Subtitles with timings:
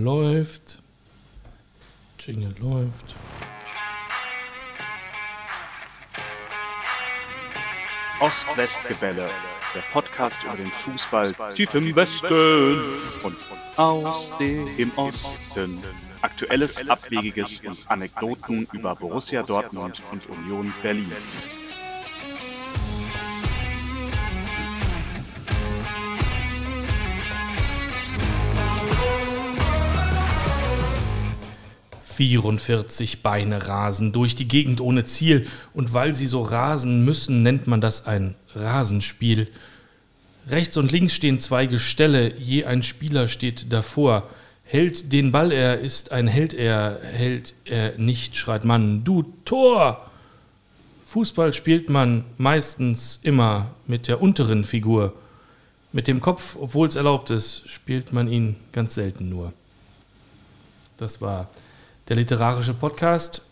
[0.00, 0.82] läuft.
[2.18, 3.14] Jingle läuft.
[8.20, 9.30] Ost-West-Gebälle,
[9.74, 12.82] der Podcast über den Fußball tief im Westen
[13.22, 13.36] und
[13.76, 15.82] aus dem Osten.
[16.20, 21.10] Aktuelles, Abwegiges und Anekdoten über Borussia Dortmund und Union Berlin.
[32.20, 37.66] Vierundvierzig Beine rasen durch die Gegend ohne Ziel, und weil sie so rasen müssen, nennt
[37.66, 39.48] man das ein Rasenspiel.
[40.46, 44.28] Rechts und links stehen zwei Gestelle, je ein Spieler steht davor.
[44.64, 50.06] Hält den Ball er, ist ein Held er, hält er nicht, schreit man, du Tor!
[51.06, 55.14] Fußball spielt man meistens immer mit der unteren Figur.
[55.90, 59.54] Mit dem Kopf, obwohl es erlaubt ist, spielt man ihn ganz selten nur.
[60.98, 61.48] Das war
[62.10, 63.46] der literarische Podcast.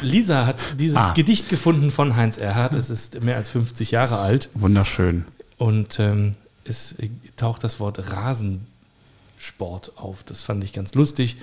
[0.00, 1.12] Lisa hat dieses Ah.
[1.12, 2.74] Gedicht gefunden von Heinz Erhardt.
[2.74, 4.48] Es ist mehr als 50 Jahre alt.
[4.54, 5.26] Wunderschön.
[5.58, 6.32] Und ähm,
[6.64, 6.94] es
[7.36, 10.24] taucht das Wort Rasensport auf.
[10.24, 11.36] Das fand ich ganz lustig,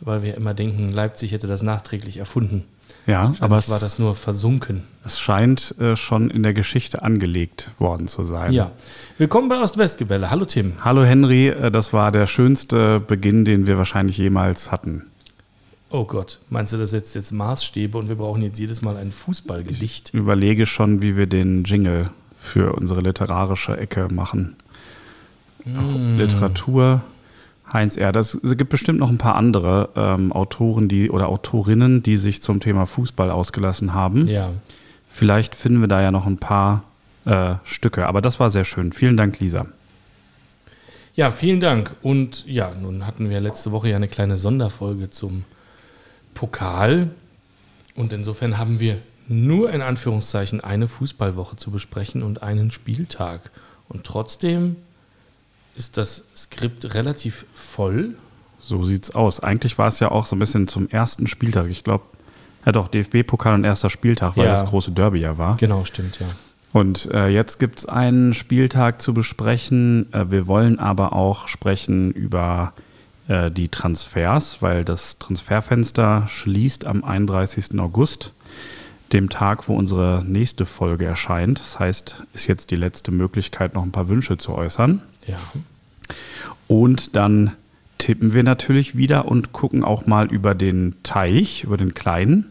[0.00, 2.64] weil wir immer denken, Leipzig hätte das nachträglich erfunden.
[3.06, 4.82] Ja, Aber es, war das nur versunken.
[5.04, 8.52] es scheint äh, schon in der Geschichte angelegt worden zu sein.
[8.52, 8.70] Ja.
[9.16, 10.28] Willkommen bei Ost-West-Gebälle.
[10.30, 10.74] Hallo Tim.
[10.84, 15.06] Hallo Henry, äh, das war der schönste Beginn, den wir wahrscheinlich jemals hatten.
[15.90, 19.12] Oh Gott, meinst du, das setzt jetzt Maßstäbe und wir brauchen jetzt jedes Mal ein
[19.12, 20.10] Fußballgedicht?
[20.12, 24.56] Ich überlege schon, wie wir den Jingle für unsere literarische Ecke machen.
[25.64, 26.18] Mm.
[26.18, 27.02] Literatur,
[27.72, 28.12] Heinz R.
[28.12, 32.42] Das, es gibt bestimmt noch ein paar andere ähm, Autoren die, oder Autorinnen, die sich
[32.42, 34.28] zum Thema Fußball ausgelassen haben.
[34.28, 34.50] Ja.
[35.08, 36.82] Vielleicht finden wir da ja noch ein paar
[37.24, 38.06] äh, Stücke.
[38.06, 38.92] Aber das war sehr schön.
[38.92, 39.66] Vielen Dank, Lisa.
[41.14, 41.94] Ja, vielen Dank.
[42.02, 45.44] Und ja, nun hatten wir letzte Woche ja eine kleine Sonderfolge zum
[46.36, 47.10] Pokal.
[47.96, 53.50] Und insofern haben wir nur in Anführungszeichen eine Fußballwoche zu besprechen und einen Spieltag.
[53.88, 54.76] Und trotzdem
[55.74, 58.14] ist das Skript relativ voll.
[58.58, 59.40] So sieht's aus.
[59.40, 61.66] Eigentlich war es ja auch so ein bisschen zum ersten Spieltag.
[61.68, 62.04] Ich glaube,
[62.64, 64.52] ja doch, DFB-Pokal und erster Spieltag, weil Ja.
[64.52, 65.56] das große Derby ja war.
[65.56, 66.26] Genau, stimmt, ja.
[66.72, 70.12] Und äh, jetzt gibt es einen Spieltag zu besprechen.
[70.12, 72.72] Äh, wir wollen aber auch sprechen über
[73.28, 77.78] äh, die Transfers, weil das Transferfenster schließt am 31.
[77.80, 78.32] August,
[79.12, 81.60] dem Tag, wo unsere nächste Folge erscheint.
[81.60, 85.00] Das heißt, ist jetzt die letzte Möglichkeit, noch ein paar Wünsche zu äußern.
[85.26, 85.38] Ja.
[86.68, 87.52] Und dann
[87.98, 92.44] tippen wir natürlich wieder und gucken auch mal über den Teich, über den kleinen,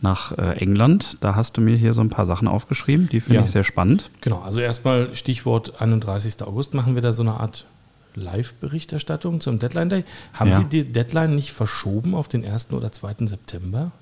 [0.00, 1.18] nach äh, England.
[1.20, 3.44] Da hast du mir hier so ein paar Sachen aufgeschrieben, die finde Ja.
[3.44, 4.10] ich sehr spannend.
[4.22, 6.42] Genau, also erstmal Stichwort 31.
[6.42, 7.66] August machen wir da so eine Art
[8.14, 10.04] Live-Berichterstattung zum Deadline Day.
[10.34, 10.56] Haben Ja.
[10.58, 12.72] Sie die Deadline nicht verschoben auf den 1.
[12.72, 13.26] oder 2.
[13.26, 13.92] September?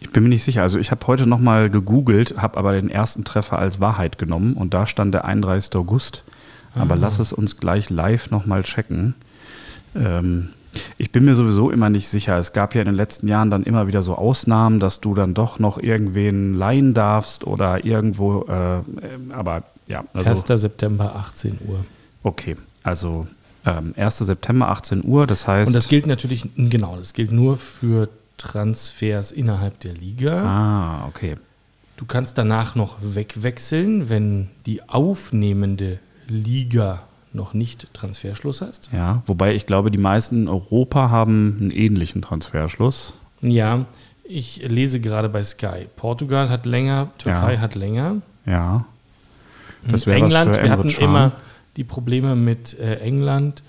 [0.00, 0.62] Ich bin mir nicht sicher.
[0.62, 4.74] Also ich habe heute nochmal gegoogelt, habe aber den ersten Treffer als Wahrheit genommen und
[4.74, 5.74] da stand der 31.
[5.76, 6.24] August.
[6.74, 9.14] Aber lass es uns gleich live nochmal checken.
[9.96, 10.50] Ähm,
[10.98, 12.38] ich bin mir sowieso immer nicht sicher.
[12.38, 15.34] Es gab ja in den letzten Jahren dann immer wieder so Ausnahmen, dass du dann
[15.34, 18.42] doch noch irgendwen leihen darfst oder irgendwo.
[18.44, 20.44] Äh, ähm, aber ja, also 1.
[20.60, 21.84] September, 18 Uhr.
[22.22, 22.56] okay.
[22.84, 23.26] Also
[23.66, 24.18] ähm, 1.
[24.18, 25.26] September 18 Uhr.
[25.26, 25.68] Das heißt.
[25.68, 30.42] Und das gilt natürlich, genau, das gilt nur für Transfers innerhalb der Liga.
[30.44, 31.34] Ah, okay.
[31.96, 38.88] Du kannst danach noch wegwechseln, wenn die aufnehmende Liga noch nicht Transferschluss hast.
[38.92, 43.14] Ja, wobei ich glaube, die meisten in Europa haben einen ähnlichen Transferschluss.
[43.42, 43.84] Ja,
[44.24, 45.86] ich lese gerade bei Sky.
[45.96, 47.60] Portugal hat länger, Türkei Ja.
[47.60, 48.16] hat länger.
[48.46, 48.86] Ja.
[49.88, 51.32] Das wäre was England, für wir hatten immer
[51.80, 53.62] die Probleme mit äh, England,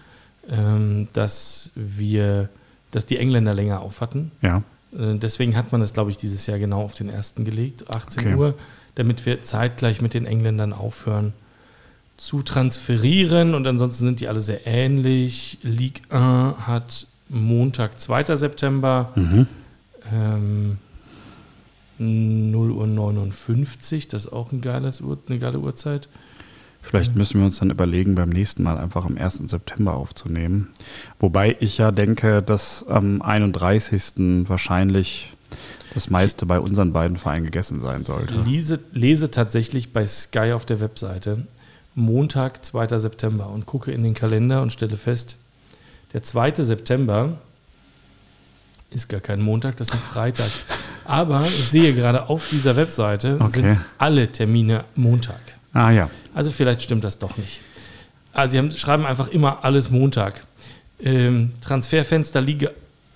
[0.49, 2.49] ähm, dass wir,
[2.91, 4.31] dass die Engländer länger auf hatten.
[4.41, 4.63] Ja.
[4.93, 8.19] Äh, deswegen hat man es, glaube ich, dieses Jahr genau auf den ersten gelegt, 18
[8.27, 8.35] Okay.
[8.35, 8.53] Uhr,
[8.95, 11.31] damit wir zeitgleich mit den Engländern aufhören
[12.17, 13.55] zu transferieren.
[13.55, 15.59] Und ansonsten sind die alle sehr ähnlich.
[15.63, 18.35] Ligue 1 hat Montag, 2.
[18.35, 19.47] September, Mhm.
[20.13, 20.77] ähm,
[21.97, 26.09] 0 Uhr 59, das ist auch ein geiles Uhr, eine geile Uhrzeit.
[26.81, 29.43] Vielleicht müssen wir uns dann überlegen, beim nächsten Mal einfach am 1.
[29.45, 30.69] September aufzunehmen.
[31.19, 34.47] Wobei ich ja denke, dass am 31.
[34.49, 35.33] wahrscheinlich
[35.93, 38.35] das meiste bei unseren beiden Vereinen gegessen sein sollte.
[38.35, 41.45] Lese, lese tatsächlich bei Sky auf der Webseite
[41.93, 42.99] Montag, 2.
[42.99, 45.35] September und gucke in den Kalender und stelle fest,
[46.13, 46.63] der 2.
[46.63, 47.37] September
[48.91, 50.49] ist gar kein Montag, das ist ein Freitag.
[51.05, 53.61] Aber ich sehe gerade auf dieser Webseite Okay.
[53.61, 55.39] sind alle Termine Montag.
[55.73, 56.09] Ah ja.
[56.33, 57.61] Also vielleicht stimmt das doch nicht.
[58.33, 60.41] Also sie haben, schreiben einfach immer alles Montag.
[60.99, 62.69] Ähm, Transferfenster Liga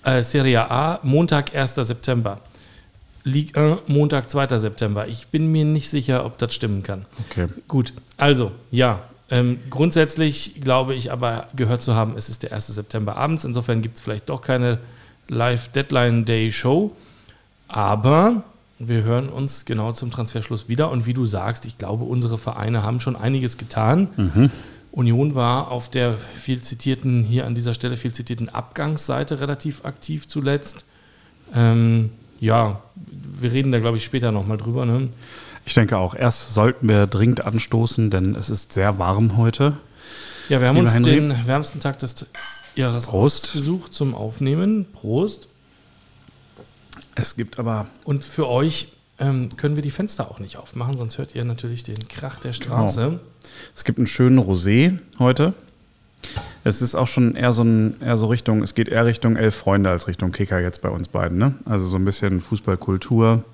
[0.06, 1.74] äh, Serie A, Montag, 1.
[1.74, 2.40] September.
[3.24, 4.58] Ligue 1, Montag, 2.
[4.58, 5.08] September.
[5.08, 7.06] Ich bin mir nicht sicher, ob das stimmen kann.
[7.28, 7.48] Okay.
[7.68, 9.00] Gut, also, ja.
[9.28, 12.68] Ähm, grundsätzlich glaube ich aber gehört zu haben, es ist der 1.
[12.68, 13.44] September abends.
[13.44, 14.78] Insofern gibt es vielleicht doch keine
[15.26, 16.94] Live-Deadline-Day-Show.
[17.66, 18.44] Aber
[18.78, 20.90] wir hören uns genau zum Transferschluss wieder.
[20.90, 24.08] Und wie du sagst, ich glaube, unsere Vereine haben schon einiges getan.
[24.16, 24.50] Mhm.
[24.92, 30.26] Union war auf der viel zitierten, hier an dieser Stelle viel zitierten Abgangsseite relativ aktiv
[30.26, 30.84] zuletzt.
[31.54, 34.86] Ähm, ja, wir reden da, glaube ich, später nochmal drüber.
[34.86, 35.08] Ne?
[35.64, 39.76] Ich denke auch, erst sollten wir dringend anstoßen, denn es ist sehr warm heute.
[40.48, 41.16] Ja, wir haben Lieber uns Henry.
[41.16, 42.26] den wärmsten Tag des
[42.74, 43.44] Jahres Prost.
[43.46, 44.86] ausgesucht zum Aufnehmen.
[44.92, 45.48] Prost.
[47.16, 51.18] Es gibt aber Und für euch ähm, können wir die Fenster auch nicht aufmachen, sonst
[51.18, 53.18] hört ihr natürlich den Krach der Straße.
[53.74, 55.54] Es gibt einen schönen Rosé heute.
[56.64, 59.54] Es ist auch schon eher so, ein, eher so Richtung, es geht eher Richtung Elf
[59.54, 61.38] Freunde als Richtung Kicker jetzt bei uns beiden.
[61.38, 61.54] Ne?
[61.64, 63.44] Also so ein bisschen Fußballkultur.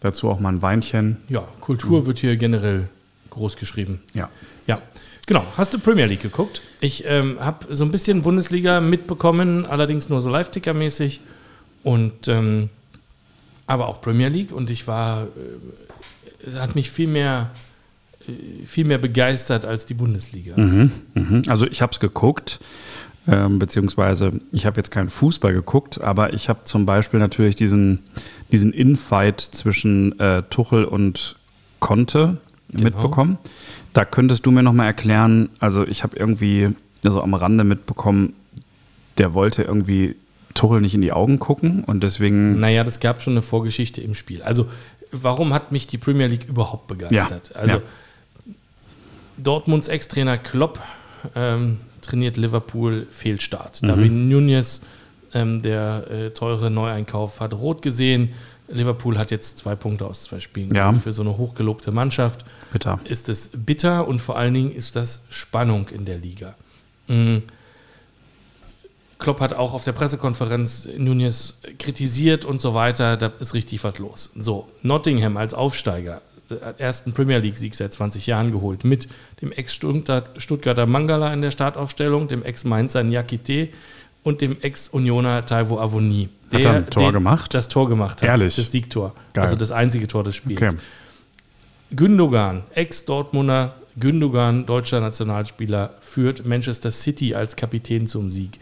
[0.00, 1.18] Dazu auch mal ein Weinchen.
[1.28, 2.88] Ja, Kultur wird hier generell
[3.30, 4.00] groß geschrieben.
[4.14, 4.30] Ja.
[4.66, 4.80] Ja,
[5.26, 5.44] genau.
[5.56, 6.62] Hast du Premier League geguckt?
[6.80, 11.20] Ich ähm, habe so ein bisschen Bundesliga mitbekommen, allerdings nur so Live-Ticker-mäßig.
[11.82, 12.70] Und ähm,
[13.68, 14.50] aber auch Premier League.
[14.52, 15.28] Und ich war,
[16.46, 17.50] äh, hat mich viel mehr,
[18.26, 20.56] äh, viel mehr begeistert als die Bundesliga.
[20.56, 21.42] Mhm, mhm.
[21.46, 22.58] Also ich habe es geguckt,
[23.28, 28.00] ähm, beziehungsweise ich habe jetzt keinen Fußball geguckt, aber ich habe zum Beispiel natürlich diesen,
[28.50, 31.36] diesen Infight zwischen äh, Tuchel und
[31.78, 32.38] Conte
[32.70, 32.84] Genau.
[32.84, 33.38] mitbekommen.
[33.94, 36.68] Da könntest du mir nochmal erklären, also ich habe irgendwie
[37.02, 38.34] so am Rande mitbekommen,
[39.16, 40.16] der wollte irgendwie
[40.58, 44.14] Tuchel nicht in die Augen gucken und deswegen, Naja, das gab schon eine Vorgeschichte im
[44.14, 44.42] Spiel.
[44.42, 44.68] Also,
[45.12, 47.50] warum hat mich die Premier League überhaupt begeistert?
[47.54, 47.82] Ja, Also, ja.
[49.36, 50.80] Dortmunds Ex-Trainer Klopp
[51.34, 53.82] ähm, trainiert Liverpool Fehlstart.
[53.82, 53.86] Mhm.
[53.88, 54.82] Darwin Nunez,
[55.34, 58.30] ähm, der äh, teure Neueinkauf, hat rot gesehen.
[58.68, 60.74] Liverpool hat jetzt zwei Punkte aus zwei Spielen.
[60.74, 60.92] Ja.
[60.92, 62.98] Für so eine hochgelobte Mannschaft bitter.
[63.04, 66.54] ist es bitter und vor allen Dingen ist das Spannung in der Liga.
[67.06, 67.38] Mm.
[69.18, 73.16] Klopp hat auch auf der Pressekonferenz Nunez kritisiert und so weiter.
[73.16, 74.30] Da ist richtig was los.
[74.38, 76.22] So, Nottingham als Aufsteiger
[76.62, 79.08] hat ersten Premier League-Sieg seit 20 Jahren geholt mit
[79.42, 83.68] dem Ex-Stuttgarter Mangala in der Startaufstellung, dem Ex-Mainzer Nyakite
[84.22, 86.30] und dem Ex-Unioner Taiwo Avoni.
[86.52, 87.52] Hat er ein Tor gemacht?
[87.52, 88.28] Das Tor gemacht hat.
[88.28, 88.56] Ehrlich?
[88.56, 89.14] Das Siegtor.
[89.34, 89.44] Geil.
[89.44, 90.62] Also das einzige Tor des Spiels.
[90.62, 90.76] Okay.
[91.90, 98.60] Gündogan, Ex-Dortmunder Gündogan, deutscher Nationalspieler, führt Manchester City als Kapitän zum Sieg.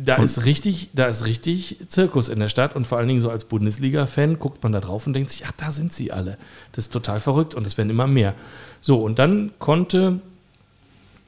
[0.00, 3.30] Da ist richtig, da ist richtig Zirkus in der Stadt und vor allen Dingen so
[3.30, 6.38] als Bundesliga-Fan guckt man da drauf und denkt sich, ach, da sind sie alle.
[6.72, 8.34] Das ist total verrückt und es werden immer mehr.
[8.80, 10.20] So, und dann konnte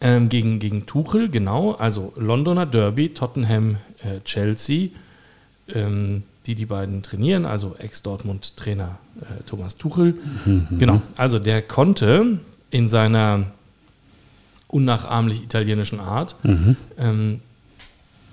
[0.00, 4.90] ähm, gegen, gegen Tuchel, genau, also Londoner Derby, Tottenham, äh, Chelsea,
[5.68, 10.14] ähm, die die beiden trainieren, also Ex-Dortmund-Trainer äh, Thomas Tuchel.
[10.78, 12.38] Genau, also der konnte
[12.70, 13.46] in seiner
[14.68, 16.36] unnachahmlich italienischen Art,
[16.96, 17.40] ähm,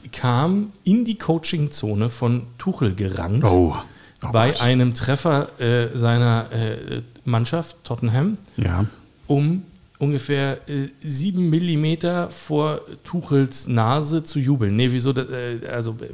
[0.08, 3.76] kam in die Coaching-Zone von Tuchel gerannt Oh.
[4.24, 4.62] oh bei Gott.
[4.62, 8.86] einem Treffer äh, seiner äh, Mannschaft, Tottenham, Ja.
[9.28, 9.64] um
[10.00, 14.76] ungefähr äh, sieben Millimeter vor Tuchels Nase zu jubeln.
[14.76, 15.12] Nee, wieso?
[15.12, 16.10] Das, äh, also, äh,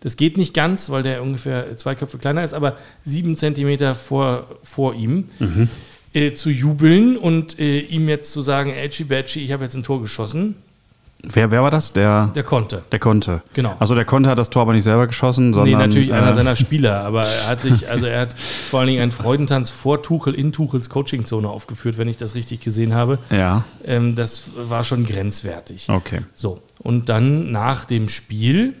[0.00, 4.46] das geht nicht ganz, weil der ungefähr zwei Köpfe kleiner ist, aber sieben Zentimeter vor,
[4.62, 5.28] vor ihm
[6.12, 10.02] äh, zu jubeln und ihm jetzt zu sagen, Edgy Badgy, ich habe jetzt ein Tor
[10.02, 10.56] geschossen,
[11.24, 11.92] Wer, wer war das?
[11.92, 12.82] Der, der konnte.
[12.90, 13.42] der konnte.
[13.54, 13.76] Genau.
[13.78, 15.78] Also der konnte hat das Tor aber nicht selber geschossen, sondern.
[15.78, 18.34] Nee, natürlich einer äh, seiner Spieler, aber er hat sich, also er hat
[18.70, 22.60] vor allen Dingen einen Freudentanz vor Tuchel in Tuchels Coachingzone aufgeführt, wenn ich das richtig
[22.60, 23.18] gesehen habe.
[23.30, 25.88] Ja, Ähm, das war schon grenzwertig.
[25.88, 26.22] okay.
[26.34, 28.74] So, und dann nach dem Spiel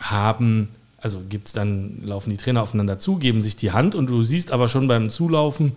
[0.00, 0.68] haben,
[1.00, 4.50] also gibt's dann, laufen die Trainer aufeinander zu, geben sich die Hand und du siehst
[4.50, 5.72] aber schon beim Zulaufen,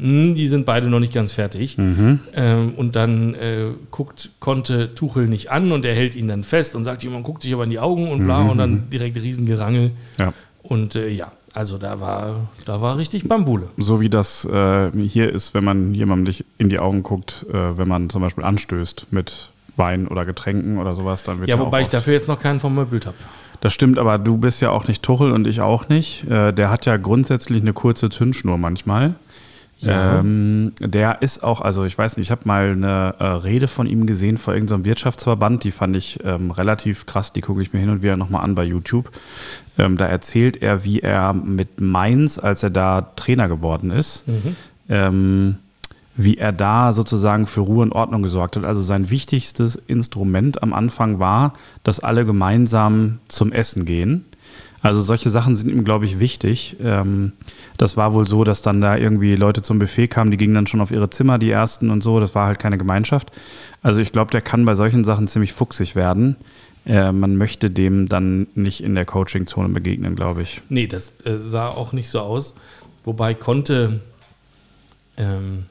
[0.00, 1.76] hm, die sind beide noch nicht ganz fertig.
[1.76, 2.20] Mhm.
[2.34, 6.74] Ähm, und dann äh, guckt, konnte Tuchel nicht an und er hält ihn dann fest
[6.74, 9.90] und sagt, jemand guckt sich aber in die Augen und bla und dann direkt Riesengerangel.
[10.18, 10.32] Ja.
[10.62, 13.68] Und äh, ja, also da war, da war richtig Bambule.
[13.76, 17.76] So wie das äh, hier ist, wenn man jemandem nicht in die Augen guckt, äh,
[17.76, 21.82] wenn man zum Beispiel anstößt mit Wein oder Getränken oder sowas, dann wird Ja, wobei
[21.82, 23.16] ich dafür jetzt noch keinen vermöbelt habe.
[23.60, 26.24] Das stimmt, aber du bist ja auch nicht Tuchel und ich auch nicht.
[26.30, 29.14] Äh, der hat ja grundsätzlich eine kurze Zündschnur manchmal.
[29.80, 30.18] Ja.
[30.20, 33.86] Ähm, der ist auch, also ich weiß nicht, ich habe mal eine äh, Rede von
[33.86, 37.80] ihm gesehen vor irgendeinem Wirtschaftsverband, die fand ich ähm, relativ krass, die gucke ich mir
[37.80, 39.10] hin und wieder nochmal an bei YouTube.
[39.78, 44.56] Ähm, da erzählt er, wie er mit Mainz, als er da Trainer geworden ist, Mhm.
[44.90, 45.56] ähm,
[46.16, 48.64] wie er da sozusagen für Ruhe und Ordnung gesorgt hat.
[48.64, 54.26] Also sein wichtigstes Instrument am Anfang war, dass alle gemeinsam zum Essen gehen.
[54.82, 56.76] Also solche Sachen sind ihm, glaube ich, wichtig.
[56.82, 57.32] Ähm,
[57.76, 60.66] das war wohl so, dass dann da irgendwie Leute zum Buffet kamen, die gingen dann
[60.66, 62.18] schon auf ihre Zimmer, die ersten und so.
[62.18, 63.30] Das war halt keine Gemeinschaft.
[63.82, 66.36] Also ich glaube, der kann bei solchen Sachen ziemlich fuchsig werden.
[66.86, 70.62] Äh, man möchte dem dann nicht in der Coaching-Zone begegnen, glaube ich.
[70.70, 72.54] Nee, das äh, sah auch nicht so aus.
[73.04, 74.00] Wobei konnte
[75.18, 75.66] ähm,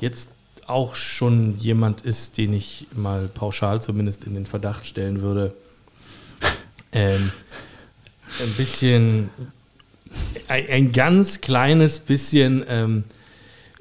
[0.00, 0.30] jetzt
[0.66, 5.54] auch schon jemand ist, den ich mal pauschal zumindest in den Verdacht stellen würde,
[6.92, 7.32] ähm,
[8.40, 9.30] ein bisschen,
[10.48, 13.04] ein, ein ganz kleines bisschen ähm,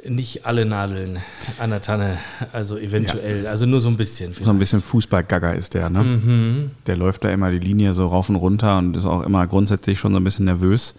[0.07, 1.19] nicht alle Nadeln
[1.59, 2.17] an der Tanne,
[2.51, 3.49] also eventuell, ja.
[3.49, 4.33] also nur so ein bisschen.
[4.33, 4.45] Vielleicht.
[4.45, 6.03] So ein bisschen Fußballgagger ist der, ne?
[6.03, 6.71] Mhm.
[6.87, 9.99] Der läuft da immer die Linie so rauf und runter und ist auch immer grundsätzlich
[9.99, 10.95] schon so ein bisschen nervös.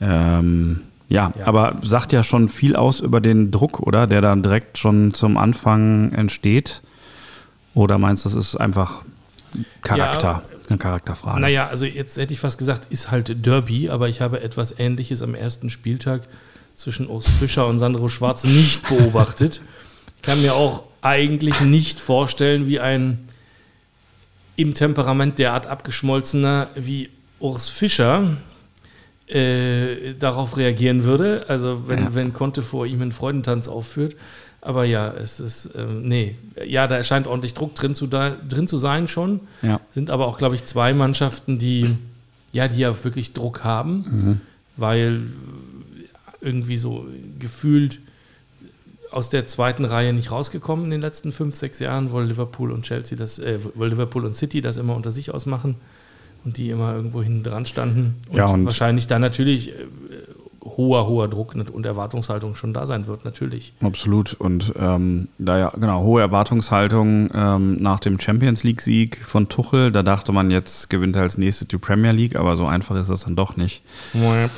[0.00, 4.06] Ähm, ja, ja, aber sagt ja schon viel aus über den Druck, oder?
[4.06, 6.82] Der dann direkt schon zum Anfang entsteht.
[7.74, 9.02] Oder meinst du, das ist einfach
[9.82, 10.42] Charakter?
[10.50, 11.40] Ja, eine Charakterfrage.
[11.40, 15.22] Naja, also jetzt hätte ich fast gesagt, ist halt Derby, aber ich habe etwas Ähnliches
[15.22, 16.22] am ersten Spieltag
[16.74, 19.60] zwischen Urs Fischer und Sandro Schwarz nicht beobachtet.
[20.16, 23.28] Ich kann mir auch eigentlich nicht vorstellen, wie ein
[24.56, 28.36] im Temperament derart abgeschmolzener wie Urs Fischer
[29.28, 31.44] äh, darauf reagieren würde.
[31.48, 32.14] Also wenn, ja.
[32.14, 34.16] wenn Conte vor ihm einen Freudentanz aufführt.
[34.60, 36.34] Aber ja, es ist, ähm, nee,
[36.66, 39.40] ja, da scheint ordentlich Druck drin zu, da, drin zu sein schon.
[39.62, 39.80] Ja.
[39.92, 41.96] Sind aber auch, glaube ich, zwei Mannschaften, die
[42.56, 44.40] ja, die ja wirklich Druck haben, mhm.
[44.76, 45.22] weil
[46.40, 47.06] irgendwie so
[47.38, 48.00] gefühlt
[49.10, 52.82] aus der zweiten Reihe nicht rausgekommen in den letzten fünf, sechs Jahren, weil Liverpool und
[52.82, 55.76] Chelsea das, äh, weil Liverpool und City das immer unter sich ausmachen
[56.44, 58.16] und die immer irgendwo hinten dran standen.
[58.30, 59.86] Und, ja, und wahrscheinlich da natürlich äh,
[60.76, 63.72] hoher, hoher Druck und Erwartungshaltung schon da sein wird, natürlich.
[63.80, 64.34] Absolut.
[64.34, 70.02] Und ähm, da ja, genau, hohe Erwartungshaltung ähm, nach dem Champions League-Sieg von Tuchel, da
[70.02, 73.24] dachte man, jetzt gewinnt er als nächstes die Premier League, aber so einfach ist das
[73.24, 73.82] dann doch nicht.
[74.14, 74.48] Ja.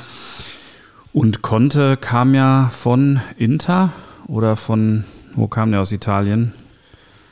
[1.13, 3.91] Und Conte kam ja von Inter
[4.27, 6.53] oder von, wo kam der aus Italien?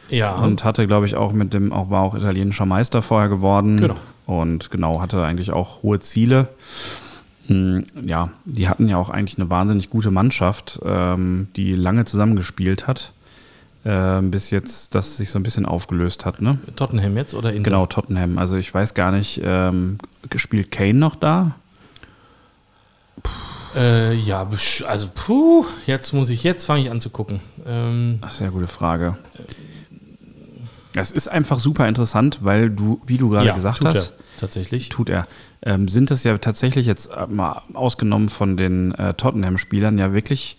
[0.09, 0.35] Ja.
[0.35, 3.77] Und hatte, glaube ich, auch mit dem, auch war auch italienischer Meister vorher geworden.
[3.77, 3.95] Genau.
[4.25, 6.49] Und genau, hatte eigentlich auch hohe Ziele.
[7.47, 12.87] Hm, ja, die hatten ja auch eigentlich eine wahnsinnig gute Mannschaft, ähm, die lange zusammengespielt
[12.87, 13.13] hat,
[13.83, 16.41] äh, bis jetzt das sich so ein bisschen aufgelöst hat.
[16.41, 16.59] Ne?
[16.75, 17.71] Tottenham jetzt oder Inter?
[17.71, 18.37] Genau, Tottenham.
[18.37, 19.97] Also ich weiß gar nicht, ähm,
[20.35, 21.55] spielt Kane noch da?
[23.75, 24.47] Äh, ja,
[24.87, 27.39] also puh, jetzt muss ich, jetzt fange ich an zu gucken.
[27.65, 29.17] Ähm, das ist eine gute Frage.
[30.95, 34.89] Es ist einfach super interessant, weil du, wie du gerade ja, gesagt hast, er, tatsächlich
[34.89, 35.27] tut er
[35.61, 40.57] ähm, sind es ja tatsächlich jetzt äh, mal ausgenommen von den äh, Tottenham-Spielern ja wirklich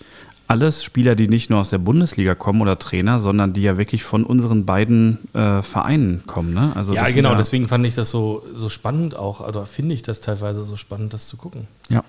[0.49, 4.03] alles Spieler, die nicht nur aus der Bundesliga kommen oder Trainer, sondern die ja wirklich
[4.03, 6.55] von unseren beiden äh, Vereinen kommen.
[6.55, 6.73] Ne?
[6.75, 10.03] Also ja, genau, ja deswegen fand ich das so, so spannend auch, oder finde ich
[10.03, 11.69] das teilweise so spannend, das zu gucken.
[11.91, 12.03] Ja.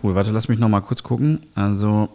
[0.00, 1.40] Cool, warte, lass mich noch mal kurz gucken.
[1.56, 2.08] Also,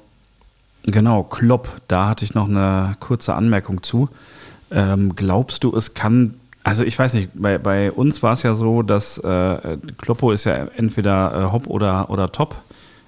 [0.84, 4.08] genau, Klopp, da hatte ich noch eine kurze Anmerkung zu.
[4.72, 8.54] Ähm, glaubst du, es kann also ich weiß nicht, bei, bei uns war es ja
[8.54, 12.56] so, dass äh, Kloppo ist ja entweder äh, Hop oder, oder Top.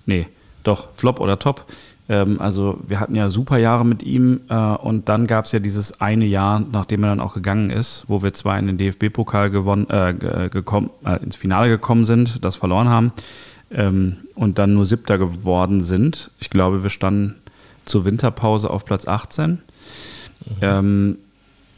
[0.05, 0.27] Nee,
[0.63, 1.65] doch, Flop oder Top.
[2.10, 5.60] Ähm, also wir hatten ja super Jahre mit ihm äh, und dann gab es ja
[5.60, 9.50] dieses eine Jahr, nachdem er dann auch gegangen ist, wo wir zwar in den DFB-Pokal
[9.50, 13.12] gewonnen, äh, gekommen, äh, ins Finale gekommen sind, das verloren haben
[13.72, 16.31] ähm, und dann nur Siebter geworden sind.
[16.39, 17.36] Ich glaube, wir standen
[17.86, 19.51] zur Winterpause auf Platz 18.
[19.51, 19.60] Mhm.
[20.62, 21.17] Ähm,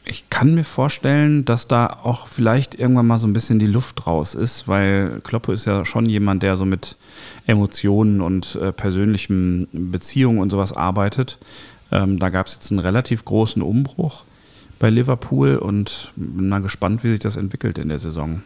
[0.06, 4.06] ich kann mir vorstellen, dass da auch vielleicht irgendwann mal so ein bisschen die Luft
[4.06, 6.98] raus ist, weil Kloppe ist ja schon jemand, der so mit
[7.48, 11.38] Emotionen und äh, persönlichen Beziehungen und sowas arbeitet.
[11.92, 14.26] Ähm, da gab es jetzt einen relativ großen Umbruch
[14.80, 18.44] bei Liverpool und bin mal gespannt, wie sich das entwickelt in der Saison.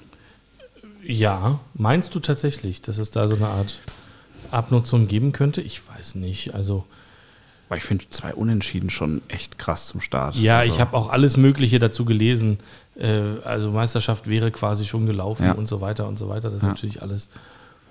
[1.04, 3.80] Ja, meinst du tatsächlich, dass es da so eine Art
[4.52, 5.62] Abnutzung geben könnte?
[5.62, 6.54] Ich weiß nicht.
[6.54, 6.86] Also
[7.70, 10.36] weil ich finde zwei Unentschieden schon echt krass zum Start.
[10.36, 10.74] Ja, also.
[10.74, 12.60] ich habe auch alles Mögliche dazu gelesen.
[12.98, 15.52] Äh, also Meisterschaft wäre quasi schon gelaufen ja.
[15.52, 16.50] und so weiter und so weiter.
[16.50, 16.70] Das ist ja.
[16.70, 17.30] natürlich alles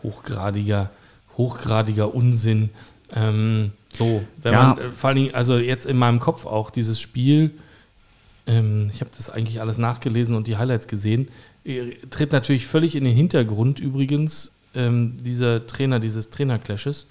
[0.03, 0.91] hochgradiger,
[1.37, 2.71] hochgradiger Unsinn.
[3.15, 4.63] Ähm, so, wenn ja.
[4.63, 7.53] man äh, vor allen Dingen, also jetzt in meinem Kopf auch dieses Spiel,
[8.47, 11.29] ähm, ich habe das eigentlich alles nachgelesen und die Highlights gesehen,
[11.65, 17.07] äh, tritt natürlich völlig in den Hintergrund übrigens ähm, dieser Trainer, dieses Trainerclashes.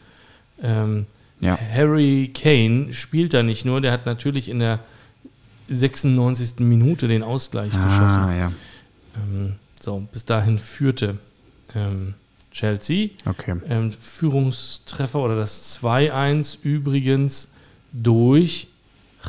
[0.61, 1.05] Ähm,
[1.39, 1.57] ja.
[1.57, 4.79] Harry Kane spielt da nicht nur, der hat natürlich in der
[5.67, 6.59] 96.
[6.59, 8.37] Minute den Ausgleich ah, geschossen.
[8.37, 8.51] Ja.
[9.15, 11.17] Ähm, so, bis dahin führte
[11.73, 12.13] ähm,
[12.51, 13.09] Chelsea.
[13.25, 13.55] Okay.
[13.67, 17.49] Ähm, Führungstreffer oder das 2-1 übrigens
[17.91, 18.67] durch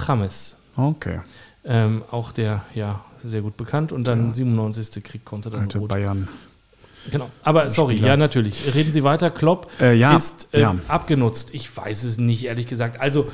[0.06, 0.56] James.
[0.76, 1.20] Okay.
[1.64, 3.92] Ähm, auch der, ja, sehr gut bekannt.
[3.92, 5.02] Und dann 97.
[5.02, 5.88] Krieg konnte dann rot.
[5.88, 6.28] Bayern.
[7.10, 7.30] Genau.
[7.42, 8.08] Aber sorry, Spieler.
[8.08, 8.74] ja, natürlich.
[8.74, 9.30] Reden Sie weiter.
[9.30, 10.74] Klopp Äh, ja, ist äh, ja.
[10.88, 11.54] abgenutzt.
[11.54, 13.00] Ich weiß es nicht, ehrlich gesagt.
[13.00, 13.28] Also,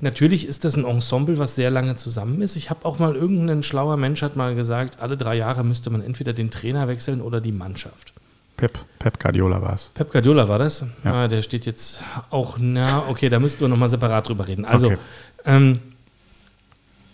[0.00, 2.56] natürlich ist das ein Ensemble, was sehr lange zusammen ist.
[2.56, 6.02] Ich habe auch mal irgendein schlauer Mensch hat mal gesagt, alle drei Jahre müsste man
[6.02, 8.12] entweder den Trainer wechseln oder die Mannschaft.
[8.56, 9.90] Pep, Pep Guardiola war es.
[9.92, 10.80] Pep Guardiola war das.
[11.04, 11.12] Ja.
[11.24, 14.64] Ah, der steht jetzt auch, na, okay, da müssten wir nochmal separat drüber reden.
[14.64, 14.98] Also, Okay.
[15.44, 15.78] ähm,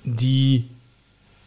[0.05, 0.69] die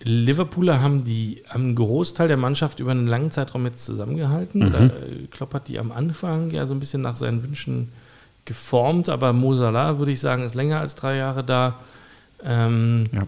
[0.05, 4.67] Liverpooler haben, die, haben einen Großteil der Mannschaft über einen langen Zeitraum jetzt zusammengehalten.
[4.67, 4.71] Mhm.
[4.71, 7.91] Da, äh, Klopp hat die am Anfang ja so ein bisschen nach seinen Wünschen
[8.45, 11.79] geformt, aber Mo Salah, würde ich sagen, ist länger als drei Jahre da.
[12.43, 13.24] Ähm, Ja.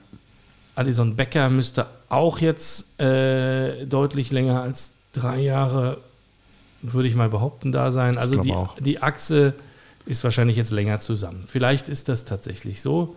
[0.76, 5.98] Alison Becker müsste auch jetzt äh, deutlich länger als drei Jahre,
[6.84, 8.20] würde ich mal behaupten, da sein.
[8.20, 8.76] Also die, auch.
[8.80, 9.56] die Achse
[10.06, 11.46] ist wahrscheinlich jetzt länger zusammen.
[11.48, 13.16] Vielleicht ist das tatsächlich so.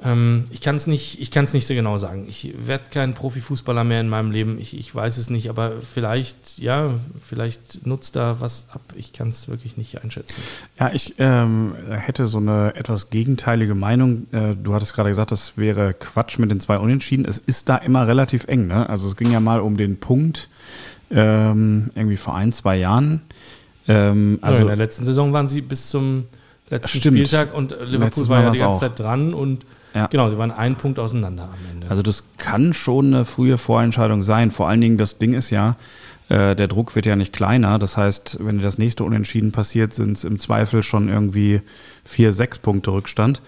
[0.00, 2.26] Ähm, ich kann es nicht, ich nicht so genau sagen.
[2.28, 4.58] Ich werde kein Profifußballer mehr in meinem Leben.
[4.60, 6.90] Ich, ich weiß es nicht, aber vielleicht, ja,
[7.20, 8.80] vielleicht nutzt da was ab.
[8.94, 10.40] Ich kann es wirklich nicht einschätzen.
[10.78, 14.28] Ja, ich ähm, hätte so eine etwas gegenteilige Meinung.
[14.30, 17.24] Äh, du hattest gerade gesagt, das wäre Quatsch mit den zwei Unentschieden.
[17.24, 18.68] Es ist da immer relativ eng.
[18.68, 18.88] Ne?
[18.88, 20.48] Also es ging ja mal um den Punkt
[21.10, 23.22] ähm, irgendwie vor ein, zwei Jahren.
[23.88, 26.26] Ähm, Also also in der letzten Saison waren sie bis zum
[26.70, 27.16] letzten Stimmt.
[27.18, 28.80] Spieltag und Liverpool Letztes war ja die ganze auch.
[28.80, 30.06] Zeit dran und Ja.
[30.06, 31.90] genau, sie waren einen Punkt auseinander am Ende.
[31.90, 34.50] Also das kann schon eine frühe Vorentscheidung sein.
[34.50, 35.76] Vor allen Dingen, das Ding ist ja,
[36.28, 37.78] äh, der Druck wird ja nicht kleiner.
[37.78, 41.62] Das heißt, wenn das nächste Unentschieden passiert, sind es im Zweifel schon irgendwie
[42.04, 43.40] vier, sechs Punkte Rückstand.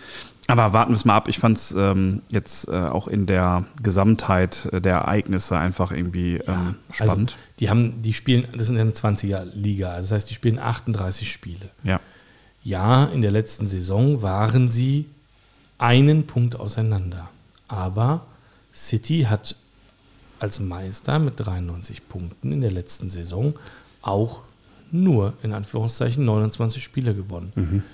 [0.46, 1.28] Aber warten wir es mal ab.
[1.28, 6.74] Ich fand es ähm, jetzt äh, auch in der Gesamtheit der Ereignisse einfach irgendwie ähm,
[6.90, 7.32] spannend.
[7.32, 11.70] Also, die haben, die spielen, das ist eine 20er-Liga, das heißt, die spielen 38 Spiele.
[11.84, 12.00] ja.
[12.62, 15.06] Ja, in der letzten Saison waren sie
[15.80, 17.28] einen Punkt auseinander.
[17.68, 18.26] Aber
[18.74, 19.56] City hat
[20.38, 23.54] als Meister mit 93 Punkten in der letzten Saison
[24.02, 24.40] auch
[24.92, 27.84] nur in Anführungszeichen 29 Spiele gewonnen.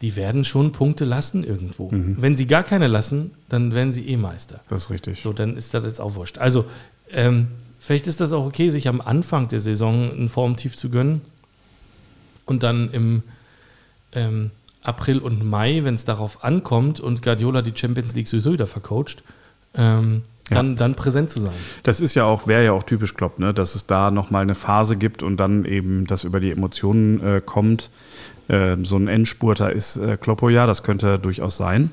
[0.00, 1.88] Die werden schon Punkte lassen irgendwo.
[1.92, 4.60] Wenn sie gar keine lassen, dann werden sie eh Meister.
[4.68, 5.22] Das ist richtig.
[5.22, 6.38] So, dann ist das jetzt auch wurscht.
[6.38, 6.64] Also,
[7.10, 11.22] ähm, vielleicht ist das auch okay, sich am Anfang der Saison ein Formtief zu gönnen
[12.46, 13.22] und dann im
[14.12, 14.50] ähm,
[14.82, 19.22] April und Mai, wenn es darauf ankommt und Guardiola die Champions League sowieso wieder vercoacht,
[19.74, 21.52] ähm, dann, dann präsent zu sein.
[21.82, 23.54] Das ist ja auch, wäre ja auch typisch Klopp, ne?
[23.54, 27.42] dass es da nochmal eine Phase gibt und dann eben das über die Emotionen äh,
[27.44, 27.90] kommt.
[28.48, 31.90] Äh, so ein Endspurter ist äh, Kloppo ja, das könnte durchaus sein.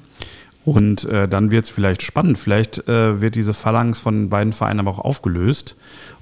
[0.66, 2.38] Und äh, dann wird es vielleicht spannend.
[2.38, 5.76] Vielleicht äh, wird diese Phalanx von den beiden Vereinen aber auch aufgelöst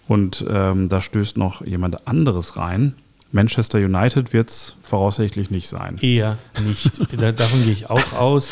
[0.07, 2.95] und ähm, da stößt noch jemand anderes rein.
[3.31, 5.97] Manchester United wird es voraussichtlich nicht sein.
[6.01, 6.99] Eher nicht.
[7.21, 8.51] da, davon gehe ich auch aus.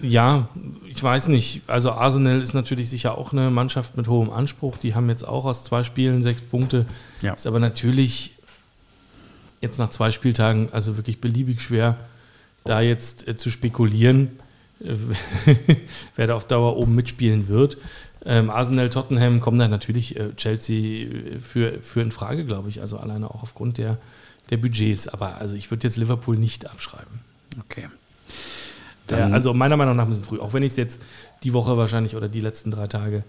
[0.00, 0.48] Ja,
[0.86, 1.62] ich weiß nicht.
[1.66, 4.76] Also Arsenal ist natürlich sicher auch eine Mannschaft mit hohem Anspruch.
[4.78, 6.86] Die haben jetzt auch aus zwei Spielen sechs Punkte.
[7.20, 7.34] Ja.
[7.34, 8.34] Ist aber natürlich
[9.60, 11.96] jetzt nach zwei Spieltagen also wirklich beliebig schwer,
[12.64, 14.38] da jetzt äh, zu spekulieren,
[16.16, 17.78] wer da auf Dauer oben mitspielen wird.
[18.24, 22.80] Ähm, Arsenal, Tottenham kommen da natürlich äh, Chelsea äh, für, für in Frage, glaube ich.
[22.80, 23.98] Also alleine auch aufgrund der,
[24.50, 25.08] der Budgets.
[25.08, 27.20] Aber also ich würde jetzt Liverpool nicht abschreiben.
[27.64, 27.86] Okay.
[29.06, 30.38] Dann- also meiner Meinung nach ein bisschen früh.
[30.40, 31.00] Auch wenn ich es jetzt
[31.44, 33.24] die Woche wahrscheinlich oder die letzten drei Tage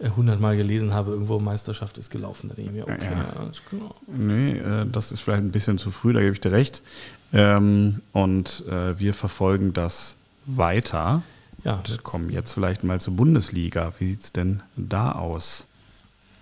[0.00, 2.48] äh, 100 Mal gelesen habe, irgendwo Meisterschaft ist gelaufen.
[2.48, 3.42] Da denke ich mir, okay, Ja.
[3.44, 3.94] ja, klar.
[4.08, 6.82] Nee, äh, das ist vielleicht ein bisschen zu früh, da gebe ich dir recht.
[7.32, 11.22] Ähm, und äh, wir verfolgen das weiter.
[11.64, 13.92] Ja, Und jetzt, kommen jetzt vielleicht mal zur Bundesliga.
[13.98, 15.66] Wie sieht es denn da aus?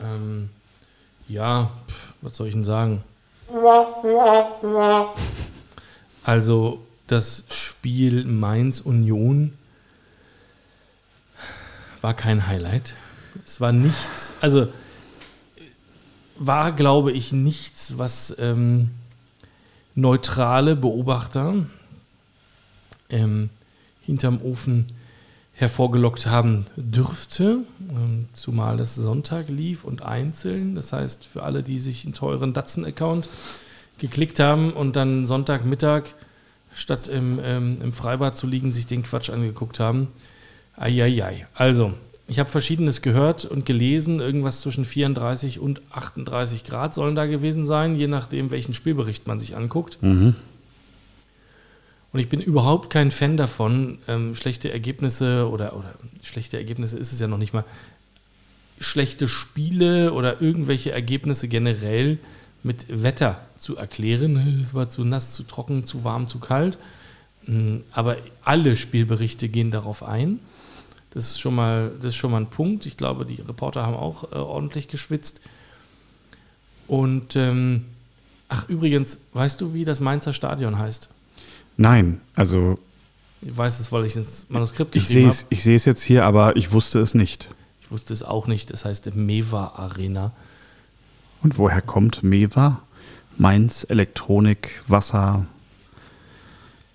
[0.00, 0.48] Ähm,
[1.28, 1.70] ja,
[2.22, 3.02] was soll ich denn sagen?
[6.24, 9.52] Also das Spiel Mainz-Union
[12.00, 12.94] war kein Highlight.
[13.44, 14.68] Es war nichts, also
[16.36, 18.90] war, glaube ich, nichts, was ähm,
[19.94, 21.66] neutrale Beobachter
[23.10, 23.50] ähm,
[24.10, 24.86] hinterm Ofen
[25.52, 30.74] hervorgelockt haben dürfte, ähm, zumal es Sonntag lief und einzeln.
[30.74, 33.28] Das heißt, für alle, die sich einen teuren Datsen-Account
[33.98, 36.14] geklickt haben und dann Sonntagmittag
[36.72, 40.08] statt im, ähm, im Freibad zu liegen, sich den Quatsch angeguckt haben.
[40.76, 41.46] Eieiei.
[41.54, 41.92] Also,
[42.26, 44.20] ich habe Verschiedenes gehört und gelesen.
[44.20, 49.38] Irgendwas zwischen 34 und 38 Grad sollen da gewesen sein, je nachdem, welchen Spielbericht man
[49.38, 49.98] sich anguckt.
[52.12, 57.12] Und ich bin überhaupt kein Fan davon, ähm, schlechte Ergebnisse oder, oder schlechte Ergebnisse ist
[57.12, 57.64] es ja noch nicht mal,
[58.80, 62.18] schlechte Spiele oder irgendwelche Ergebnisse generell
[62.62, 64.62] mit Wetter zu erklären.
[64.64, 66.78] Es war zu nass, zu trocken, zu warm, zu kalt.
[67.46, 70.40] Mm, Aber alle Spielberichte gehen darauf ein.
[71.10, 72.86] Das ist schon mal, das ist schon mal ein Punkt.
[72.86, 75.42] Ich glaube, die Reporter haben auch äh, ordentlich geschwitzt.
[76.86, 77.86] Und ähm,
[78.48, 81.08] ach, übrigens, weißt du, wie das Mainzer Stadion heißt?
[81.80, 82.78] Nein, also
[83.40, 85.32] Ich weiß es, weil ich ins Manuskript geschrieben sehe habe.
[85.34, 87.48] es, ich sehe es jetzt hier, aber ich wusste es nicht.
[87.80, 88.70] Ich wusste es auch nicht.
[88.70, 90.32] Es heißt Meva Arena.
[91.42, 92.82] Und woher kommt Meva?
[93.38, 95.46] Mainz, Elektronik, Wasser,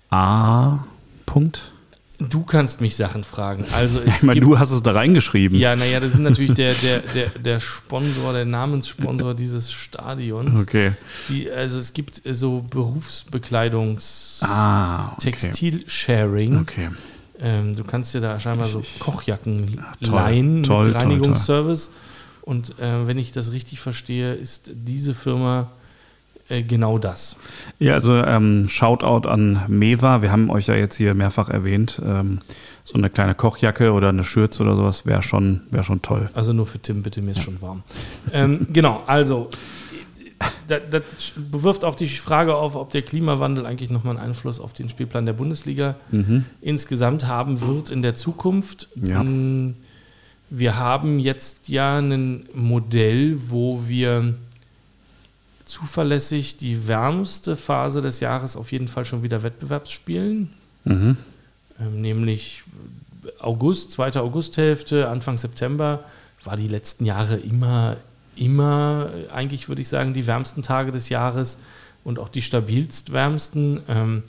[0.08, 0.84] A.
[1.26, 1.72] Punkt.
[2.18, 3.64] Du kannst mich Sachen fragen.
[3.74, 5.58] Also Ich meine, du hast es da reingeschrieben.
[5.58, 10.62] ja, naja, das ist natürlich der, der, der, der Sponsor, der Namenssponsor dieses Stadions.
[10.62, 10.92] Okay.
[11.28, 15.30] Die, also es gibt so Berufsbekleidungs Ah, okay.
[15.30, 16.58] Textil-Sharing.
[16.60, 16.88] Okay.
[17.38, 21.90] Ähm, du kannst dir da scheinbar so Kochjacken toll, leihen toll, mit Reinigungsservice.
[22.42, 25.70] Und äh, wenn ich das richtig verstehe, ist diese Firma
[26.48, 27.36] genau das.
[27.78, 30.22] Ja, also ähm, Shoutout an Meva.
[30.22, 32.00] Wir haben euch ja jetzt hier mehrfach erwähnt.
[32.04, 32.38] Ähm,
[32.84, 36.30] so eine kleine Kochjacke oder eine Schürze oder sowas wäre schon, wär schon toll.
[36.34, 37.82] Also nur für Tim, bitte, mir ist schon warm.
[38.32, 39.50] ähm, genau, also
[40.68, 41.02] das, das
[41.34, 45.26] bewirft auch die Frage auf, ob der Klimawandel eigentlich nochmal einen Einfluss auf den Spielplan
[45.26, 45.96] der Bundesliga
[46.60, 48.88] insgesamt haben wird in der Zukunft.
[48.94, 49.22] Ja.
[49.22, 49.74] Mm,
[50.50, 54.34] Wir haben jetzt ja ein Modell, wo wir
[55.66, 60.50] zuverlässig die wärmste Phase des Jahres auf jeden Fall schon wieder Wettbewerbsspielen,
[60.84, 61.16] Mhm.
[61.80, 62.62] ähm, nämlich
[63.40, 66.04] August, zweite Augusthälfte, Anfang September,
[66.44, 67.96] war die letzten Jahre immer,
[68.36, 71.58] immer, äh, eigentlich würde ich sagen, die wärmsten Tage des Jahres
[72.04, 73.80] und auch die stabilst wärmsten.
[73.88, 74.22] Ähm,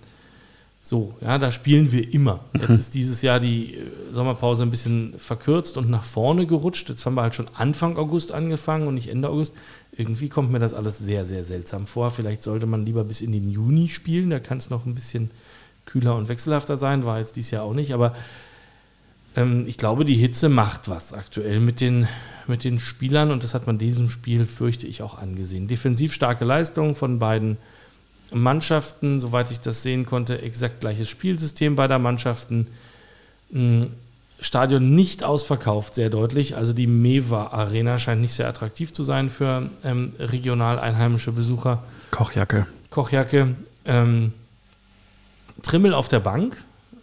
[0.82, 2.40] so, ja, da spielen wir immer.
[2.60, 6.90] Jetzt ist dieses Jahr die äh, Sommerpause ein bisschen verkürzt und nach vorne gerutscht.
[6.90, 9.54] Jetzt haben wir halt schon Anfang August angefangen und nicht Ende August.
[9.98, 12.12] Irgendwie kommt mir das alles sehr, sehr seltsam vor.
[12.12, 14.30] Vielleicht sollte man lieber bis in den Juni spielen.
[14.30, 15.32] Da kann es noch ein bisschen
[15.86, 17.04] kühler und wechselhafter sein.
[17.04, 17.94] War jetzt dieses Jahr auch nicht.
[17.94, 18.16] Aber
[19.36, 22.08] ähm, ich glaube, die Hitze macht was aktuell mit den,
[22.46, 23.32] mit den Spielern.
[23.32, 25.68] Und das hat man diesem Spiel, fürchte ich, auch angesehen.
[25.68, 27.58] Defensiv starke Leistung von beiden
[28.32, 32.68] Mannschaften, soweit ich das sehen konnte, exakt gleiches Spielsystem beider Mannschaften.
[34.40, 36.56] Stadion nicht ausverkauft, sehr deutlich.
[36.56, 41.84] Also die Mewa Arena scheint nicht sehr attraktiv zu sein für ähm, regional einheimische Besucher.
[42.12, 42.68] Kochjacke.
[42.92, 43.56] Kochjacke.
[43.86, 44.34] Ähm,
[45.64, 46.56] Trimmel auf der Bank,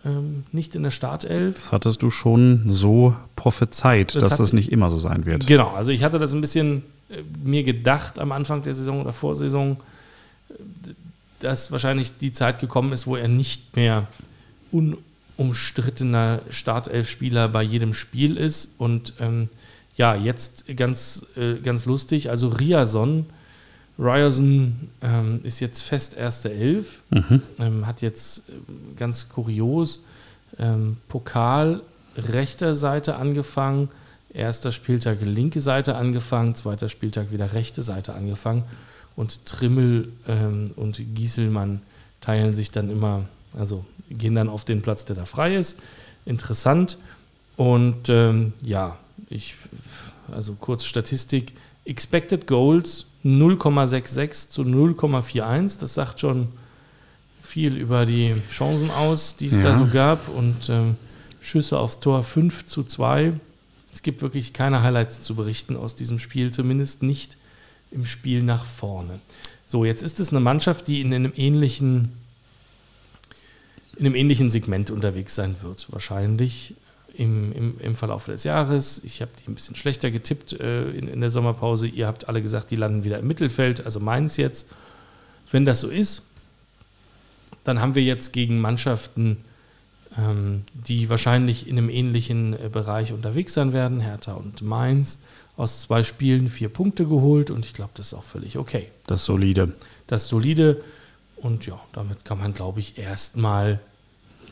[0.05, 1.57] ähm, nicht in der Startelf.
[1.65, 5.47] Das hattest du schon so prophezeit, Das dass hat- das nicht immer so sein wird.
[5.47, 9.13] Genau, also ich hatte das ein bisschen äh, mir gedacht am Anfang der Saison oder
[9.13, 9.77] Vorsaison,
[10.51, 10.55] äh,
[11.41, 14.07] dass wahrscheinlich die Zeit gekommen ist, wo er nicht mehr
[15.37, 18.75] unumstrittener Startelf-Spieler bei jedem Spiel ist.
[18.79, 19.49] Und ähm,
[19.97, 23.27] ja, jetzt ganz, äh, ganz lustig, also Riason,
[23.99, 27.03] Ryerson ähm, ist jetzt fest erste Elf,
[27.61, 30.03] ähm, hat jetzt ähm, ganz kurios
[30.59, 31.81] ähm, Pokal
[32.17, 33.89] rechter Seite angefangen,
[34.33, 38.65] erster Spieltag linke Seite angefangen, zweiter Spieltag wieder rechte Seite angefangen.
[39.17, 41.81] Und Trimmel ähm, und Gieselmann
[42.21, 45.81] teilen sich dann immer, also gehen dann auf den Platz, der da frei ist.
[46.27, 46.99] Interessant.
[47.57, 49.55] Und ähm, ja, ich,
[50.33, 51.53] also kurz Statistik,
[51.85, 56.49] Expected Goals 0,66 zu 0,41, das sagt schon
[57.43, 59.75] viel über die Chancen aus, die es da Ja.
[59.77, 60.29] so gab.
[60.29, 60.97] Und ähm,
[61.41, 63.35] Schüsse aufs Tor 5 zu 2.
[63.93, 67.37] Es gibt wirklich keine Highlights zu berichten aus diesem Spiel, zumindest nicht
[67.91, 69.21] im Spiel nach vorne.
[69.67, 72.13] So, jetzt ist es eine Mannschaft, die in einem ähnlichen,
[73.97, 76.75] in einem ähnlichen Segment unterwegs sein wird, wahrscheinlich
[77.17, 79.03] im, im, im Verlauf des Jahres.
[79.05, 81.87] Ich habe die ein bisschen schlechter getippt äh, in, in der Sommerpause.
[81.87, 84.69] Ihr habt alle gesagt, die landen wieder im Mittelfeld, also meins jetzt.
[85.51, 86.25] Wenn das so ist,
[87.63, 89.45] dann haben wir jetzt gegen Mannschaften,
[90.19, 95.21] ähm, die wahrscheinlich in einem ähnlichen äh, Bereich unterwegs sein werden, Hertha und Mainz,
[95.57, 98.89] aus zwei Spielen vier Punkte geholt und ich glaube, das ist auch völlig okay.
[99.07, 99.73] Das solide.
[100.09, 100.83] Das solide
[101.45, 103.79] und ja, damit kann man, glaube ich, erstmal,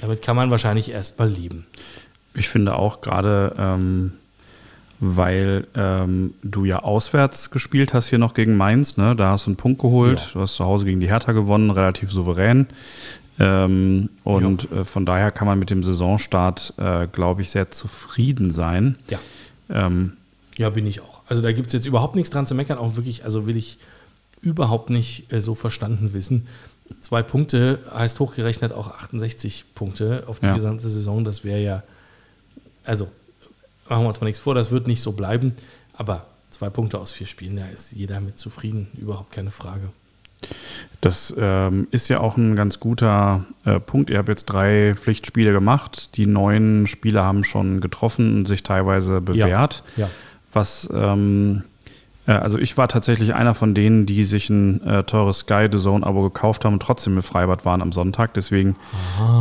[0.01, 1.67] damit kann man wahrscheinlich erstmal leben.
[2.35, 4.13] Ich finde auch gerade, ähm,
[5.01, 9.17] weil ähm, du ja auswärts gespielt hast hier noch gegen Mainz, ne?
[9.17, 10.27] da hast du einen Punkt geholt, Ja.
[10.35, 12.67] du hast zu Hause gegen die Hertha gewonnen, relativ souverän.
[13.39, 18.51] Ähm, und äh, von daher kann man mit dem Saisonstart, äh, glaube ich, sehr zufrieden
[18.51, 18.97] sein.
[19.09, 19.19] Ja.
[19.71, 20.13] Ähm,
[20.57, 21.23] Ja, bin ich auch.
[21.27, 23.79] Also da gibt es jetzt überhaupt nichts dran zu meckern, auch wirklich, also will ich
[24.43, 26.47] überhaupt nicht äh, so verstanden wissen.
[27.01, 30.55] Zwei Punkte heißt hochgerechnet auch 68 Punkte auf die Ja.
[30.55, 31.25] gesamte Saison.
[31.25, 31.83] Das wäre ja,
[32.85, 33.09] also
[33.89, 35.55] machen wir uns mal nichts vor, das wird nicht so bleiben.
[35.95, 39.91] Aber zwei Punkte aus vier Spielen, da ist jeder mit zufrieden, überhaupt keine Frage.
[41.01, 44.11] Das ähm, ist ja auch ein ganz guter äh, Punkt.
[44.11, 46.17] Ihr habt jetzt drei Pflichtspiele gemacht.
[46.17, 49.85] Die neuen Spieler haben schon getroffen und sich teilweise bewährt.
[49.97, 50.11] Ja.
[50.53, 51.72] Was, ähm, äh,
[52.33, 56.07] also ich war tatsächlich einer von denen, die sich ein äh, teures Sky The Zone
[56.07, 58.35] Abo gekauft haben und trotzdem im Freibad waren am Sonntag.
[58.35, 58.77] Deswegen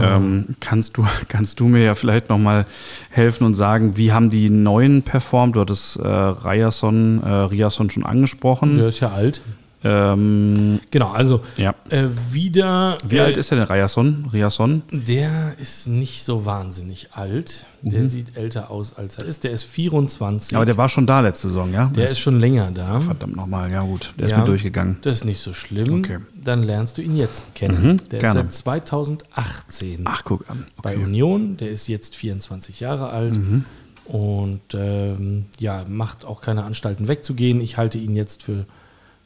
[0.01, 2.65] ähm, kannst du kannst du mir ja vielleicht noch mal
[3.09, 5.55] helfen und sagen, wie haben die neuen performt?
[5.55, 8.77] Du hattest äh, Ryerson, äh, Riason schon angesprochen.
[8.77, 9.41] Der ist ja alt.
[9.83, 11.73] Ähm, Genau, also ja.
[11.89, 12.97] äh, wieder.
[13.07, 14.27] Wie äh, alt ist der denn, Ryerson?
[14.31, 14.83] Riason?
[14.91, 17.65] Der ist nicht so wahnsinnig alt.
[17.83, 19.43] Der sieht älter aus, als er ist.
[19.43, 20.51] Der ist 24.
[20.51, 20.55] Mhm.
[20.57, 21.87] Aber der war schon da letzte Saison, ja?
[21.95, 22.99] der ist schon länger da.
[22.99, 24.13] verdammt nochmal, ja gut.
[24.19, 24.37] Der ist Ja.
[24.39, 24.97] mir durchgegangen.
[25.01, 25.99] Das ist nicht so schlimm.
[25.99, 26.19] Okay.
[26.43, 27.93] Dann lernst du ihn jetzt kennen.
[27.93, 28.41] Mhm, der gerne.
[28.41, 30.65] ist seit 2018 Ach, guck an.
[30.81, 31.03] bei Okay.
[31.05, 31.57] Union.
[31.57, 33.65] Der ist jetzt 24 Jahre alt Mhm.
[34.05, 37.61] und ähm, ja, macht auch keine Anstalten wegzugehen.
[37.61, 38.65] Ich halte ihn jetzt für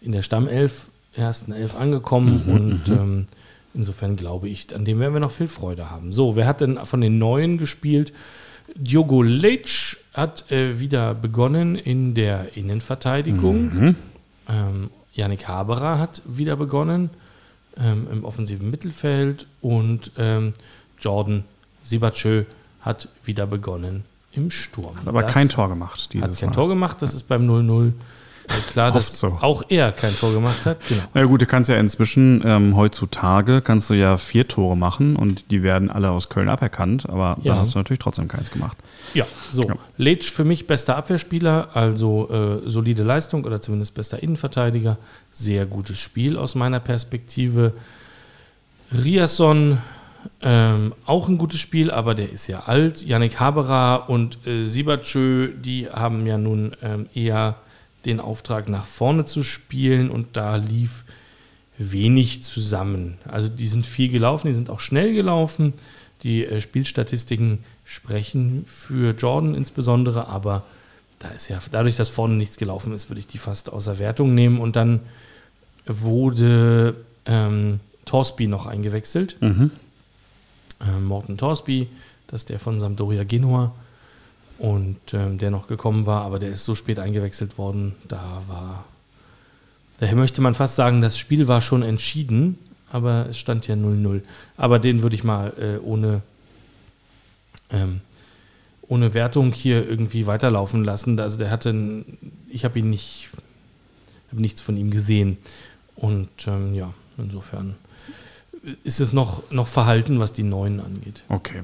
[0.06, 3.28] in der Stammelf, ersten Elf angekommen Mhm, und ähm,
[3.74, 6.13] insofern glaube ich, an dem werden wir noch viel Freude haben.
[6.13, 8.13] So, wer hat denn von den Neuen gespielt?
[8.76, 13.74] Diogo Leitch hat äh, wieder begonnen in der Innenverteidigung.
[13.74, 13.96] Mhm.
[14.50, 17.10] Ähm, Yannick Haberer hat wieder begonnen
[17.78, 20.54] ähm, im offensiven Mittelfeld und ähm,
[21.00, 21.44] Jordan
[21.84, 22.44] Sibachö
[22.82, 24.96] hat wieder begonnen im Sturm.
[24.98, 26.56] Hat aber Das kein Tor gemacht dieses Hat kein Mal.
[26.56, 27.94] Tor gemacht, das ist beim 0-0
[28.49, 29.38] äh, klar, dass so.
[29.41, 30.77] auch er kein Tor gemacht hat.
[30.88, 31.01] Genau.
[31.13, 35.15] Na ja, gut, du kannst ja inzwischen ähm, heutzutage kannst du ja vier Tore machen
[35.15, 37.53] und die werden alle aus Köln aberkannt, aber Ja.
[37.53, 38.77] da hast du natürlich trotzdem keins gemacht.
[39.13, 39.63] Ja, so.
[39.63, 39.75] Ja.
[39.97, 44.97] Letsch für mich bester Abwehrspieler, also äh, solide Leistung oder zumindest bester Innenverteidiger.
[45.34, 47.73] Sehr gutes Spiel aus meiner Perspektive.
[48.91, 49.79] Riasson,
[50.41, 53.03] ähm, auch ein gutes Spiel, aber der ist ja alt.
[53.03, 57.55] Yannick Haberer und äh, Sibachö, die haben ja nun ähm, eher
[58.06, 61.04] den Auftrag nach vorne zu spielen und da lief
[61.78, 63.18] wenig zusammen.
[63.26, 65.74] Also die sind viel gelaufen, die sind auch schnell gelaufen.
[66.24, 70.63] Die äh, Spielstatistiken sprechen für Jordan insbesondere, aber
[71.20, 74.34] da ist ja dadurch, dass vorne nichts gelaufen ist, würde ich die fast außer Wertung
[74.34, 74.60] nehmen.
[74.60, 75.02] Und dann
[75.86, 79.38] wurde ähm, Torsby noch eingewechselt.
[79.41, 79.72] Mhm.
[80.82, 81.88] Ähm, Morten Torsby,
[82.28, 83.74] das ist der von Sampdoria Genua
[84.58, 88.86] und ähm, der noch gekommen war, aber der ist so spät eingewechselt worden, da war,
[90.00, 92.58] daher möchte man fast sagen, das Spiel war schon entschieden,
[92.91, 94.22] aber es stand ja 0-0.
[94.58, 96.22] Aber den würde ich mal äh, ohne,
[97.70, 98.02] ähm,
[98.88, 101.20] ohne Wertung hier irgendwie weiterlaufen lassen.
[101.20, 102.06] Also der hatte,
[102.50, 103.30] ich habe ihn nicht,
[104.32, 105.38] habe nichts von ihm gesehen
[105.96, 107.76] und ähm, ja, insofern
[108.84, 111.24] ist es noch, noch verhalten, was die Neuen angeht.
[111.30, 111.63] Okay.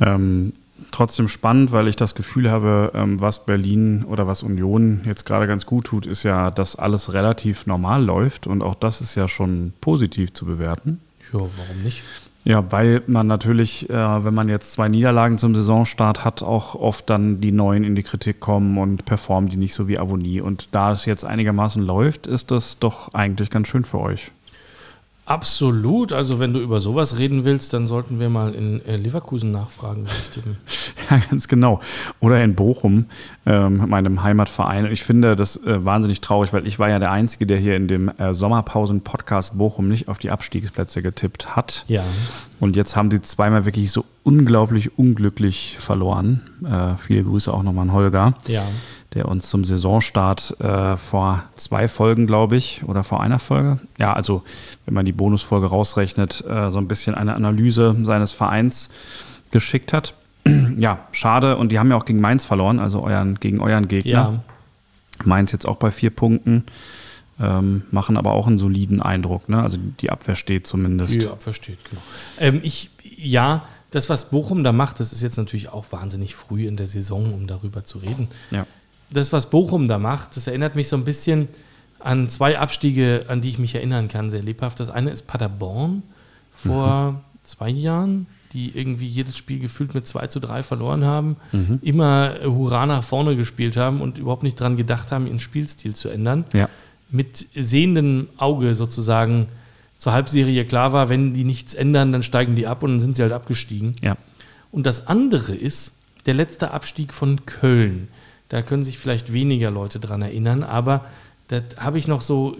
[0.00, 0.52] Ähm,
[0.90, 5.46] trotzdem spannend, weil ich das Gefühl habe, ähm, was Berlin oder was Union jetzt gerade
[5.46, 9.28] ganz gut tut, ist ja, dass alles relativ normal läuft und auch das ist ja
[9.28, 11.00] schon positiv zu bewerten.
[11.32, 12.02] Ja, warum nicht?
[12.46, 17.10] Ja, weil man natürlich, äh, wenn man jetzt zwei Niederlagen zum Saisonstart hat, auch oft
[17.10, 20.40] dann die Neuen in die Kritik kommen und performen die nicht so wie Avonie.
[20.40, 24.30] Und da es jetzt einigermaßen läuft, ist das doch eigentlich ganz schön für euch.
[25.26, 26.12] Absolut.
[26.12, 30.06] Also, wenn du über sowas reden willst, dann sollten wir mal in äh, Leverkusen nachfragen.
[31.08, 31.78] Ja, ganz genau.
[32.18, 33.06] Oder in Bochum,
[33.46, 34.86] ähm, meinem Heimatverein.
[34.86, 37.86] Ich finde das äh, wahnsinnig traurig, weil ich war ja der Einzige, der hier in
[37.86, 41.84] dem äh, Sommerpausen-Podcast Bochum nicht auf die Abstiegsplätze getippt hat.
[41.86, 42.02] Ja.
[42.58, 46.40] Und jetzt haben sie zweimal wirklich so unglaublich unglücklich verloren.
[46.64, 48.62] Äh, viele Grüße auch nochmal an Holger, Ja.
[49.14, 54.12] der uns zum Saisonstart äh, vor zwei Folgen, glaube ich, oder vor einer Folge, ja,
[54.14, 54.42] also
[54.86, 58.88] wenn man die Bonusfolge rausrechnet, äh, so ein bisschen eine Analyse seines Vereins
[59.50, 60.14] geschickt hat.
[60.78, 61.56] ja, schade.
[61.58, 64.12] Und die haben ja auch gegen Mainz verloren, also euren, gegen euren Gegner.
[64.12, 64.40] Ja.
[65.24, 66.64] Mainz jetzt auch bei vier Punkten.
[67.38, 69.48] Ähm, machen aber auch einen soliden Eindruck.
[69.48, 69.62] Ne?
[69.62, 71.22] Also die Abwehr steht zumindest.
[71.22, 72.00] Ja, versteht, genau.
[72.38, 76.66] Ähm, ich, ja, das, was Bochum da macht, das ist jetzt natürlich auch wahnsinnig früh
[76.66, 78.28] in der Saison, um darüber zu reden.
[78.50, 78.66] Ja.
[79.10, 81.48] Das, was Bochum da macht, das erinnert mich so ein bisschen
[82.00, 84.80] an zwei Abstiege, an die ich mich erinnern kann, sehr lebhaft.
[84.80, 86.02] Das eine ist Paderborn
[86.52, 91.36] vor zwei Jahren, die irgendwie jedes Spiel gefühlt mit 2 zu 3 verloren haben,
[91.82, 95.94] immer äh, Hurra nach vorne gespielt haben und überhaupt nicht dran gedacht haben, ihren Spielstil
[95.94, 96.68] zu ändern Ja.
[97.10, 99.48] Mit sehendem Auge sozusagen
[99.98, 103.16] zur Halbserie klar war, wenn die nichts ändern, dann steigen die ab und dann sind
[103.16, 103.96] sie halt abgestiegen.
[104.02, 104.16] Ja.
[104.70, 108.08] Und das andere ist der letzte Abstieg von Köln.
[108.48, 111.04] Da können sich vielleicht weniger Leute dran erinnern, aber
[111.48, 112.56] das habe ich noch so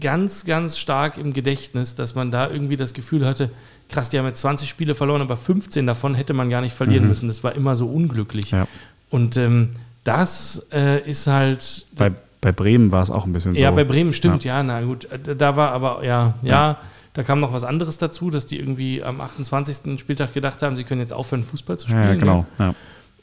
[0.00, 3.50] ganz, ganz stark im Gedächtnis, dass man da irgendwie das Gefühl hatte,
[3.88, 7.08] krass, die haben jetzt 20 Spiele verloren, aber 15 davon hätte man gar nicht verlieren
[7.08, 7.26] müssen.
[7.26, 8.52] Das war immer so unglücklich.
[8.52, 8.68] Ja.
[9.10, 9.70] Und ähm,
[10.04, 13.60] das äh, ist halt, Bei, bei Bremen war es auch ein bisschen so.
[13.60, 15.06] Ja, bei Bremen stimmt, ja, na gut.
[15.06, 16.76] äh, Da war aber, ja, ja,
[17.14, 19.98] da kam noch was anderes dazu, dass die irgendwie am 28.
[19.98, 22.02] Spieltag gedacht haben, sie können jetzt aufhören, Fußball zu spielen.
[22.04, 22.46] Ja, ja, genau.
[22.58, 22.74] Ja.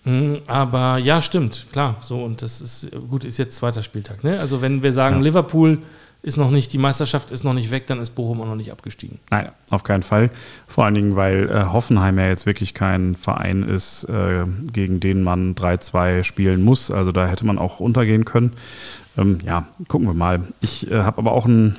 [0.03, 1.95] Mhm, Aber ja, stimmt, klar.
[2.01, 4.23] So, und das ist gut, ist jetzt zweiter Spieltag.
[4.23, 4.39] Ne?
[4.39, 5.21] Also, wenn wir sagen, Ja.
[5.23, 5.79] Liverpool
[6.25, 8.71] ist noch nicht, die Meisterschaft ist noch nicht weg, dann ist Bochum auch noch nicht
[8.71, 9.19] abgestiegen.
[9.29, 10.31] Nein, auf keinen Fall.
[10.65, 15.21] Vor allen Dingen, weil äh, Hoffenheim ja jetzt wirklich kein Verein ist, äh, gegen den
[15.21, 16.89] man 3-2 spielen muss.
[16.89, 18.53] Also da hätte man auch untergehen können.
[19.19, 20.41] Ähm, ja, gucken wir mal.
[20.61, 21.75] Ich äh, habe aber auch ein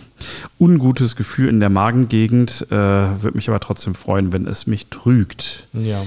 [0.61, 5.67] ungutes Gefühl in der Magengegend, äh, würde mich aber trotzdem freuen, wenn es mich trügt.
[5.73, 6.01] Ja.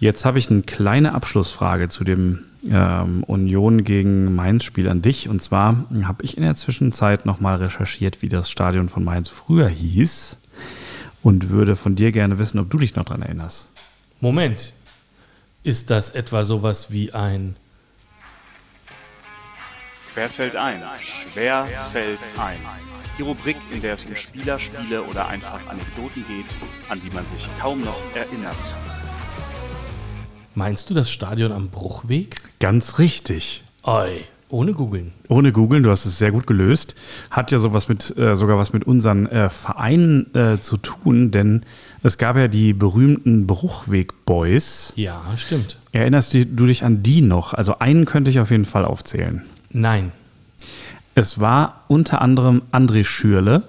[0.00, 5.28] Jetzt habe ich eine kleine Abschlussfrage zu dem ähm, Union gegen Mainz-Spiel an dich.
[5.28, 9.68] Und zwar habe ich in der Zwischenzeit nochmal recherchiert, wie das Stadion von Mainz früher
[9.68, 10.38] hieß.
[11.22, 13.72] Und würde von dir gerne wissen, ob du dich noch daran erinnerst.
[14.20, 14.72] Moment.
[15.62, 17.56] Ist das etwa sowas wie ein.
[20.14, 22.56] Fällt ein, schwer fällt ein.
[23.18, 26.46] Die Rubrik, in der es um Spieler, Spiele oder einfach Anekdoten geht,
[26.88, 28.56] an die man sich kaum noch erinnert.
[30.56, 32.36] Meinst du das Stadion am Bruchweg?
[32.60, 33.62] Ganz richtig.
[33.82, 35.12] Oi, ohne googeln.
[35.28, 36.94] Ohne googeln, du hast es sehr gut gelöst.
[37.30, 41.60] Hat ja sowas mit, äh, sogar was mit unseren äh, Vereinen äh, zu tun, denn
[42.02, 44.94] es gab ja die berühmten Bruchweg-Boys.
[44.96, 45.76] Ja, stimmt.
[45.92, 47.52] Erinnerst du du dich an die noch?
[47.52, 49.42] Also einen könnte ich auf jeden Fall aufzählen.
[49.68, 50.10] Nein.
[51.14, 53.64] Es war unter anderem André Schürle.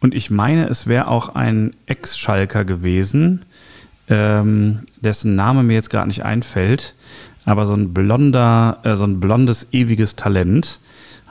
[0.00, 3.44] Und ich meine, es wäre auch ein Ex-Schalker gewesen,
[4.10, 6.94] ähm, dessen Name mir jetzt gerade nicht einfällt.
[7.46, 10.78] Aber so ein blonder, äh, so ein blondes, ewiges Talent.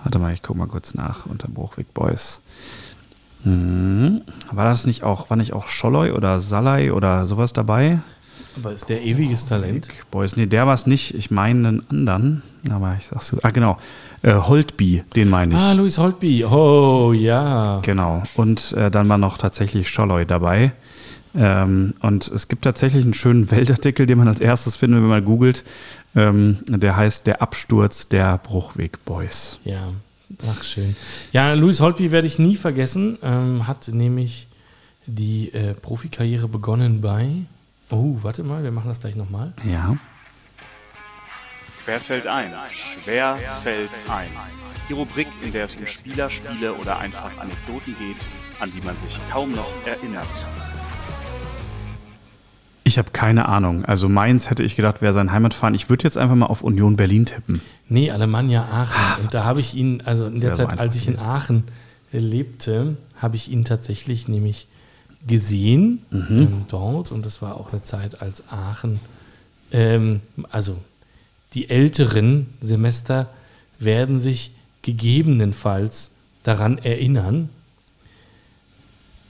[0.04, 2.42] Warte mal, ich gucke mal kurz nach unter Bruchweg Boys.
[3.44, 4.22] Mhm.
[4.52, 8.00] War das nicht auch, war nicht auch Scholloy oder Salai oder sowas dabei?
[8.58, 9.88] Aber ist der ewiges Talent?
[10.12, 11.14] Boys, nee, der war es nicht.
[11.16, 12.42] Ich meine einen anderen.
[12.70, 13.36] Aber ich sag's.
[13.42, 13.78] Ah, genau.
[14.22, 15.62] Äh, Holtby, den meine ich.
[15.62, 16.44] Ah, Luis Holtby.
[16.44, 17.80] Oh, ja.
[17.84, 18.24] Genau.
[18.36, 20.74] Und äh, dann war noch tatsächlich Scholloy dabei.
[21.36, 25.24] Ähm, und es gibt tatsächlich einen schönen Weltartikel, den man als erstes findet, wenn man
[25.24, 25.64] googelt.
[26.16, 29.60] Ähm, der heißt Der Absturz der Bruchweg Boys.
[29.64, 29.90] Ja,
[30.50, 30.96] ach schön.
[31.32, 33.18] Ja, Luis Holtby werde ich nie vergessen.
[33.22, 34.48] Ähm, hat nämlich
[35.06, 37.30] die äh, Profikarriere begonnen bei.
[37.90, 39.54] Oh, warte mal, wir machen das gleich nochmal.
[39.68, 39.98] Ja.
[41.86, 44.30] Quer fällt ein, schwer fällt ein.
[44.88, 48.18] Die Rubrik, in der es um Spieler, Spiele oder einfach Anekdoten geht,
[48.60, 50.28] an die man sich kaum noch erinnert.
[52.90, 53.86] Ich habe keine Ahnung.
[53.86, 55.76] Also Mainz hätte ich gedacht, wäre sein Heimatverein.
[55.76, 57.62] Ich würde jetzt einfach mal auf Union Berlin tippen.
[57.88, 59.24] Nee, Alemannia Aachen.
[59.26, 61.66] Und da habe ich ihn, also in der Zeit, als ich in Aachen
[62.12, 64.68] äh, lebte, habe ich ihn tatsächlich nämlich
[65.28, 67.12] gesehen ähm, dort.
[67.12, 69.00] Und das war auch eine Zeit, als Aachen,
[69.72, 70.76] ähm, also
[71.54, 73.30] die älteren Semester
[73.78, 77.50] werden sich gegebenenfalls daran erinnern.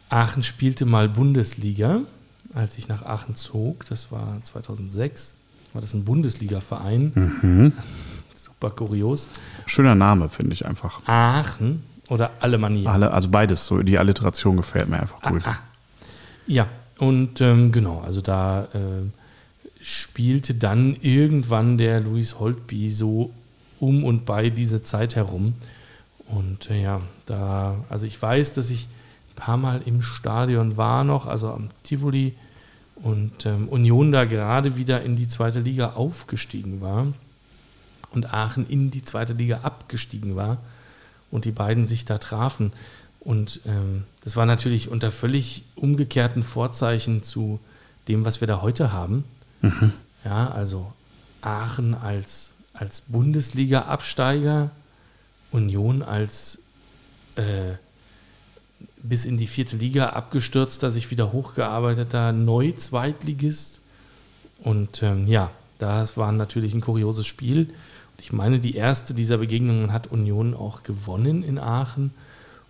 [0.07, 2.03] Aachen spielte mal Bundesliga,
[2.59, 3.85] als ich nach Aachen zog.
[3.89, 5.35] Das war 2006.
[5.73, 7.73] War das ein Bundesliga-Verein?
[8.35, 9.27] Super kurios.
[9.65, 11.01] Schöner Name, finde ich einfach.
[11.07, 12.91] Aachen oder Alemannia?
[12.91, 15.41] Alle, also beides, so die Alliteration gefällt mir einfach gut.
[15.45, 15.59] Ah,
[16.47, 16.67] Ja,
[16.97, 19.09] und ähm, genau, also da äh,
[19.81, 23.31] spielte dann irgendwann der Louis Holtby so
[23.79, 25.53] um und bei diese Zeit herum.
[26.27, 28.87] Und äh, ja, da, also ich weiß, dass ich
[29.31, 32.35] ein paar Mal im Stadion war noch, also am Tivoli
[33.01, 37.07] und ähm, Union da gerade wieder in die zweite Liga aufgestiegen war
[38.11, 40.57] und Aachen in die zweite Liga abgestiegen war
[41.31, 42.73] und die beiden sich da trafen.
[43.19, 47.59] Und ähm, das war natürlich unter völlig umgekehrten Vorzeichen zu
[48.07, 49.23] dem, was wir da heute haben.
[50.25, 50.91] Ja, also
[51.41, 54.71] Aachen als, als Bundesliga-Absteiger,
[55.51, 56.59] Union als
[57.35, 57.75] äh,
[59.01, 63.79] bis in die vierte Liga abgestürzter, sich wieder hochgearbeiteter Neu-Zweitligist.
[64.63, 67.67] Und ähm, ja, das war natürlich ein kurioses Spiel.
[67.67, 72.11] Und ich meine, die erste dieser Begegnungen hat Union auch gewonnen in Aachen.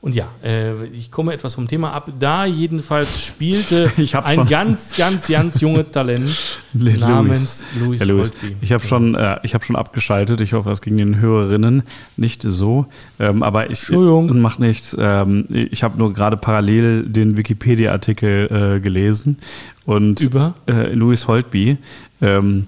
[0.01, 2.09] Und ja, äh, ich komme etwas vom Thema ab.
[2.17, 6.31] Da jedenfalls spielte ein schon- ganz, ganz, ganz junges Talent
[6.73, 8.55] Le- namens Louis Lewis, Holtby.
[8.61, 10.39] ich habe schon, äh, ich hab schon abgeschaltet.
[10.39, 11.83] Ich hoffe, das ging den Hörerinnen
[12.15, 12.85] nicht so.
[13.19, 14.39] Ähm, aber ich Entschuldigung.
[14.39, 14.95] macht nichts.
[14.97, 19.37] Ähm, ich habe nur gerade parallel den Wikipedia-Artikel äh, gelesen
[19.85, 20.53] und Über?
[20.67, 21.77] äh, Louis Holtby.
[22.21, 22.67] Ähm,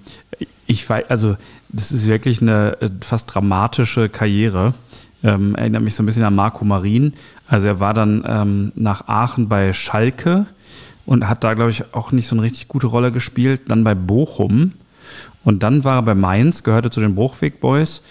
[0.68, 1.38] ich weiß, also
[1.70, 4.74] das ist wirklich eine äh, fast dramatische Karriere.
[5.24, 7.14] Ähm, erinnert mich so ein bisschen an Marco Marin.
[7.48, 10.46] Also er war dann ähm, nach Aachen bei Schalke
[11.06, 13.62] und hat da, glaube ich, auch nicht so eine richtig gute Rolle gespielt.
[13.68, 14.74] Dann bei Bochum
[15.44, 18.02] und dann war er bei Mainz, gehörte zu den Bruchweg Boys.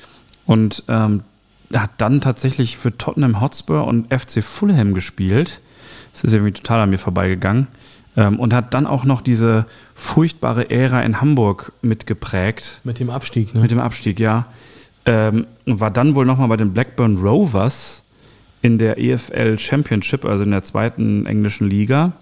[0.47, 1.23] Und ähm,
[1.73, 5.61] hat dann tatsächlich für Tottenham Hotspur und FC Fulham gespielt.
[6.13, 7.69] Das ist irgendwie total an mir vorbeigegangen.
[8.17, 12.81] Ähm, und hat dann auch noch diese furchtbare Ära in Hamburg mitgeprägt.
[12.83, 13.61] Mit dem Abstieg, ne?
[13.61, 14.47] Mit dem Abstieg, ja.
[15.07, 18.03] Ähm, war dann wohl nochmal bei den Blackburn Rovers
[18.63, 22.13] in der EFL Championship, also in der zweiten englischen Liga.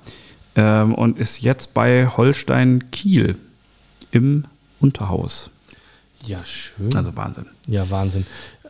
[0.55, 3.37] Ähm, und ist jetzt bei Holstein Kiel
[4.11, 4.45] im
[4.81, 5.51] Unterhaus.
[6.24, 6.95] Ja, schön.
[6.97, 7.47] Also Wahnsinn.
[7.66, 8.26] Ja, Wahnsinn.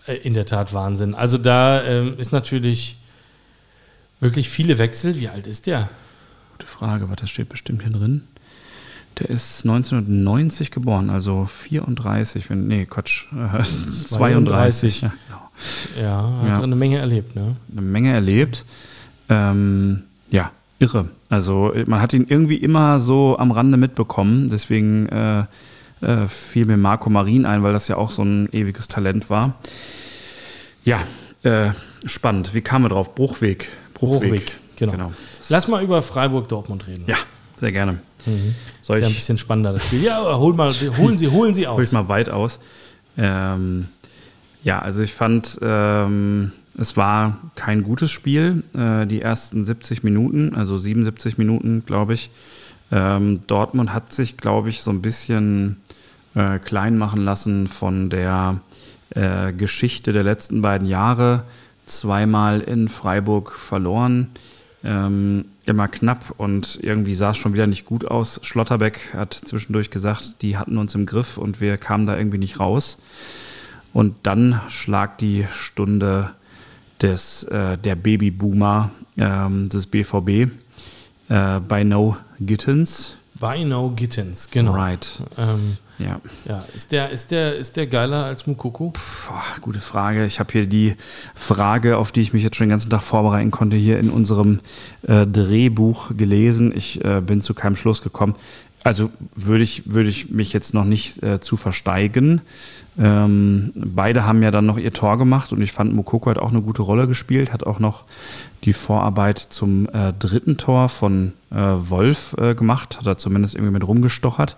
[0.06, 1.14] Äh, In der Tat Wahnsinn.
[1.14, 2.96] Also da ähm, ist natürlich
[4.20, 5.16] wirklich viele Wechsel.
[5.18, 5.88] Wie alt ist der?
[6.52, 8.22] Gute Frage, was das steht bestimmt hier drin.
[9.18, 15.00] Der ist 1990 geboren, also 34, wenn, nee, Quatsch, äh, 32.
[15.02, 15.40] Ja, genau.
[16.00, 16.62] Ja, hat Ja.
[16.62, 17.56] eine Menge erlebt, ne?
[17.72, 18.64] Eine Menge erlebt.
[19.28, 21.08] Ähm, ja, irre.
[21.28, 25.44] Also man hat ihn irgendwie immer so am Rande mitbekommen, deswegen äh,
[26.00, 29.56] äh, fiel mir Marco Marin ein, weil das ja auch so ein ewiges Talent war.
[30.84, 31.00] Ja,
[31.42, 31.70] äh,
[32.06, 32.54] spannend.
[32.54, 33.14] Wie kamen wir drauf?
[33.14, 33.68] Bruchweg.
[33.94, 34.92] Bruchweg, genau.
[34.92, 35.12] genau.
[35.36, 37.04] Das- Lass mal über Freiburg-Dortmund reden.
[37.08, 37.16] Ja,
[37.56, 37.98] sehr gerne.
[38.28, 38.54] Mhm.
[38.80, 40.02] Soll ist ja ein bisschen spannender, das Spiel.
[40.02, 41.92] Ja, hol mal, holen Sie, holen Sie hol ich aus.
[41.92, 42.58] mal weit aus.
[43.16, 43.88] Ähm,
[44.62, 48.62] ja, also ich fand, ähm, es war kein gutes Spiel.
[48.74, 52.30] Äh, die ersten 70 Minuten, also 77 Minuten, glaube ich.
[52.90, 55.76] Ähm, Dortmund hat sich, glaube ich, so ein bisschen
[56.34, 58.60] äh, klein machen lassen von der
[59.10, 61.44] äh, Geschichte der letzten beiden Jahre.
[61.86, 64.28] Zweimal in Freiburg verloren.
[64.84, 68.38] Ähm, immer knapp und irgendwie sah es schon wieder nicht gut aus.
[68.44, 72.60] Schlotterbeck hat zwischendurch gesagt, die hatten uns im Griff und wir kamen da irgendwie nicht
[72.60, 72.98] raus.
[73.92, 76.30] Und dann schlag die Stunde
[77.02, 80.50] des, äh, der Babyboomer ähm, des BVB
[81.28, 83.16] äh, bei No Gittens.
[83.34, 84.72] By No Gittens, genau.
[84.72, 85.22] Right.
[85.36, 86.20] Ähm, Ja.
[86.46, 88.92] ja, ist der, ist, der, ist der geiler als Mukoko?
[88.92, 90.24] Boah, gute Frage.
[90.26, 90.94] Ich habe hier die
[91.34, 94.61] Frage, auf die ich mich jetzt schon den ganzen Tag vorbereiten konnte, hier in unserem
[95.03, 96.72] äh, Drehbuch gelesen.
[96.74, 98.36] Ich äh, bin zu keinem Schluss gekommen.
[98.84, 102.42] Also würde ich, würde ich mich jetzt noch nicht äh, zu versteigen.
[102.96, 106.51] Ähm, beide haben ja dann noch ihr Tor gemacht und ich fand, Mukoko hat auch
[106.51, 108.05] eine gute Rolle gespielt, hat auch noch
[108.64, 113.72] die Vorarbeit zum äh, dritten Tor von äh, Wolf äh, gemacht, hat er zumindest irgendwie
[113.72, 114.57] mit rumgestochert.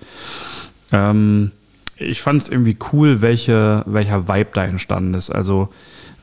[0.92, 1.52] Ähm,
[1.96, 5.30] ich fand es irgendwie cool, welche, welcher Vibe da entstanden ist.
[5.30, 5.68] Also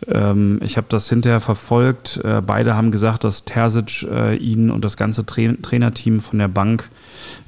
[0.08, 2.20] ähm, ich habe das hinterher verfolgt.
[2.24, 6.48] Äh, beide haben gesagt, dass Terzic äh, ihnen und das ganze Tra Trainerteam von der
[6.48, 6.90] Bank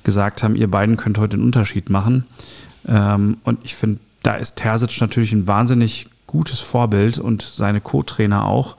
[0.03, 2.26] gesagt haben, ihr beiden könnt heute den Unterschied machen.
[2.88, 8.45] Ähm, und ich finde, da ist Terzic natürlich ein wahnsinnig gutes Vorbild und seine Co-Trainer
[8.45, 8.78] auch.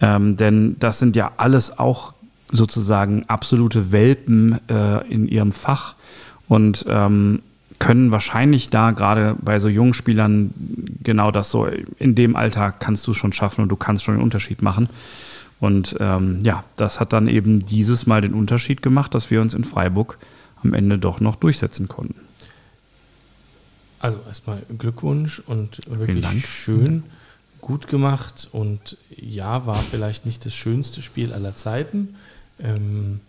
[0.00, 2.14] Ähm, denn das sind ja alles auch
[2.50, 5.94] sozusagen absolute Welpen äh, in ihrem Fach
[6.48, 7.40] und ähm,
[7.78, 10.52] können wahrscheinlich da gerade bei so jungen Spielern
[11.02, 11.66] genau das so,
[11.98, 14.88] in dem Alter kannst du es schon schaffen und du kannst schon den Unterschied machen.
[15.60, 19.54] Und ähm, ja, das hat dann eben dieses Mal den Unterschied gemacht, dass wir uns
[19.54, 20.18] in Freiburg
[20.62, 22.16] am Ende doch noch durchsetzen konnten.
[24.00, 27.04] Also erstmal Glückwunsch und wirklich schön,
[27.62, 32.16] gut gemacht und ja, war vielleicht nicht das schönste Spiel aller Zeiten.
[32.60, 33.20] Ähm,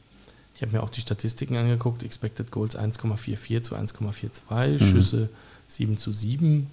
[0.55, 4.91] ich habe mir auch die Statistiken angeguckt, Expected Goals 1,44 zu 1,42, Mhm.
[4.91, 5.29] Schüsse
[5.67, 6.67] 7 zu 7.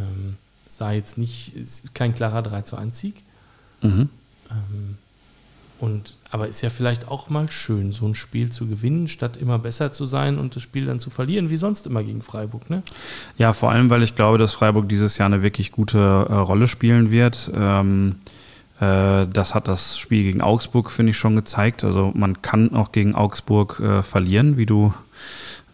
[0.00, 0.36] Ähm,
[0.66, 3.22] sah jetzt nicht, ist kein klarer 3 zu 1 Sieg.
[3.82, 4.08] Mhm.
[4.50, 4.98] Ähm,
[5.78, 9.58] und, aber ist ja vielleicht auch mal schön, so ein Spiel zu gewinnen, statt immer
[9.58, 12.70] besser zu sein und das Spiel dann zu verlieren, wie sonst immer gegen Freiburg.
[12.70, 12.82] Ne?
[13.38, 16.68] Ja, vor allem, weil ich glaube, dass Freiburg dieses Jahr eine wirklich gute äh, Rolle
[16.68, 17.50] spielen wird.
[17.54, 18.30] Ähm, äh,
[19.26, 21.84] das hat das Spiel gegen Augsburg, finde ich, schon gezeigt.
[21.84, 24.92] Also man kann auch gegen Augsburg äh, verlieren, wie du,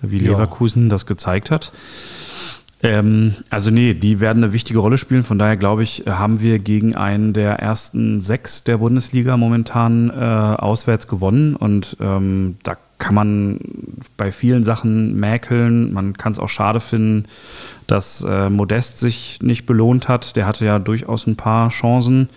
[0.02, 0.32] wie Ja.
[0.32, 1.72] Leverkusen das gezeigt hat.
[2.82, 5.22] Ähm, also nee, die werden eine wichtige Rolle spielen.
[5.22, 10.14] Von daher glaube ich, haben wir gegen einen der ersten sechs der Bundesliga momentan äh,
[10.14, 11.56] auswärts gewonnen.
[11.56, 13.60] Und ähm, da kann man
[14.16, 15.92] bei vielen Sachen mäkeln.
[15.92, 17.24] Man kann es auch schade finden,
[17.86, 20.36] dass äh, Modest sich nicht belohnt hat.
[20.36, 22.28] Der hatte ja durchaus ein paar Chancen.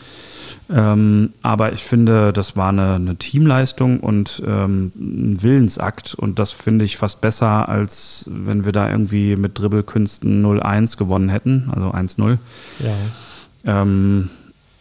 [0.69, 6.15] Ähm, aber ich finde, das war eine, eine Teamleistung und ähm, ein Willensakt.
[6.15, 11.29] Und das finde ich fast besser, als wenn wir da irgendwie mit Dribbelkünsten 0-1 gewonnen
[11.29, 12.37] hätten, also 1-0.
[12.79, 13.81] Ja.
[13.81, 14.29] Ähm,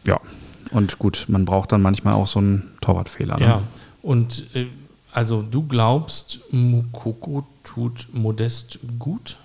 [0.07, 0.20] ja,
[0.72, 3.39] und gut, man braucht dann manchmal auch so einen Torwartfehler.
[3.39, 3.45] Ne?
[3.45, 3.62] Ja,
[4.03, 4.66] und äh,
[5.12, 9.37] also du glaubst, Mukoko tut Modest gut?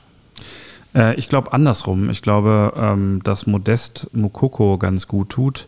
[0.96, 2.10] Äh, ich glaube andersrum.
[2.10, 5.68] Ich glaube, ähm, dass Modest Mukoko ganz gut tut.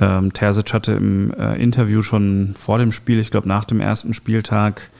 [0.00, 4.14] Ähm, Terzic hatte im äh, Interview schon vor dem Spiel, ich glaube nach dem ersten
[4.14, 4.90] Spieltag,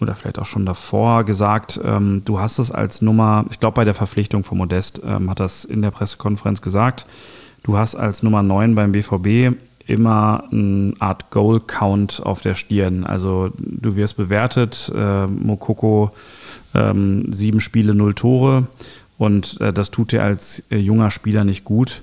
[0.00, 3.84] oder vielleicht auch schon davor gesagt, ähm, du hast es als Nummer, ich glaube bei
[3.84, 7.06] der Verpflichtung von Modest ähm, hat das in der Pressekonferenz gesagt,
[7.62, 9.56] du hast als Nummer 9 beim BVB
[9.86, 13.04] immer eine Art Goal-Count auf der Stirn.
[13.04, 16.10] Also du wirst bewertet, äh, Mokoko
[16.74, 18.66] ähm, sieben Spiele, null Tore
[19.16, 22.02] und äh, das tut dir als äh, junger Spieler nicht gut.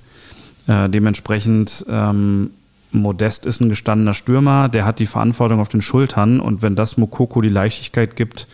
[0.67, 2.51] Äh, dementsprechend ähm,
[2.91, 6.97] Modest ist ein gestandener Stürmer, der hat die Verantwortung auf den Schultern und wenn das
[6.97, 8.47] Mokoko die Leichtigkeit gibt,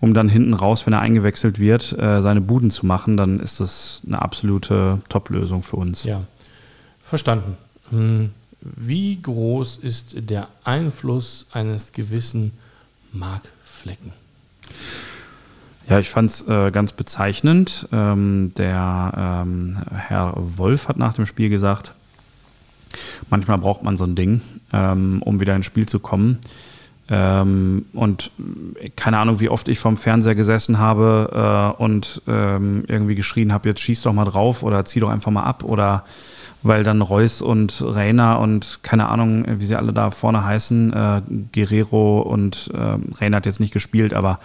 [0.00, 3.60] um dann hinten raus, wenn er eingewechselt wird, äh, seine Buden zu machen, dann ist
[3.60, 6.04] das eine absolute Top-Lösung für uns.
[6.04, 6.22] Ja,
[7.00, 7.56] verstanden.
[7.90, 12.52] Hm, wie groß ist der Einfluss eines gewissen
[13.12, 14.12] Mark Flecken?
[15.88, 17.88] Ja, ich fand es äh, ganz bezeichnend.
[17.92, 21.94] Ähm, der ähm, Herr Wolf hat nach dem Spiel gesagt,
[23.30, 24.40] manchmal braucht man so ein Ding,
[24.72, 26.40] ähm, um wieder ins Spiel zu kommen.
[27.08, 28.32] Ähm, und
[28.80, 33.52] äh, keine Ahnung, wie oft ich vom Fernseher gesessen habe äh, und ähm, irgendwie geschrien
[33.52, 36.04] habe, jetzt schieß doch mal drauf oder zieh doch einfach mal ab oder
[36.62, 41.22] weil dann Reus und Reiner und keine Ahnung, wie sie alle da vorne heißen, äh,
[41.52, 44.40] Guerrero und äh, Reiner hat jetzt nicht gespielt, aber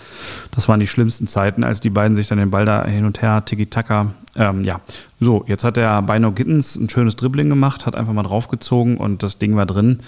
[0.51, 3.21] das waren die schlimmsten Zeiten, als die beiden sich dann den Ball da hin und
[3.21, 4.81] her, Tiki-Taka, ähm, ja.
[5.19, 9.23] So, jetzt hat der Bino Gittens ein schönes Dribbling gemacht, hat einfach mal draufgezogen und
[9.23, 9.99] das Ding war drin.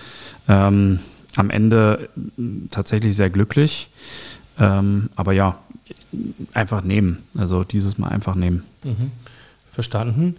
[0.48, 1.00] Ähm,
[1.36, 2.10] am Ende
[2.70, 3.90] tatsächlich sehr glücklich.
[4.60, 5.58] Ähm, aber ja,
[6.54, 7.24] einfach nehmen.
[7.38, 8.64] Also dieses Mal einfach nehmen.
[8.84, 9.12] Mhm.
[9.72, 10.38] Verstanden.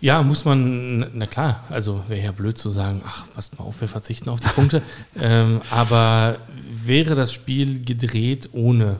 [0.00, 3.80] Ja, muss man, na klar, also wäre ja blöd zu sagen, ach, passt mal auf,
[3.80, 4.82] wir verzichten auf die Punkte.
[5.20, 6.36] ähm, aber
[6.70, 8.96] wäre das Spiel gedreht ohne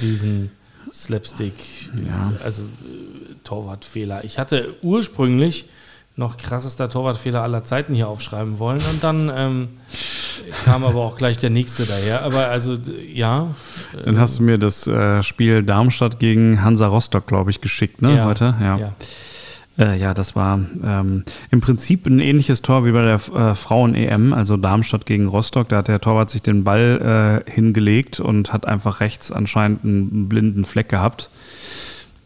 [0.00, 0.52] diesen
[0.94, 1.54] Slapstick,
[2.06, 2.32] ja.
[2.44, 4.22] also äh, Torwartfehler?
[4.22, 5.68] Ich hatte ursprünglich
[6.14, 9.68] noch krassester Torwartfehler aller Zeiten hier aufschreiben wollen und dann ähm,
[10.64, 12.22] kam aber auch gleich der nächste daher.
[12.22, 12.76] Aber also,
[13.12, 13.54] ja.
[14.04, 18.16] Dann hast du mir das äh, Spiel Darmstadt gegen Hansa Rostock, glaube ich, geschickt, ne,
[18.16, 18.54] ja, heute?
[18.60, 18.78] ja.
[18.78, 18.92] ja.
[19.78, 24.32] Äh, ja, das war ähm, im Prinzip ein ähnliches Tor wie bei der äh, Frauen-EM,
[24.32, 25.68] also Darmstadt gegen Rostock.
[25.68, 30.28] Da hat der Torwart sich den Ball äh, hingelegt und hat einfach rechts anscheinend einen
[30.28, 31.30] blinden Fleck gehabt.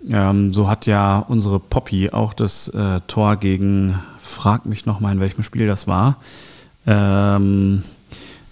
[0.09, 5.21] Ähm, so hat ja unsere Poppy auch das äh, Tor gegen, frag mich nochmal, in
[5.21, 6.17] welchem Spiel das war.
[6.87, 7.83] Ähm,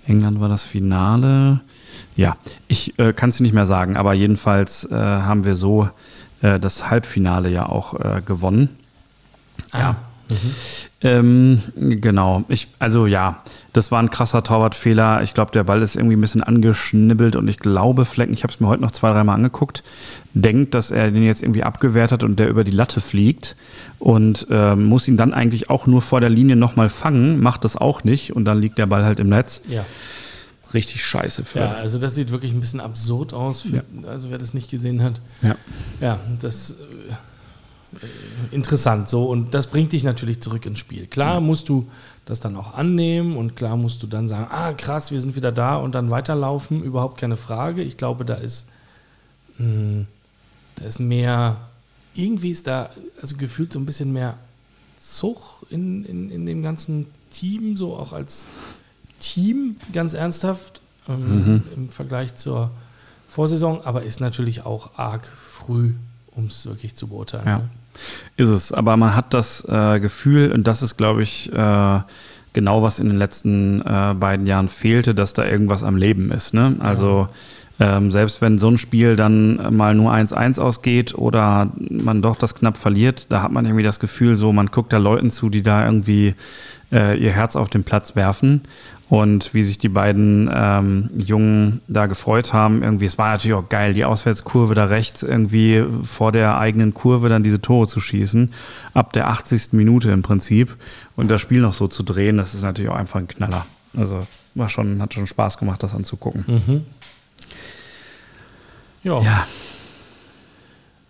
[0.07, 1.61] England war das Finale.
[2.17, 2.37] Ja,
[2.69, 5.89] ich äh, kann es nicht mehr sagen, aber jedenfalls äh, haben wir so
[6.43, 8.71] das Halbfinale ja auch gewonnen.
[9.73, 9.97] Ja.
[10.31, 10.55] Mhm.
[11.03, 12.45] Ähm, genau.
[12.49, 13.43] Ich, also ja,
[13.73, 15.23] das war ein krasser Torwartfehler.
[15.23, 18.53] Ich glaube, der Ball ist irgendwie ein bisschen angeschnibbelt und ich glaube, Flecken, ich habe
[18.53, 19.83] es mir heute noch zwei, dreimal angeguckt,
[20.35, 23.57] denkt, dass er den jetzt irgendwie abgewehrt hat und der über die Latte fliegt
[23.99, 27.77] und ähm, muss ihn dann eigentlich auch nur vor der Linie nochmal fangen, macht das
[27.77, 29.63] auch nicht und dann liegt der Ball halt im Netz.
[29.69, 29.85] Ja.
[30.73, 31.59] Richtig scheiße für.
[31.61, 33.83] Ja, also das sieht wirklich ein bisschen absurd aus, für, ja.
[34.07, 35.21] also wer das nicht gesehen hat.
[35.43, 35.57] Ja.
[36.01, 36.77] Ja, das
[38.51, 41.07] interessant so und das bringt dich natürlich zurück ins Spiel.
[41.07, 41.89] Klar musst du
[42.25, 45.53] das dann auch annehmen und klar musst du dann sagen, ah krass, wir sind wieder
[45.53, 47.83] da und dann weiterlaufen, überhaupt keine Frage.
[47.83, 48.69] Ich glaube, da ist,
[49.59, 50.07] mh, hm,
[50.77, 51.57] da ist mehr,
[52.15, 52.91] irgendwie ist da,
[53.21, 54.37] also gefühlt so ein bisschen mehr
[54.99, 58.47] Zug in, in, in dem ganzen Team, so auch als
[59.19, 61.63] Team, ganz ernsthaft, ähm, mhm.
[61.77, 62.71] im Vergleich zur
[63.29, 65.95] Vorsaison, aber ist natürlich auch arg früh,
[66.33, 67.47] um es wirklich zu beurteilen.
[67.47, 67.59] Ja.
[67.59, 67.71] Ne?
[68.37, 72.01] Ist es, aber man hat das äh, Gefühl, und das ist, glaube ich, äh,
[72.53, 76.55] genau was in den letzten äh, beiden Jahren fehlte, dass da irgendwas am Leben ist.
[76.55, 76.77] Ne?
[76.81, 77.29] Also
[77.79, 77.99] ja.
[77.99, 82.55] ähm, selbst wenn so ein Spiel dann mal nur 1-1 ausgeht oder man doch das
[82.55, 85.63] knapp verliert, da hat man irgendwie das Gefühl, so man guckt da Leuten zu, die
[85.63, 86.35] da irgendwie
[86.93, 88.63] äh, ihr Herz auf den Platz werfen
[89.11, 92.85] und wie sich die beiden ähm, Jungen da gefreut haben.
[92.85, 97.29] Irgendwie, es war natürlich auch geil, die Auswärtskurve da rechts irgendwie vor der eigenen Kurve
[97.29, 98.55] dann diese Tore zu schießen.
[98.95, 99.73] Ab der 80.
[99.73, 100.77] Minute im Prinzip.
[101.17, 103.67] Und das Spiel noch so zu drehen, das ist natürlich auch einfach ein Knaller.
[103.97, 106.45] Also war schon, hat schon Spaß gemacht, das anzugucken.
[106.47, 106.87] Mhm.
[109.03, 109.23] Jo.
[109.23, 109.47] Ja.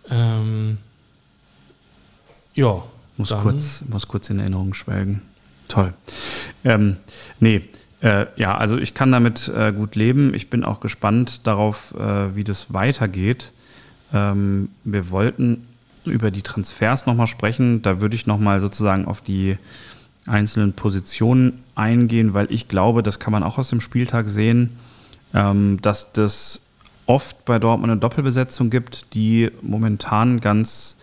[0.09, 0.79] Ähm,
[2.55, 2.81] ja.
[3.17, 5.21] Muss kurz, muss kurz in Erinnerung schwelgen.
[5.67, 5.93] Toll.
[6.63, 6.97] Ähm,
[7.39, 7.61] nee,
[8.01, 10.33] äh, ja, also ich kann damit äh, gut leben.
[10.33, 13.51] Ich bin auch gespannt darauf, äh, wie das weitergeht.
[14.13, 15.67] Ähm, wir wollten
[16.05, 17.81] über die Transfers nochmal sprechen.
[17.83, 19.57] Da würde ich nochmal sozusagen auf die
[20.25, 24.71] einzelnen Positionen eingehen, weil ich glaube, das kann man auch aus dem Spieltag sehen,
[25.33, 26.61] ähm, dass das
[27.05, 30.97] oft bei Dortmund eine Doppelbesetzung gibt, die momentan ganz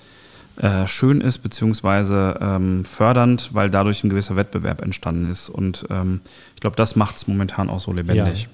[0.59, 5.49] äh, schön ist, beziehungsweise ähm, fördernd, weil dadurch ein gewisser Wettbewerb entstanden ist.
[5.49, 6.21] Und ähm,
[6.55, 8.43] ich glaube, das macht es momentan auch so lebendig.
[8.43, 8.49] Ja.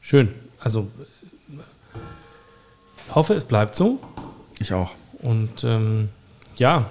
[0.00, 0.28] Schön.
[0.58, 0.88] Also
[3.14, 4.00] hoffe, es bleibt so.
[4.58, 4.92] Ich auch.
[5.22, 6.08] Und ähm,
[6.56, 6.90] ja,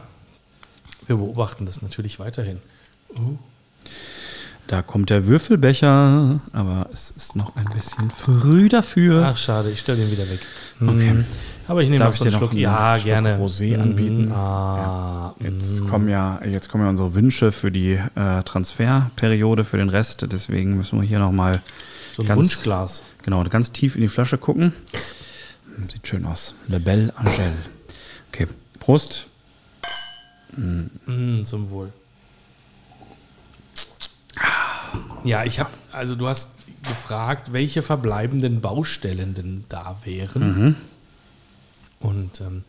[1.07, 2.59] wir beobachten das natürlich weiterhin.
[3.15, 3.37] Uh.
[4.67, 9.25] Da kommt der Würfelbecher, aber es ist noch ein bisschen früh dafür.
[9.27, 10.39] Ach, schade, ich stelle den wieder weg.
[10.81, 11.25] Okay.
[11.67, 13.37] Aber ich nehme Darf noch ich dir noch einen Ja, Schluck gerne.
[13.39, 14.31] Rosé Mm, anbieten?
[14.31, 15.87] Ah, Jetzt mm.
[15.89, 20.25] kommen ja, jetzt kommen ja unsere Wünsche für die äh, Transferperiode, für den Rest.
[20.31, 21.61] Deswegen müssen wir hier nochmal
[22.15, 23.03] so ein ganz- Wunschglas.
[23.23, 24.73] genau, ganz tief in die Flasche gucken.
[25.89, 26.53] Sieht schön aus.
[26.67, 27.53] Le Belle Angèle.
[28.31, 28.47] Okay,
[28.79, 29.27] Prost.
[30.55, 31.91] Mm, zum Wohl.
[35.23, 36.51] Ja, ich habe, also du hast
[36.83, 40.75] gefragt, welche verbleibenden Baustellen denn da wären.
[42.03, 42.63] Und ähm,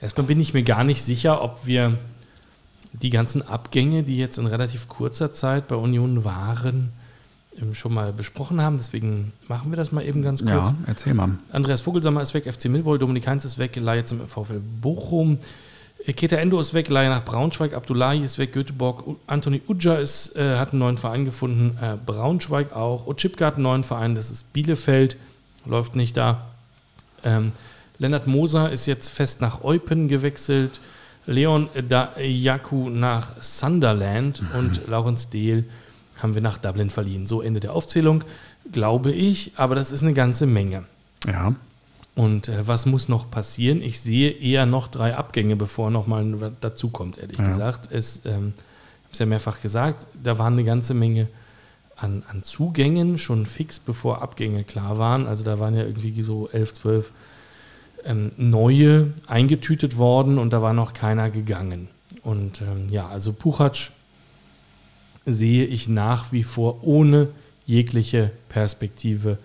[0.00, 1.98] erstmal bin ich mir gar nicht sicher, ob wir
[2.92, 6.92] die ganzen Abgänge, die jetzt in relativ kurzer Zeit bei Union waren,
[7.60, 8.76] ähm, schon mal besprochen haben.
[8.76, 10.70] Deswegen machen wir das mal eben ganz kurz.
[10.70, 11.30] Ja, erzähl mal.
[11.52, 15.38] Andreas Vogelsammer ist weg, FC Millwall, Dominik Heinz ist weg, Leihe zum VfL Bochum.
[16.04, 20.36] Äh, Keta Endo ist weg, Leihe nach Braunschweig, Abdullahi ist weg, Göteborg, Anthony Uja ist,
[20.36, 24.30] äh, hat einen neuen Verein gefunden, äh, Braunschweig auch, Otschipka hat einen neuen Verein, das
[24.30, 25.16] ist Bielefeld,
[25.64, 26.46] läuft nicht da.
[27.24, 27.52] Ähm,
[27.98, 30.80] Lennart Moser ist jetzt fest nach Eupen gewechselt,
[31.26, 35.64] Leon Dayaku nach Sunderland und Laurens Dehl
[36.22, 37.26] haben wir nach Dublin verliehen.
[37.26, 38.24] So Ende der Aufzählung,
[38.72, 40.84] glaube ich, aber das ist eine ganze Menge.
[41.26, 41.54] Ja,
[42.14, 43.82] Und äh, was muss noch passieren?
[43.82, 47.46] Ich sehe eher noch drei Abgänge, bevor noch mal was dazukommt, ehrlich Ja.
[47.46, 47.88] gesagt.
[47.92, 51.28] Es, ähm, ich habe es ja mehrfach gesagt, da waren eine ganze Menge
[51.96, 55.26] an, an Zugängen schon fix, bevor Abgänge klar waren.
[55.26, 57.12] Also da waren ja irgendwie so 11, 12
[58.04, 61.88] ähm, neue eingetütet worden und da war noch keiner gegangen.
[62.22, 63.90] Und ähm, ja, also Puchatsch
[65.24, 67.28] sehe ich nach wie vor ohne
[67.66, 69.38] jegliche Perspektive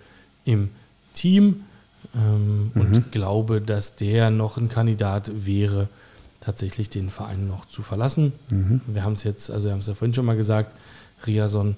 [0.44, 0.70] im
[1.12, 1.64] Team
[2.14, 5.88] ähm, und glaube, dass der noch ein Kandidat wäre,
[6.40, 8.32] tatsächlich den Verein noch zu verlassen.
[8.86, 10.76] Wir haben es jetzt, also wir haben es ja vorhin schon mal gesagt,
[11.26, 11.76] Riason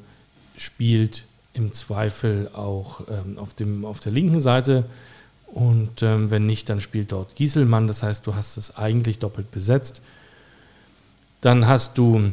[0.57, 4.87] spielt im Zweifel auch ähm, auf, dem, auf der linken Seite
[5.47, 7.87] und ähm, wenn nicht, dann spielt dort Gieselmann.
[7.87, 10.03] Das heißt, du hast es eigentlich doppelt besetzt.
[11.41, 12.33] Dann hast du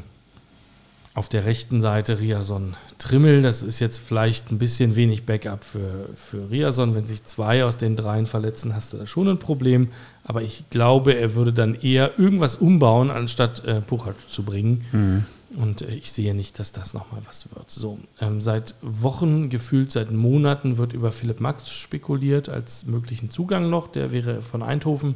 [1.14, 3.43] auf der rechten Seite Riason Trimmel.
[3.43, 6.95] Das ist jetzt vielleicht ein bisschen wenig Backup für, für Riason.
[6.95, 9.89] Wenn sich zwei aus den dreien verletzen, hast du da schon ein Problem.
[10.24, 15.26] Aber ich glaube, er würde dann eher irgendwas umbauen, anstatt äh, Puchat zu bringen.
[15.56, 17.70] Und äh, ich sehe nicht, dass das nochmal was wird.
[17.70, 23.70] So, ähm, seit Wochen, gefühlt seit Monaten, wird über Philipp Max spekuliert als möglichen Zugang
[23.70, 23.88] noch.
[23.88, 25.16] Der wäre von Eindhoven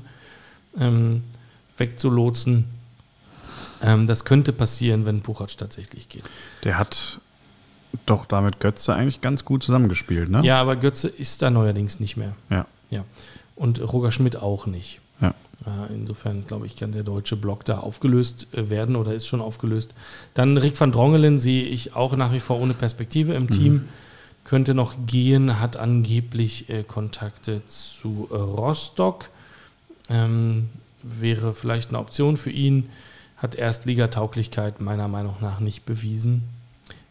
[0.79, 1.23] ähm,
[1.77, 2.65] wegzulotsen.
[3.81, 6.23] Ähm, das könnte passieren, wenn Buchert tatsächlich geht.
[6.63, 7.19] der hat
[8.05, 10.41] doch damit Götze eigentlich ganz gut zusammengespielt, ne?
[10.43, 12.35] Ja, aber Götze ist da neuerdings nicht mehr.
[12.49, 12.65] Ja.
[12.89, 13.05] Ja.
[13.55, 14.99] Und Roger Schmidt auch nicht.
[15.21, 15.33] Ja.
[15.68, 19.41] Äh, Insofern, glaube ich, kann der deutsche Block da aufgelöst äh, werden oder ist schon
[19.41, 19.93] aufgelöst.
[20.34, 23.88] Dann Rick van Drongelen sehe ich auch nach wie vor ohne Perspektive im Team.
[24.43, 29.30] Könnte noch gehen, hat angeblich äh, Kontakte zu äh, Rostock.
[30.09, 30.70] Ähm,
[31.03, 32.89] wäre vielleicht eine Option für ihn.
[33.36, 36.43] Hat Erstligatauglichkeit meiner Meinung nach nicht bewiesen.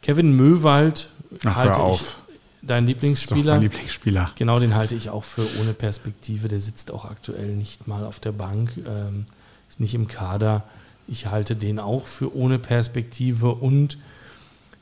[0.03, 1.11] Kevin Möwald
[1.45, 2.21] Ach, halte ich auf.
[2.67, 3.55] Dein Lieblingsspieler.
[3.55, 4.33] Mein Lieblingsspieler.
[4.37, 6.49] Genau, den halte ich auch für ohne Perspektive.
[6.49, 9.27] Der sitzt auch aktuell nicht mal auf der Bank, ähm,
[9.69, 10.65] ist nicht im Kader.
[11.09, 13.99] Ich halte den auch für ohne Perspektive und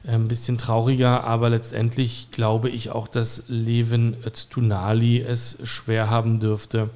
[0.04, 6.40] äh, ein bisschen trauriger, aber letztendlich glaube ich auch, dass Levin Öztunali es schwer haben
[6.40, 6.90] dürfte,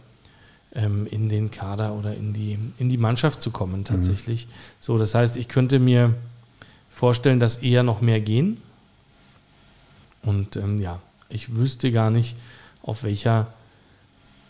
[0.75, 4.47] ähm, in den Kader oder in die, in die Mannschaft zu kommen tatsächlich.
[4.81, 6.15] So, das heißt, ich könnte mir
[6.91, 8.61] vorstellen, dass eher noch mehr gehen.
[10.29, 11.01] Und ähm, ja,
[11.31, 12.37] ich wüsste gar nicht,
[12.83, 13.47] auf welcher,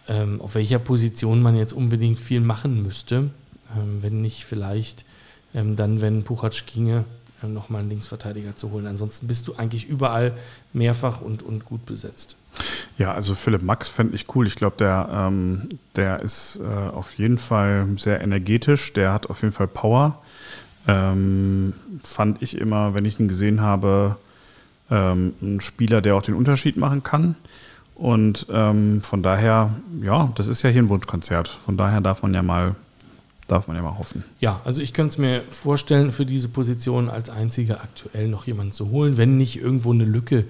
[0.09, 3.31] ähm, auf welcher Position man jetzt unbedingt viel machen müsste,
[3.77, 5.05] ähm, wenn nicht vielleicht
[5.55, 7.05] ähm, dann, wenn Puchatsch ginge,
[7.45, 8.89] ähm, nochmal einen Linksverteidiger zu holen.
[8.89, 10.37] Ansonsten bist du eigentlich überall
[10.73, 12.35] mehrfach und, und gut besetzt.
[12.99, 14.49] Ja, also Philipp Max fände ich cool.
[14.49, 18.95] Ich glaube, der, ähm, der ist äh, auf jeden Fall sehr energetisch.
[18.95, 20.21] Der hat auf jeden Fall Power.
[20.89, 21.73] Ähm,
[22.03, 24.17] fand ich immer, wenn ich ihn gesehen habe,
[24.91, 27.35] ähm, ein Spieler, der auch den Unterschied machen kann.
[27.95, 31.49] Und ähm, von daher, ja, das ist ja hier ein Wunschkonzert.
[31.49, 32.77] Von daher darf man ja mal,
[33.49, 34.23] darf man ja mal hoffen.
[34.41, 38.73] Ja, also ich könnte es mir vorstellen, für diese Position als einziger aktuell noch jemanden
[38.73, 40.45] zu holen, wenn nicht irgendwo eine Lücke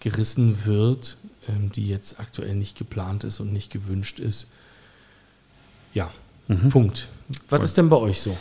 [0.00, 1.18] gerissen wird,
[1.48, 4.48] ähm, die jetzt aktuell nicht geplant ist und nicht gewünscht ist.
[5.94, 6.10] Ja,
[6.70, 7.08] Punkt.
[7.48, 7.64] Was Cool.
[7.64, 8.36] ist denn bei euch so?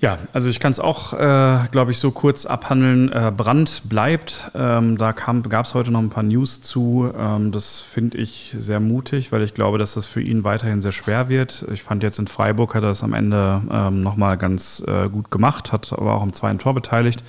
[0.00, 3.10] Ja, also ich kann es auch, äh, glaube ich, so kurz abhandeln.
[3.10, 4.48] Äh, Brand bleibt.
[4.54, 7.12] Ähm, da gab es heute noch ein paar News zu.
[7.18, 10.92] Ähm, das finde ich sehr mutig, weil ich glaube, dass das für ihn weiterhin sehr
[10.92, 11.66] schwer wird.
[11.72, 15.32] Ich fand jetzt in Freiburg hat er das am Ende ähm, nochmal ganz äh, gut
[15.32, 17.24] gemacht, hat aber auch im zweiten Tor beteiligt.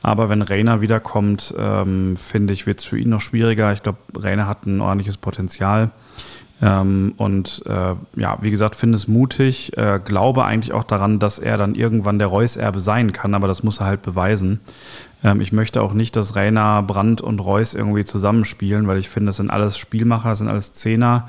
[0.00, 3.72] Aber wenn Rainer wiederkommt, ähm, finde ich, wird es für ihn noch schwieriger.
[3.74, 5.90] Ich glaube, Rainer hat ein ordentliches Potenzial.
[6.62, 11.38] Ähm, und äh, ja, wie gesagt, finde es mutig, äh, glaube eigentlich auch daran, dass
[11.38, 14.60] er dann irgendwann der Reus-Erbe sein kann, aber das muss er halt beweisen.
[15.22, 19.26] Ähm, ich möchte auch nicht, dass Rainer, Brandt und Reus irgendwie zusammenspielen, weil ich finde,
[19.26, 21.28] das sind alles Spielmacher, das sind alles Zehner.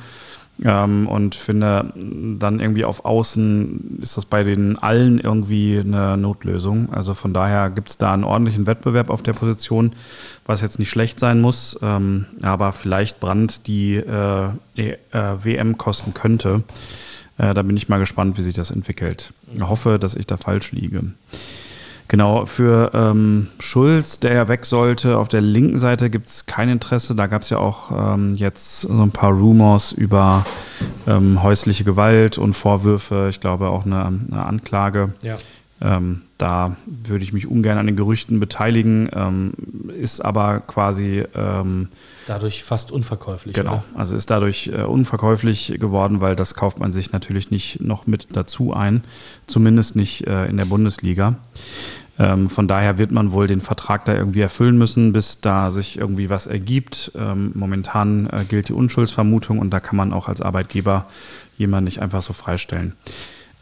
[0.63, 6.91] Ähm, und finde, dann irgendwie auf Außen ist das bei den allen irgendwie eine Notlösung.
[6.91, 9.91] Also von daher gibt es da einen ordentlichen Wettbewerb auf der Position,
[10.45, 16.13] was jetzt nicht schlecht sein muss, ähm, aber vielleicht Brand die äh, äh, WM kosten
[16.13, 16.63] könnte.
[17.37, 19.33] Äh, da bin ich mal gespannt, wie sich das entwickelt.
[19.53, 21.03] Ich hoffe, dass ich da falsch liege.
[22.09, 26.69] Genau, für ähm, Schulz, der ja weg sollte, auf der linken Seite gibt es kein
[26.69, 27.15] Interesse.
[27.15, 30.45] Da gab es ja auch ähm, jetzt so ein paar Rumors über
[31.05, 35.13] ähm, häusliche Gewalt und Vorwürfe, ich glaube auch eine, eine Anklage.
[35.21, 35.37] Ja.
[35.79, 39.53] Ähm, da würde ich mich ungern an den Gerüchten beteiligen, ähm,
[39.99, 41.89] ist aber quasi ähm,
[42.25, 43.53] dadurch fast unverkäuflich.
[43.53, 43.83] Genau, oder?
[43.93, 48.27] also ist dadurch äh, unverkäuflich geworden, weil das kauft man sich natürlich nicht noch mit
[48.31, 49.03] dazu ein,
[49.45, 51.35] zumindest nicht äh, in der Bundesliga.
[52.20, 55.97] Ähm, von daher wird man wohl den Vertrag da irgendwie erfüllen müssen, bis da sich
[55.97, 57.11] irgendwie was ergibt.
[57.15, 61.05] Ähm, momentan äh, gilt die Unschuldsvermutung und da kann man auch als Arbeitgeber
[61.57, 62.93] jemanden nicht einfach so freistellen.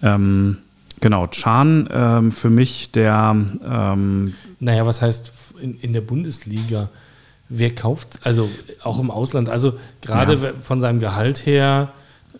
[0.01, 0.57] Ähm,
[1.01, 3.35] Genau, Chan ähm, für mich der.
[3.63, 6.89] Ähm, naja, was heißt in, in der Bundesliga?
[7.47, 8.49] Wer kauft, also
[8.81, 10.53] auch im Ausland, also gerade ja.
[10.61, 11.89] von seinem Gehalt her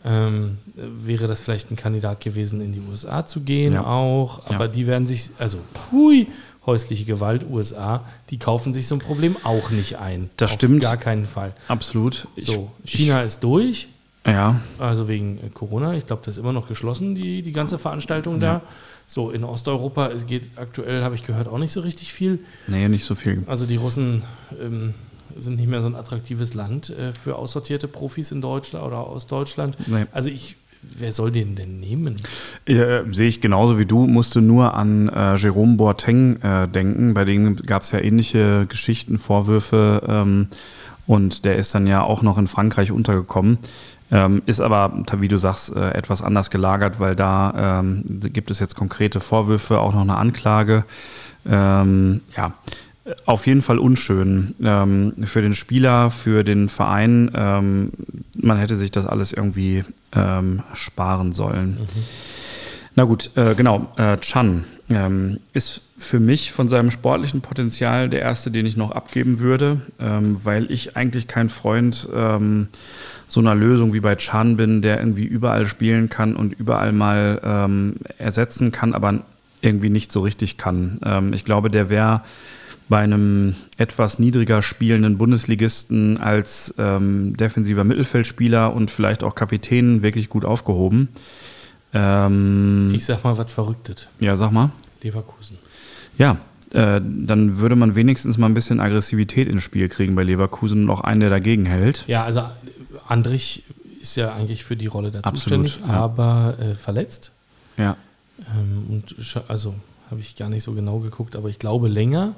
[0.04, 3.86] ähm, wäre das vielleicht ein Kandidat gewesen, in die USA zu gehen ja.
[3.86, 4.72] auch, aber ja.
[4.72, 5.60] die werden sich, also
[5.92, 6.28] hui,
[6.66, 10.30] häusliche Gewalt, USA, die kaufen sich so ein Problem auch nicht ein.
[10.38, 10.82] Das Auf stimmt.
[10.82, 11.54] gar keinen Fall.
[11.68, 12.28] Absolut.
[12.38, 13.88] So, China ich, ist durch.
[14.26, 14.60] Ja.
[14.80, 15.94] Also wegen äh, Corona.
[15.94, 18.56] Ich glaube, das ist immer noch geschlossen, die, die ganze Veranstaltung ja.
[18.56, 18.62] da.
[19.08, 22.40] So, in Osteuropa es geht aktuell, habe ich gehört, auch nicht so richtig viel.
[22.68, 23.44] Nee, nicht so viel.
[23.46, 24.24] Also die Russen
[24.60, 24.96] ähm,
[25.38, 29.28] sind nicht mehr so ein attraktives Land äh, für aussortierte Profis in Deutschland oder aus
[29.28, 29.78] Deutschland.
[29.88, 30.06] Nee.
[30.12, 30.56] Also ich,
[30.98, 32.18] wer soll den denn nehmen?
[32.68, 37.14] Ja, sehe ich genauso wie du, musste nur an äh, Jerome Boateng äh, denken.
[37.14, 40.02] Bei dem gab es ja ähnliche Geschichten, Vorwürfe.
[40.08, 40.48] Ähm,
[41.08, 43.60] und der ist dann ja auch noch in Frankreich untergekommen.
[44.12, 48.60] Ähm, ist aber, wie du sagst, äh, etwas anders gelagert, weil da ähm, gibt es
[48.60, 50.86] jetzt konkrete Vorwürfe, auch noch eine Anklage.
[51.46, 52.54] Ähm, ja,
[53.26, 57.32] auf jeden Fall unschön ähm, für den Spieler, für den Verein.
[57.36, 57.92] Ähm,
[58.34, 59.84] man hätte sich das alles irgendwie
[60.14, 61.78] ähm, sparen sollen.
[61.80, 62.04] Mhm.
[62.96, 63.92] Na gut, äh, genau.
[63.98, 68.92] Äh, Chan ähm, ist für mich von seinem sportlichen Potenzial der erste, den ich noch
[68.92, 72.70] abgeben würde, ähm, weil ich eigentlich kein Freund ähm,
[73.28, 77.98] so einer Lösung wie bei Chan bin, der irgendwie überall spielen kann und überall mal
[78.20, 79.22] ersetzen kann, aber
[79.62, 81.32] irgendwie nicht so richtig kann.
[81.34, 82.22] Ich glaube, der wäre
[82.88, 90.30] bei einem etwas niedriger spielenden Bundesligisten als ähm, defensiver Mittelfeldspieler und vielleicht auch Kapitän wirklich
[90.30, 91.10] gut aufgehoben.
[91.94, 94.08] Ähm, ich sag mal was Verrücktes.
[94.20, 94.72] Ja, sag mal.
[95.02, 95.58] Leverkusen.
[96.18, 96.38] Ja,
[96.72, 100.90] äh, dann würde man wenigstens mal ein bisschen Aggressivität ins Spiel kriegen bei Leverkusen und
[100.90, 102.04] auch einen, der dagegen hält.
[102.08, 102.44] Ja, also
[103.08, 103.64] Andrich
[104.02, 105.94] ist ja eigentlich für die Rolle da Absolut, zuständig, ja.
[105.94, 107.32] aber äh, verletzt.
[107.78, 107.98] Ja.
[108.40, 109.16] Ähm, und
[109.48, 109.74] also
[110.12, 112.36] habe ich gar nicht so genau geguckt, aber ich glaube länger.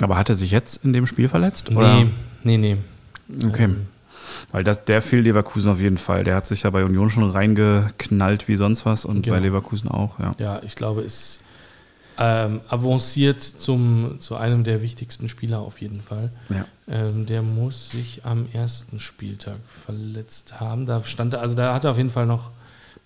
[0.00, 1.70] Aber hat er sich jetzt in dem Spiel verletzt?
[1.70, 2.04] Oder?
[2.04, 2.10] Nee,
[2.42, 2.56] nee,
[3.28, 3.46] nee.
[3.46, 3.64] Okay.
[3.64, 3.86] Ähm,
[4.50, 6.24] Weil das, der fehlt Leverkusen auf jeden Fall.
[6.24, 9.36] Der hat sich ja bei Union schon reingeknallt wie sonst was und genau.
[9.36, 10.32] bei Leverkusen auch, ja.
[10.38, 11.40] Ja, ich glaube, es
[12.18, 16.30] ähm, avanciert zum, zu einem der wichtigsten Spieler auf jeden Fall.
[16.50, 16.66] Ja.
[16.88, 20.86] Ähm, der muss sich am ersten Spieltag verletzt haben.
[20.86, 22.50] Da stand er, also da hat er auf jeden Fall noch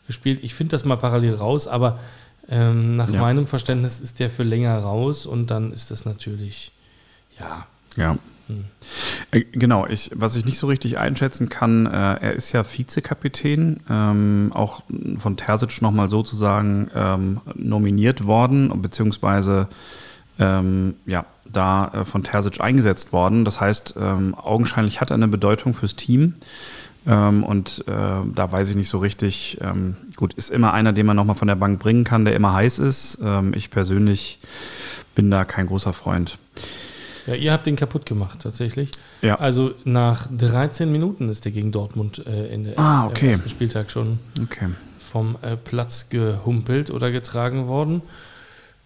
[0.07, 0.40] gespielt.
[0.42, 2.01] Ich finde das mal parallel raus, aber
[2.49, 3.20] ähm, nach ja.
[3.20, 6.72] meinem Verständnis ist der für länger raus und dann ist das natürlich,
[7.39, 7.66] ja.
[7.97, 8.16] Ja.
[8.47, 8.64] Hm.
[9.30, 13.80] Äh, genau, ich, was ich nicht so richtig einschätzen kann, äh, er ist ja Vizekapitän,
[13.89, 14.82] ähm, auch
[15.16, 19.68] von Terzic nochmal sozusagen ähm, nominiert worden, beziehungsweise
[20.39, 23.45] ähm, ja, da äh, von Terzic eingesetzt worden.
[23.45, 26.35] Das heißt, ähm, augenscheinlich hat er eine Bedeutung fürs Team.
[27.07, 27.93] Ähm, und äh,
[28.35, 29.59] da weiß ich nicht so richtig.
[29.61, 32.53] Ähm, gut, ist immer einer, den man nochmal von der Bank bringen kann, der immer
[32.55, 33.18] heiß ist.
[33.53, 34.39] ich persönlich
[35.14, 36.39] bin da kein großer Freund.
[37.27, 38.91] Ja, ihr habt den kaputt gemacht, tatsächlich.
[39.22, 39.37] Ja.
[39.37, 43.31] Also nach 13 Minuten ist der gegen Dortmund äh, in der ah, okay.
[43.31, 44.68] ersten Spieltag schon okay.
[44.99, 48.03] vom äh, Platz gehumpelt oder getragen worden.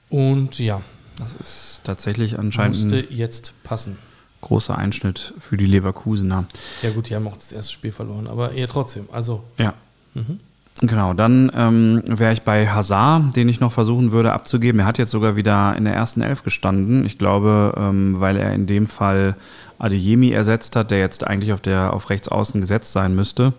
[0.09, 0.83] Und ja,
[1.19, 3.99] das ist tatsächlich anscheinend musste jetzt passen.
[4.41, 6.47] großer Einschnitt für die Leverkusener.
[6.83, 9.09] Ja gut, die haben auch das erste Spiel verloren, aber eher trotzdem.
[9.11, 9.75] Also Ja,
[10.15, 10.41] mhm.
[10.81, 14.81] Genau, dann ähm, wäre ich bei Hazard, den ich noch versuchen würde abzugeben.
[14.81, 17.05] Er hat jetzt sogar wieder in der ersten Elf gestanden.
[17.05, 19.35] Ich glaube, ähm, weil er in dem Fall
[19.81, 23.55] Adeyemi ersetzt hat, der jetzt eigentlich auf, der, auf rechts außen gesetzt sein müsste.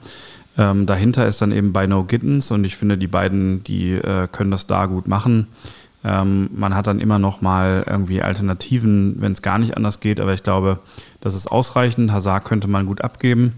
[0.58, 4.28] Ähm, dahinter ist dann eben bei No Gittens und ich finde, die beiden, die äh,
[4.32, 5.48] können das da gut machen.
[6.06, 10.22] Ähm, man hat dann immer noch mal irgendwie Alternativen, wenn es gar nicht anders geht,
[10.22, 10.80] aber ich glaube,
[11.20, 12.14] das ist ausreichend.
[12.14, 13.56] Hazard könnte man gut abgeben.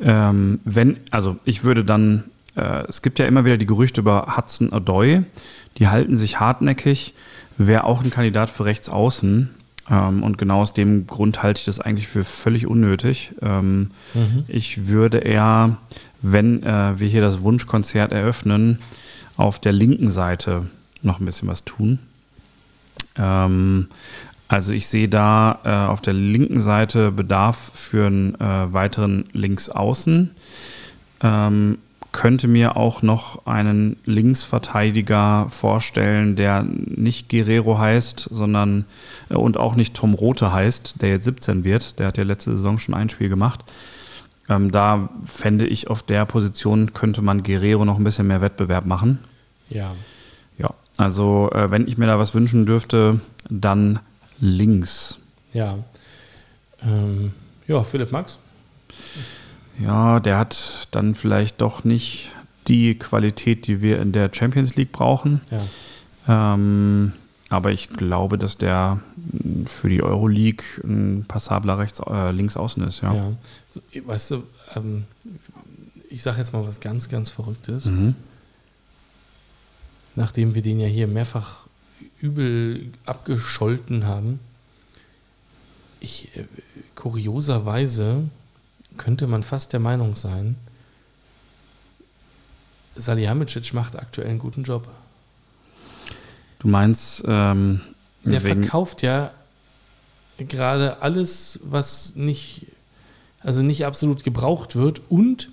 [0.00, 2.24] Ähm, wenn, also ich würde dann
[2.56, 5.22] es gibt ja immer wieder die Gerüchte über Hudson Odoi.
[5.78, 7.14] Die halten sich hartnäckig.
[7.56, 9.50] Wäre auch ein Kandidat für rechts außen.
[9.90, 13.32] Ähm, und genau aus dem Grund halte ich das eigentlich für völlig unnötig.
[13.42, 14.44] Ähm, Mhm.
[14.48, 15.76] Ich würde eher,
[16.22, 18.78] wenn äh, wir hier das Wunschkonzert eröffnen,
[19.36, 20.66] auf der linken Seite
[21.02, 21.98] noch ein bisschen was tun.
[23.16, 23.88] Ähm,
[24.48, 30.30] also ich sehe da äh, auf der linken Seite Bedarf für einen äh, weiteren Linksaußen.
[31.22, 31.78] Ähm,
[32.12, 38.84] könnte mir auch noch einen Linksverteidiger vorstellen, der nicht Guerrero heißt, sondern
[39.28, 41.98] äh, und auch nicht Tom Rote heißt, der jetzt 17 wird.
[41.98, 43.64] Der hat ja letzte Saison schon ein Spiel gemacht.
[44.48, 48.86] Ähm, da fände ich auf der Position könnte man Guerrero noch ein bisschen mehr Wettbewerb
[48.86, 49.18] machen.
[49.68, 49.94] ja.
[50.58, 54.00] Ja, also äh, wenn ich mir da was wünschen dürfte, dann
[54.40, 55.18] links.
[55.54, 55.78] Ja.
[56.82, 57.32] Ähm,
[57.66, 58.38] ja, Philipp Max.
[59.82, 62.32] Ja, der hat dann vielleicht doch nicht
[62.68, 65.40] die Qualität, die wir in der Champions League brauchen.
[65.50, 66.54] Ja.
[66.54, 67.12] Ähm,
[67.48, 69.00] aber ich glaube, dass der
[69.66, 73.14] für die Euroleague ein passabler rechts, äh, links außen ist, ja.
[73.14, 74.06] ja.
[74.06, 74.44] Weißt du,
[74.76, 75.04] ähm,
[76.08, 77.86] ich sage jetzt mal was ganz, ganz Verrücktes.
[77.86, 78.14] Mhm.
[80.14, 81.66] Nachdem wir den ja hier mehrfach
[82.20, 84.40] übel abgescholten haben.
[86.00, 86.44] Ich, äh,
[86.94, 88.24] kurioserweise
[89.00, 90.56] könnte man fast der Meinung sein,
[92.96, 94.86] Salihamidzic macht aktuell einen guten Job.
[96.58, 97.80] Du meinst, ähm,
[98.24, 99.30] Der verkauft ja
[100.36, 102.66] gerade alles, was nicht,
[103.40, 105.00] also nicht absolut gebraucht wird.
[105.08, 105.48] Und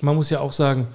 [0.00, 0.86] man muss ja auch sagen,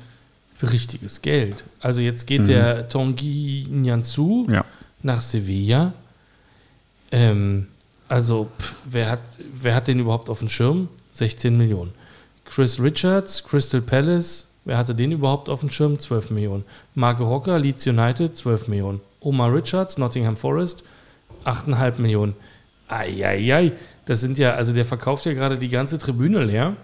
[0.55, 1.63] für richtiges Geld.
[1.79, 2.45] Also jetzt geht Mhm.
[2.45, 4.65] der Tanguy Nianzou ja,
[5.03, 5.93] nach Sevilla.
[7.11, 7.67] Ähm,
[8.09, 9.19] also, pff, wer, hat,
[9.61, 10.89] wer hat den überhaupt auf dem Schirm?
[11.13, 11.93] 16 Millionen.
[12.45, 15.97] Chris Richards, Crystal Palace, wer hatte den überhaupt auf dem Schirm?
[15.97, 16.65] 12 Millionen.
[16.93, 19.01] Mark Rocker, Leeds United, 12 Millionen.
[19.19, 20.83] Omar Richards, Nottingham Forest,
[21.45, 22.35] 8,5 Millionen.
[22.87, 23.71] Eieiei,
[24.05, 26.75] das sind ja, also der verkauft ja gerade die ganze Tribüne leer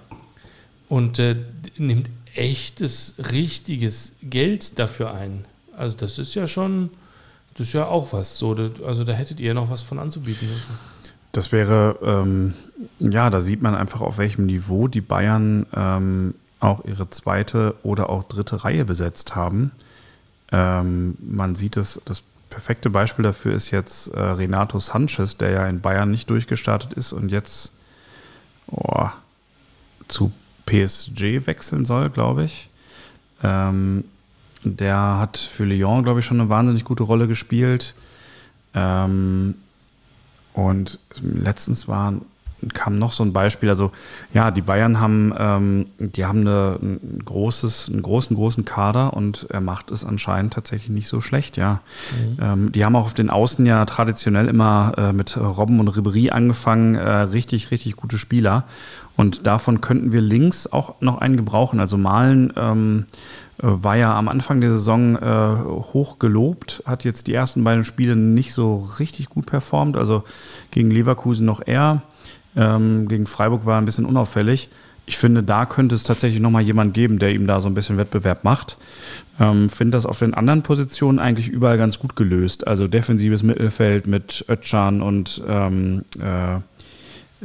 [0.88, 1.36] und äh,
[1.78, 5.46] nimmt echtes, richtiges Geld dafür ein.
[5.76, 6.90] Also das ist ja schon,
[7.56, 8.38] das ist ja auch was.
[8.38, 8.56] So,
[8.86, 10.48] also da hättet ihr noch was von anzubieten.
[11.32, 12.54] Das wäre, ähm,
[13.00, 18.10] ja, da sieht man einfach, auf welchem Niveau die Bayern ähm, auch ihre zweite oder
[18.10, 19.72] auch dritte Reihe besetzt haben.
[20.52, 25.68] Ähm, man sieht es, das perfekte Beispiel dafür ist jetzt äh, Renato Sanchez, der ja
[25.68, 27.72] in Bayern nicht durchgestartet ist und jetzt
[28.68, 29.10] oh,
[30.08, 30.32] zu
[30.66, 32.70] PSG wechseln soll, glaube ich.
[33.44, 34.04] Ähm,
[34.64, 37.96] der hat für Lyon, glaube ich, schon eine wahnsinnig gute Rolle gespielt.
[38.74, 39.56] Ähm,
[40.54, 42.14] und letztens war,
[42.74, 43.92] kam noch so ein Beispiel, also
[44.34, 49.48] ja, die Bayern haben, ähm, die haben eine, ein großes, einen großen, großen Kader und
[49.50, 51.82] er macht es anscheinend tatsächlich nicht so schlecht, ja.
[52.42, 56.32] Ähm, die haben auch auf den Außen ja traditionell immer äh, mit Robben und Ribéry
[56.32, 58.66] angefangen, äh, richtig, richtig gute Spieler.
[59.16, 61.80] Und davon könnten wir links auch noch einen gebrauchen.
[61.82, 65.58] Also Malen ähm, äh, war ja am Anfang der Saison äh,
[65.94, 69.98] hoch gelobt, hat jetzt die ersten beiden Spiele nicht so richtig gut performt.
[69.98, 70.24] Also
[70.72, 72.02] gegen Leverkusen noch eher.
[72.56, 74.70] Ähm, gegen Freiburg war er ein bisschen unauffällig.
[75.06, 77.98] Ich finde, da könnte es tatsächlich nochmal jemand geben, der ihm da so ein bisschen
[77.98, 78.78] Wettbewerb macht.
[79.40, 82.68] Ähm, finde das auf den anderen Positionen eigentlich überall ganz gut gelöst.
[82.68, 86.58] Also defensives Mittelfeld mit Ötchan und ähm, äh,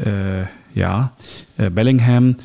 [0.01, 1.12] äh, ja,
[1.57, 2.37] äh, Bellingham.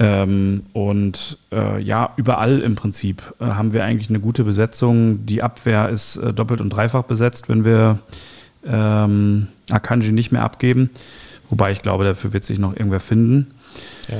[0.00, 5.26] Ähm, und äh, ja, überall im Prinzip äh, haben wir eigentlich eine gute Besetzung.
[5.26, 7.98] Die Abwehr ist äh, doppelt und dreifach besetzt, wenn wir
[8.64, 10.90] ähm, Akanji nicht mehr abgeben.
[11.50, 13.48] Wobei ich glaube, dafür wird sich noch irgendwer finden.
[14.08, 14.18] Ja.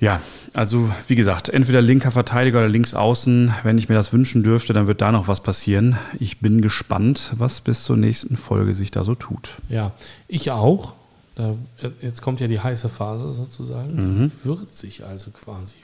[0.00, 0.20] Ja,
[0.54, 3.54] also wie gesagt, entweder linker Verteidiger oder links außen.
[3.62, 5.96] Wenn ich mir das wünschen dürfte, dann wird da noch was passieren.
[6.18, 9.50] Ich bin gespannt, was bis zur nächsten Folge sich da so tut.
[9.68, 9.92] Ja,
[10.28, 10.94] ich auch.
[11.34, 13.94] Da, äh, jetzt kommt ja die heiße Phase sozusagen.
[13.94, 14.32] Mhm.
[14.44, 15.76] Wird sich also quasi.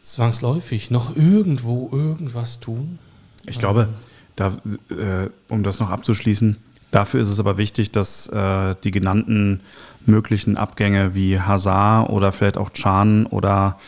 [0.00, 2.98] zwangsläufig noch irgendwo irgendwas tun?
[3.46, 3.88] Ich glaube,
[4.36, 4.48] da,
[4.90, 6.56] äh, um das noch abzuschließen,
[6.90, 9.60] dafür ist es aber wichtig, dass äh, die genannten
[10.06, 13.78] möglichen Abgänge wie Hazard oder vielleicht auch Chan oder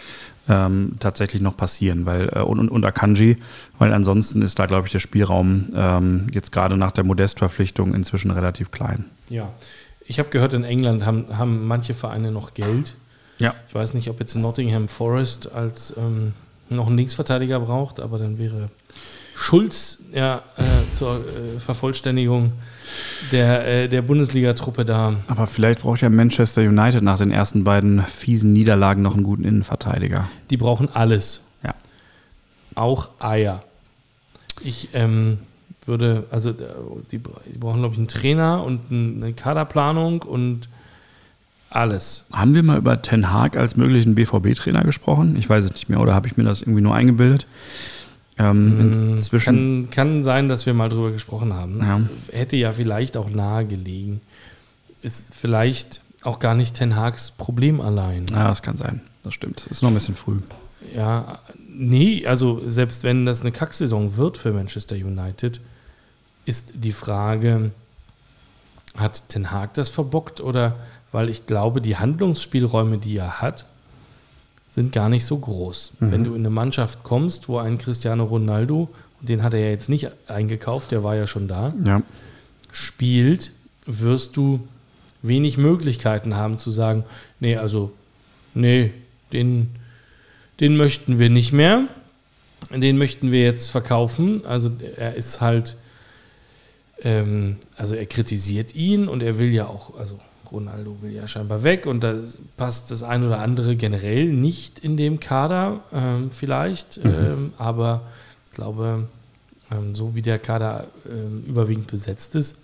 [0.48, 3.36] ähm, tatsächlich noch passieren, weil äh, und, und Akanji,
[3.78, 8.30] weil ansonsten ist da, glaube ich, der Spielraum ähm, jetzt gerade nach der Modestverpflichtung inzwischen
[8.30, 9.06] relativ klein.
[9.28, 9.50] Ja,
[10.06, 12.94] ich habe gehört, in England haben, haben manche Vereine noch Geld.
[13.38, 13.54] Ja.
[13.68, 16.34] Ich weiß nicht, ob jetzt Nottingham Forest als ähm,
[16.68, 18.68] noch einen Linksverteidiger braucht, aber dann wäre
[19.34, 22.52] Schulz ja, äh, zur äh, Vervollständigung
[23.32, 25.16] der, äh, der Bundesliga-Truppe da.
[25.26, 29.44] Aber vielleicht braucht ja Manchester United nach den ersten beiden fiesen Niederlagen noch einen guten
[29.44, 30.28] Innenverteidiger.
[30.50, 31.42] Die brauchen alles.
[31.64, 31.74] Ja.
[32.76, 33.64] Auch Eier.
[34.62, 35.38] Ich ähm,
[35.86, 36.54] würde, also äh,
[37.10, 40.68] die, die brauchen, glaube ich, einen Trainer und eine Kaderplanung und
[41.70, 42.26] alles.
[42.32, 45.36] Haben wir mal über Ten Hag als möglichen BVB-Trainer gesprochen?
[45.36, 47.46] Ich weiß es nicht mehr, oder habe ich mir das irgendwie nur eingebildet?
[48.36, 51.80] Ähm, inzwischen kann, kann sein, dass wir mal drüber gesprochen haben.
[51.80, 52.00] Ja.
[52.32, 54.20] Hätte ja vielleicht auch nahe gelegen.
[55.02, 58.26] Ist vielleicht auch gar nicht Ten Hags Problem allein.
[58.30, 59.02] Ja, das kann sein.
[59.22, 59.66] Das stimmt.
[59.70, 60.38] Ist noch ein bisschen früh.
[60.94, 65.60] Ja, nee, also selbst wenn das eine Kacksaison wird für Manchester United,
[66.44, 67.70] ist die Frage,
[68.96, 70.76] hat Ten Hag das verbockt oder
[71.12, 73.66] weil ich glaube, die Handlungsspielräume, die er hat,
[74.72, 75.92] sind gar nicht so groß.
[76.00, 76.10] Mhm.
[76.10, 78.88] Wenn du in eine Mannschaft kommst, wo ein Cristiano Ronaldo,
[79.20, 82.02] den hat er ja jetzt nicht eingekauft, der war ja schon da, ja.
[82.72, 83.52] spielt,
[83.86, 84.66] wirst du
[85.22, 87.04] wenig Möglichkeiten haben zu sagen,
[87.40, 87.92] nee, also,
[88.52, 88.92] nee,
[89.32, 89.70] den,
[90.60, 91.84] den möchten wir nicht mehr.
[92.70, 94.44] Den möchten wir jetzt verkaufen.
[94.46, 95.76] Also er ist halt,
[97.02, 100.18] ähm, also er kritisiert ihn und er will ja auch, also
[100.50, 102.14] Ronaldo will ja scheinbar weg und da
[102.56, 107.02] passt das ein oder andere generell nicht in dem Kader, ähm, vielleicht.
[107.04, 107.10] Mhm.
[107.10, 108.02] Ähm, aber
[108.46, 109.08] ich glaube,
[109.70, 112.56] ähm, so wie der Kader ähm, überwiegend besetzt ist,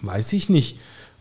[0.00, 0.78] weiß ich nicht,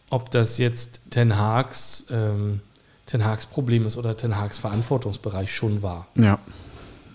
[0.10, 2.62] ob das jetzt Ten Hags, ähm,
[3.06, 6.08] Ten Hags Problem ist oder Ten Hags Verantwortungsbereich schon war.
[6.16, 6.40] Ja.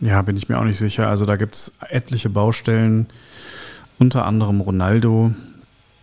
[0.01, 1.09] Ja, bin ich mir auch nicht sicher.
[1.09, 3.09] Also da gibt es etliche Baustellen,
[3.99, 5.33] unter anderem Ronaldo,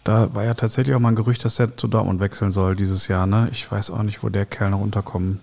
[0.04, 3.08] da war ja tatsächlich auch mal ein Gerücht, dass der zu Dortmund wechseln soll dieses
[3.08, 3.26] Jahr.
[3.26, 3.50] Ne?
[3.52, 5.40] Ich weiß auch nicht, wo der Kerl noch unterkommt.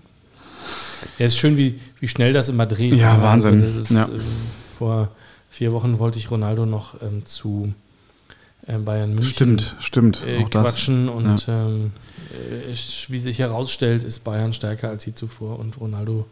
[1.17, 2.93] Ja, ist schön, wie, wie schnell das immer dreht.
[2.93, 3.59] Ja, also Wahnsinn.
[3.59, 4.05] Ist, ja.
[4.05, 4.19] äh,
[4.77, 5.09] vor
[5.49, 7.73] vier Wochen wollte ich Ronaldo noch ähm, zu
[8.65, 10.23] äh, Bayern München stimmt, stimmt.
[10.25, 11.15] Äh, quatschen das.
[11.15, 11.65] und ja.
[11.65, 11.91] ähm,
[12.69, 12.73] äh,
[13.09, 16.25] wie sich herausstellt, ist Bayern stärker als je zuvor und Ronaldo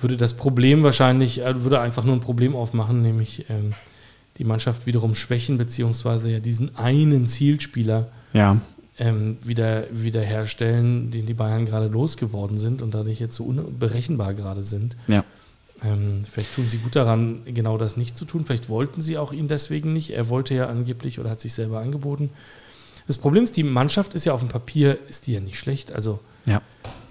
[0.00, 3.72] würde das Problem wahrscheinlich, äh, würde einfach nur ein Problem aufmachen, nämlich ähm,
[4.38, 8.60] die Mannschaft wiederum schwächen, beziehungsweise ja diesen einen Zielspieler ja.
[8.98, 14.34] ähm, wieder, wieder herstellen, den die Bayern gerade losgeworden sind und dadurch jetzt so unberechenbar
[14.34, 14.96] gerade sind.
[15.08, 15.24] Ja.
[15.84, 18.44] Ähm, vielleicht tun sie gut daran, genau das nicht zu tun.
[18.46, 20.10] Vielleicht wollten sie auch ihn deswegen nicht.
[20.10, 22.30] Er wollte ja angeblich oder hat sich selber angeboten.
[23.06, 25.92] Das Problem ist, die Mannschaft ist ja auf dem Papier, ist die ja nicht schlecht.
[25.92, 26.60] Also, ja,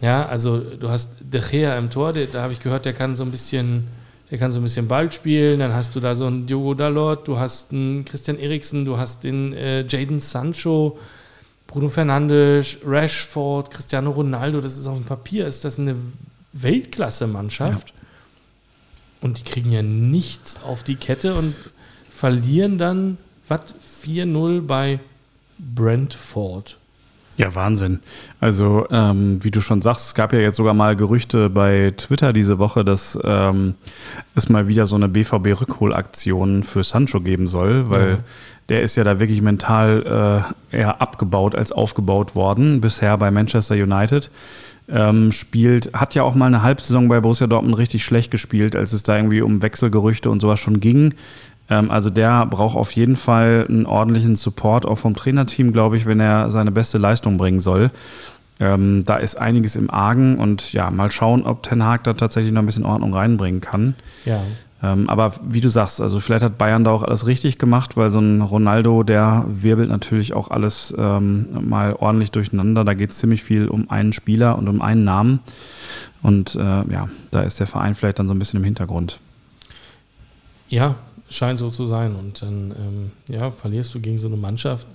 [0.02, 3.16] ja also du hast De Gea im Tor, der, da habe ich gehört, der kann
[3.16, 3.88] so ein bisschen
[4.32, 5.60] der kann so ein bisschen Ball spielen.
[5.60, 9.24] Dann hast du da so einen Diogo Dalot, du hast einen Christian Eriksen, du hast
[9.24, 10.98] den äh, Jaden Sancho,
[11.68, 14.62] Bruno Fernandes, Rashford, Cristiano Ronaldo.
[14.62, 15.96] Das ist auf dem Papier, ist das eine
[16.54, 17.90] Weltklasse-Mannschaft.
[17.90, 17.96] Ja.
[19.22, 21.56] Und die kriegen ja nichts auf die Kette und
[22.10, 23.18] verlieren dann,
[23.48, 25.00] was, 4-0 bei
[25.58, 26.78] Brentford.
[27.38, 28.00] Ja, Wahnsinn.
[28.40, 32.32] Also, ähm, wie du schon sagst, es gab ja jetzt sogar mal Gerüchte bei Twitter
[32.32, 33.76] diese Woche, dass ähm,
[34.36, 38.18] es mal wieder so eine BVB-Rückholaktion für Sancho geben soll, weil ja.
[38.70, 43.76] der ist ja da wirklich mental äh, eher abgebaut als aufgebaut worden, bisher bei Manchester
[43.76, 44.32] United.
[44.88, 48.94] Ähm, spielt, hat ja auch mal eine Halbsaison bei Borussia Dortmund richtig schlecht gespielt, als
[48.94, 51.16] es da irgendwie um Wechselgerüchte und sowas schon ging.
[51.70, 56.06] Ähm, also der braucht auf jeden Fall einen ordentlichen Support auch vom Trainerteam, glaube ich,
[56.06, 57.92] wenn er seine beste Leistung bringen soll.
[58.60, 62.54] Ähm, da ist einiges im Argen und ja, mal schauen, ob Ten Hag da tatsächlich
[62.54, 63.96] noch ein bisschen Ordnung reinbringen kann.
[64.24, 64.40] Ja.
[64.82, 68.10] Ähm, aber wie du sagst, also vielleicht hat Bayern da auch alles richtig gemacht, weil
[68.10, 72.86] so ein Ronaldo, der wirbelt natürlich auch alles ähm, mal ordentlich durcheinander.
[72.86, 75.40] Da geht es ziemlich viel um einen Spieler und um einen Namen.
[76.22, 79.20] Und äh, ja, da ist der Verein vielleicht dann so ein bisschen im Hintergrund.
[80.70, 80.96] Ja,
[81.30, 82.16] scheint so zu sein.
[82.16, 84.88] Und dann ähm, ja, verlierst du gegen so eine Mannschaft,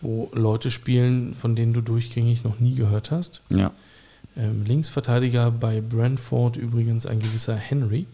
[0.00, 3.40] wo Leute spielen, von denen du durchgängig noch nie gehört hast.
[3.48, 3.72] Ja.
[4.36, 8.06] Ähm, Linksverteidiger bei Brentford übrigens ein gewisser Henry.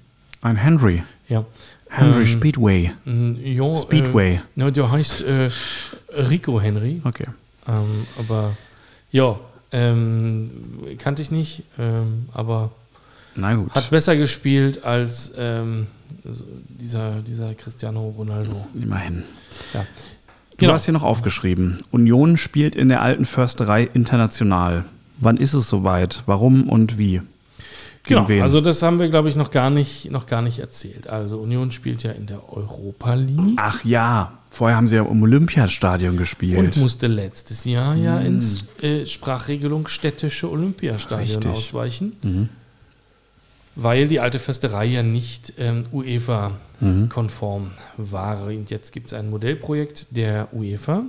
[0.43, 1.03] Ein Henry?
[1.29, 1.45] Ja.
[1.89, 2.93] Henry ähm, Speedway.
[3.43, 4.35] Ja, Speedway.
[4.35, 5.51] Äh, na, der heißt äh,
[6.16, 7.01] Rico Henry.
[7.05, 7.25] Okay.
[7.66, 8.57] Ähm, aber
[9.11, 9.39] ja,
[9.73, 10.51] ähm,
[10.99, 12.71] kannte ich nicht, ähm, aber.
[13.41, 15.87] Hat besser gespielt als ähm,
[16.25, 18.66] so dieser, dieser Cristiano Ronaldo.
[18.75, 19.23] Immerhin.
[19.75, 19.81] Ja.
[19.83, 19.87] Du
[20.64, 20.73] Genau.
[20.73, 24.85] hast hier noch aufgeschrieben, Union spielt in der alten Försterei international.
[25.21, 26.23] Wann ist es soweit?
[26.27, 27.21] Warum und wie?
[28.05, 28.43] Gegen Genau, wen?
[28.43, 31.09] also das haben wir, glaube ich, noch gar, nicht, noch gar nicht erzählt.
[31.09, 35.23] Also Union spielt ja in der Europa League Ach ja, vorher haben sie ja im
[35.23, 36.59] Olympiastadion gespielt.
[36.59, 41.53] und musste letztes Jahr ja ins äh, Sprachregelung städtische Olympiastadion Richtig.
[41.53, 42.49] ausweichen,
[43.79, 48.47] weil die alte Försterei ja nicht ähm, UEFA-konform war.
[48.47, 51.05] Und jetzt gibt es ein Modellprojekt der UEFA,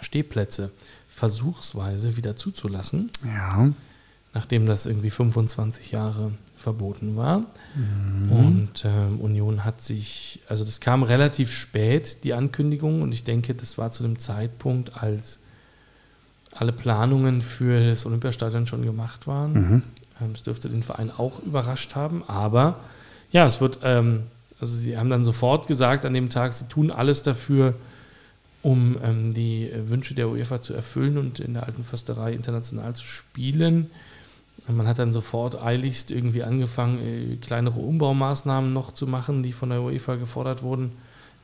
[0.00, 0.70] Stehplätze
[1.08, 3.10] versuchsweise wieder zuzulassen.
[3.24, 3.70] ja.
[4.34, 7.44] nachdem das irgendwie 25 Jahre verboten war.
[8.30, 13.54] Und ähm, Union hat sich, also das kam relativ spät, die Ankündigung, und ich denke,
[13.54, 15.40] das war zu dem Zeitpunkt, als
[16.54, 19.82] alle Planungen für das Olympiastadion schon gemacht waren.
[20.22, 22.76] Ähm, Es dürfte den Verein auch überrascht haben, aber
[23.30, 24.24] ja, es wird, ähm,
[24.60, 27.74] also sie haben dann sofort gesagt an dem Tag, sie tun alles dafür,
[28.62, 33.04] um ähm, die Wünsche der UEFA zu erfüllen und in der alten Försterei international zu
[33.04, 33.90] spielen.
[34.68, 39.70] Man hat dann sofort eiligst irgendwie angefangen, äh, kleinere Umbaumaßnahmen noch zu machen, die von
[39.70, 40.92] der UEFA gefordert wurden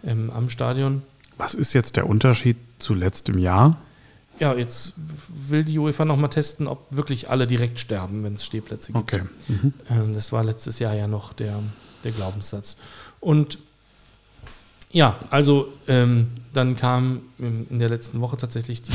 [0.04, 1.02] ähm, am Stadion.
[1.38, 3.78] Was ist jetzt der Unterschied zu letztem Jahr?
[4.40, 4.94] Ja, jetzt
[5.48, 9.14] will die UEFA nochmal testen, ob wirklich alle direkt sterben, wenn es Stehplätze gibt.
[9.14, 9.22] Okay.
[9.90, 11.60] Ähm, das war letztes Jahr ja noch der,
[12.04, 12.76] der Glaubenssatz.
[13.20, 13.58] Und
[14.90, 18.92] ja, also ähm, dann kam in, der letzten Woche tatsächlich die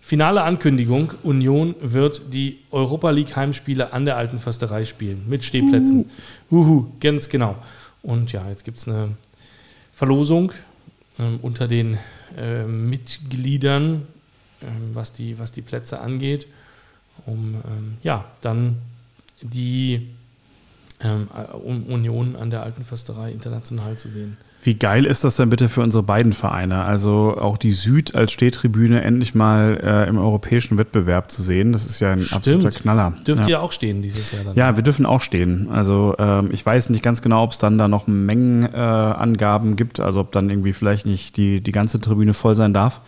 [0.00, 6.10] finale Ankündigung, Union wird die Europa League Heimspiele an der alten Försterei spielen, mit Stehplätzen.
[6.50, 7.56] Uhu, ganz genau.
[8.02, 9.16] Und ja, jetzt gibt es eine
[9.92, 10.52] Verlosung
[11.18, 11.98] ähm, unter den
[12.36, 14.06] ähm, Mitgliedern,
[14.92, 16.46] was, die, was die Plätze angeht,
[17.26, 18.78] um ähm, ja, dann
[19.42, 20.08] die
[21.00, 24.36] ähm, um Union an der alten Försterei international zu sehen.
[24.64, 26.84] Wie geil ist das denn bitte für unsere beiden Vereine?
[26.86, 31.72] Also auch die Süd als Stehtribüne endlich mal äh, im europäischen Wettbewerb zu sehen.
[31.72, 32.38] Das ist ja ein Stimmt.
[32.38, 33.12] absoluter Knaller.
[33.26, 33.48] Dürft ja.
[33.48, 34.56] ihr auch stehen dieses Jahr dann?
[34.56, 35.68] Ja, wir dürfen auch stehen.
[35.70, 40.00] Also ähm, ich weiß nicht ganz genau, ob es dann da noch Mengenangaben äh, gibt,
[40.00, 43.02] also ob dann irgendwie vielleicht nicht die, die ganze Tribüne voll sein darf.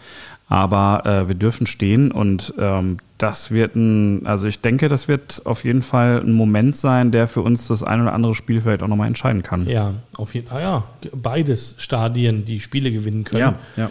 [0.49, 5.42] Aber äh, wir dürfen stehen und ähm, das wird ein, also ich denke, das wird
[5.44, 8.82] auf jeden Fall ein Moment sein, der für uns das ein oder andere Spiel vielleicht
[8.82, 9.68] auch nochmal entscheiden kann.
[9.68, 10.62] Ja, auf jeden Fall.
[10.62, 13.40] Ah, ja, beides Stadien, die Spiele gewinnen können.
[13.40, 13.59] ja.
[13.76, 13.90] ja.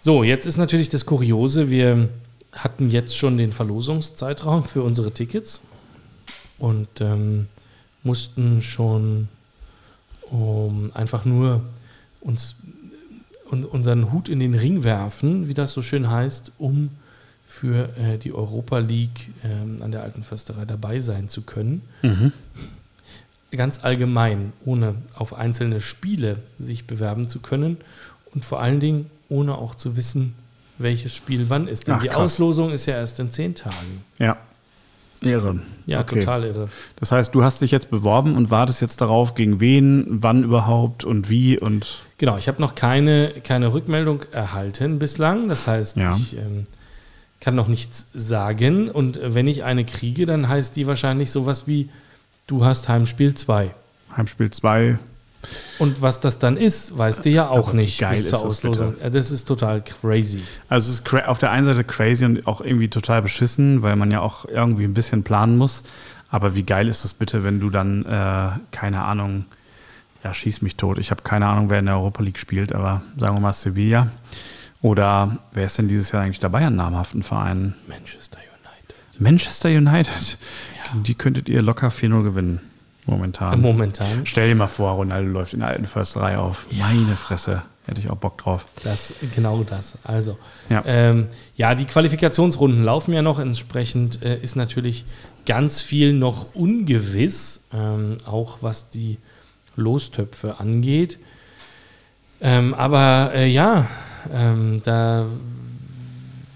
[0.00, 2.08] So, jetzt ist natürlich das Kuriose, wir
[2.52, 5.62] hatten jetzt schon den Verlosungszeitraum für unsere Tickets
[6.58, 7.48] und ähm,
[8.04, 9.28] mussten schon
[10.30, 11.62] um, einfach nur
[12.20, 12.56] uns
[13.50, 16.90] un, unseren Hut in den Ring werfen, wie das so schön heißt, um
[17.46, 21.82] für äh, die Europa League ähm, an der Alten Försterei dabei sein zu können.
[22.02, 22.32] Mhm.
[23.50, 27.78] Ganz allgemein, ohne auf einzelne Spiele sich bewerben zu können
[28.34, 30.34] und vor allen Dingen ohne auch zu wissen,
[30.76, 31.86] welches Spiel wann ist.
[31.86, 32.18] Denn Ach, die krass.
[32.18, 34.04] Auslosung ist ja erst in zehn Tagen.
[34.18, 34.36] Ja.
[35.22, 35.60] Ehre.
[35.86, 36.20] Ja, Okay.
[36.20, 36.68] total irre.
[36.96, 41.04] Das heißt, du hast dich jetzt beworben und wartest jetzt darauf, gegen wen, wann überhaupt
[41.04, 45.48] und wie und Genau, ich habe noch keine, keine Rückmeldung erhalten bislang.
[45.48, 46.16] Das heißt, Ja.
[46.16, 46.64] ich ähm,
[47.40, 48.90] kann noch nichts sagen.
[48.90, 51.88] Und wenn ich eine kriege, dann heißt die wahrscheinlich sowas wie,
[52.46, 53.70] du hast Heimspiel 2.
[54.16, 54.98] Heimspiel 2.
[55.78, 58.30] Und was das dann ist, weißt du ja auch Aber wie nicht geil bis ist
[58.30, 58.90] zur das Auslosung.
[58.92, 59.04] bitte?
[59.04, 60.42] Ja, das ist total crazy.
[60.68, 63.96] Also es ist cra- auf der einen Seite crazy und auch irgendwie total beschissen, weil
[63.96, 65.84] man ja auch irgendwie ein bisschen planen muss.
[66.30, 69.46] Aber wie geil ist das bitte, wenn du dann, äh, keine Ahnung,
[70.24, 70.98] ja, schieß mich tot.
[70.98, 74.08] Ich habe keine Ahnung, wer in der Europa League spielt, aber sagen wir mal Sevilla.
[74.82, 77.74] Oder wer ist denn dieses Jahr eigentlich dabei an namhaften Vereinen?
[77.88, 79.20] Manchester United.
[79.20, 80.38] Manchester United.
[81.04, 82.60] Die könntet ihr locker 4-0 gewinnen,
[83.08, 83.60] momentan.
[83.60, 84.24] Momentan.
[84.24, 86.66] Stell dir mal vor, Ronaldo läuft in der alten Försterei auf.
[86.70, 87.62] Meine Fresse.
[87.86, 88.66] Hätte ich auch Bock drauf.
[88.84, 89.96] Das, genau das.
[90.04, 90.36] Also,
[90.68, 90.82] Ja.
[90.86, 93.38] ähm, ja, die Qualifikationsrunden laufen ja noch.
[93.38, 95.06] Entsprechend äh, ist natürlich
[95.46, 99.16] ganz viel noch ungewiss, ähm, auch was die
[99.74, 101.18] Lostöpfe angeht.
[102.42, 103.88] Ähm, aber äh, ja,
[104.30, 105.24] ähm, da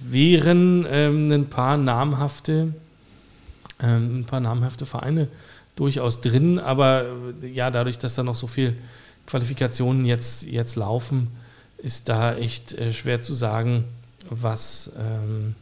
[0.06, 2.74] wären ähm, ein paar namhafte,
[3.82, 5.28] ähm, ein paar namhafte Vereine
[5.76, 7.04] durchaus drin, aber
[7.42, 8.76] äh, ja, dadurch, dass da noch so viel
[9.26, 11.28] Qualifikationen jetzt, jetzt laufen,
[11.78, 13.84] ist da echt äh, schwer zu sagen,
[14.28, 15.54] was, ähm,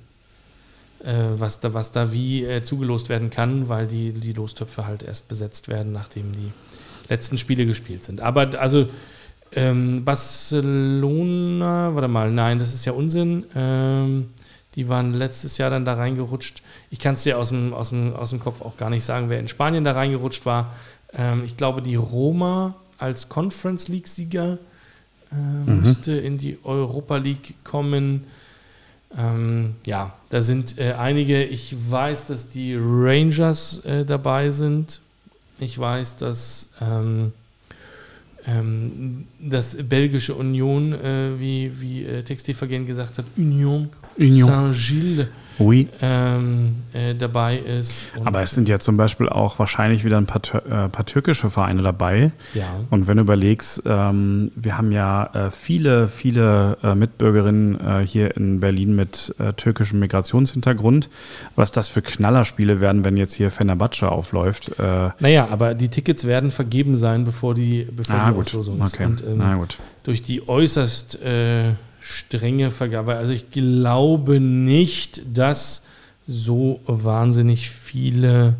[1.04, 5.02] äh, was, da, was da wie äh, zugelost werden kann, weil die, die Lostöpfe halt
[5.02, 6.52] erst besetzt werden, nachdem die
[7.08, 8.20] letzten Spiele gespielt sind.
[8.20, 8.88] Aber also
[9.52, 13.44] ähm, Barcelona, warte mal, nein, das ist ja Unsinn.
[13.54, 14.30] Ähm,
[14.76, 16.62] Die waren letztes Jahr dann da reingerutscht.
[16.90, 19.28] Ich kann es dir aus dem, aus, dem, aus dem Kopf auch gar nicht sagen,
[19.28, 20.74] wer in Spanien da reingerutscht war.
[21.12, 24.58] Ähm, ich glaube, die Roma als Conference League-Sieger
[25.32, 25.80] äh, Mhm.
[25.82, 28.24] müsste in die Europa League kommen.
[29.16, 31.44] Ähm, ja, da sind äh, einige.
[31.44, 35.00] Ich weiß, dass die Rangers äh, dabei sind.
[35.58, 37.32] Ich weiß, dass ähm,
[38.46, 44.46] ähm, das belgische Union, äh, wie, wie äh, Textilvergehen gesagt hat, Union, Union.
[44.48, 45.26] Saint-Gilles
[45.58, 45.88] Oui.
[46.00, 48.06] ähm, äh, dabei ist.
[48.24, 51.82] Aber es sind ja zum Beispiel auch wahrscheinlich wieder ein paar, äh, paar türkische Vereine
[51.82, 52.32] dabei.
[52.54, 52.64] ja.
[52.90, 58.36] Und wenn du überlegst, ähm, wir haben ja äh, viele, viele äh, Mitbürgerinnen äh, hier
[58.36, 61.08] in Berlin mit äh, türkischem Migrationshintergrund.
[61.56, 64.72] Was das für Knallerspiele werden, wenn jetzt hier Fenerbahce aufläuft.
[64.78, 68.46] Naja, aber die Tickets werden vergeben sein, bevor die, bevor ah, die gut.
[68.46, 68.94] Auslosung ist.
[68.94, 69.04] Okay.
[69.06, 69.78] Und, ähm, Na gut.
[70.04, 71.18] durch die äußerst
[72.00, 73.14] strenge Vergabe.
[73.16, 75.86] Also ich glaube nicht, dass
[76.26, 78.56] so wahnsinnig viele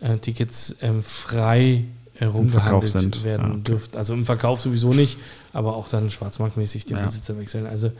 [0.00, 1.84] äh, Tickets ähm, frei
[2.14, 3.24] herumgehandelt sind.
[3.24, 3.62] werden Ja, okay.
[3.64, 3.96] dürften.
[3.96, 5.18] Also im Verkauf sowieso nicht,
[5.52, 7.06] aber auch dann schwarzmarktmäßig den Ja.
[7.06, 7.66] Besitzer wechseln.
[7.66, 7.90] Also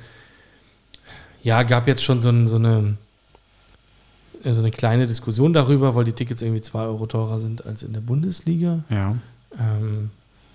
[1.42, 2.96] ja, gab jetzt schon so, ein, so eine
[4.44, 7.92] so eine kleine Diskussion darüber, weil die Tickets irgendwie 2 Euro teurer sind als in
[7.92, 8.80] der Bundesliga.
[8.90, 9.16] Ja.
[9.58, 10.10] Ähm,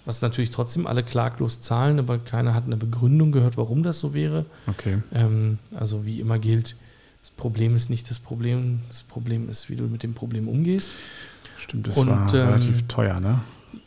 [0.08, 4.14] was natürlich trotzdem alle klaglos zahlen, aber keiner hat eine Begründung gehört, warum das so
[4.14, 4.46] wäre.
[4.66, 5.00] Okay.
[5.14, 6.78] Ähm, also wie immer gilt,
[7.22, 10.90] das Problem ist nicht das Problem, das Problem ist, wie du mit dem Problem umgehst.
[11.58, 13.40] Stimmt, das Und, war ähm, relativ teuer, ne?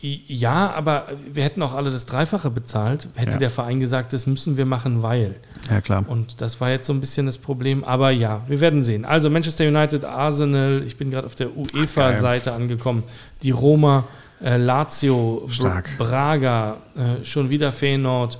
[0.02, 3.38] Ja, aber wir hätten auch alle das Dreifache bezahlt, hätte Ja.
[3.38, 5.36] der Verein gesagt, das müssen wir machen, weil.
[5.70, 6.04] Ja, klar.
[6.06, 7.82] Und das war jetzt so ein bisschen das Problem.
[7.82, 9.06] Aber ja, wir werden sehen.
[9.06, 13.04] Also Manchester United, Arsenal, ich bin gerade auf der UEFA-Seite angekommen.
[13.42, 14.06] Die Roma,
[14.42, 15.90] äh, Lazio, Stark.
[15.98, 18.38] Braga, äh, schon wieder Feyenoord,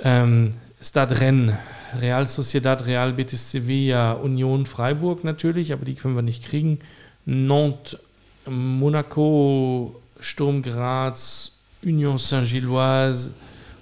[0.00, 1.54] ähm, Stade Rennes,
[2.00, 6.78] Real Sociedad, Real Betis Sevilla, Union Freiburg natürlich, aber die können wir nicht kriegen.
[7.26, 7.98] Nantes,
[8.46, 11.52] Monaco, Sturm Graz,
[11.84, 13.32] Union Saint-Gilloise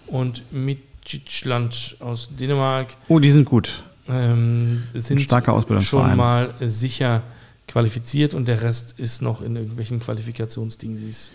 [0.06, 3.82] und Midtjylland aus Dänemark Oh, die sind gut.
[4.08, 6.08] ähm, sind starker Ausbildungsverein.
[6.10, 7.22] schon mal sicher
[7.70, 11.30] qualifiziert und der Rest ist noch in irgendwelchen Qualifikationsdingsies.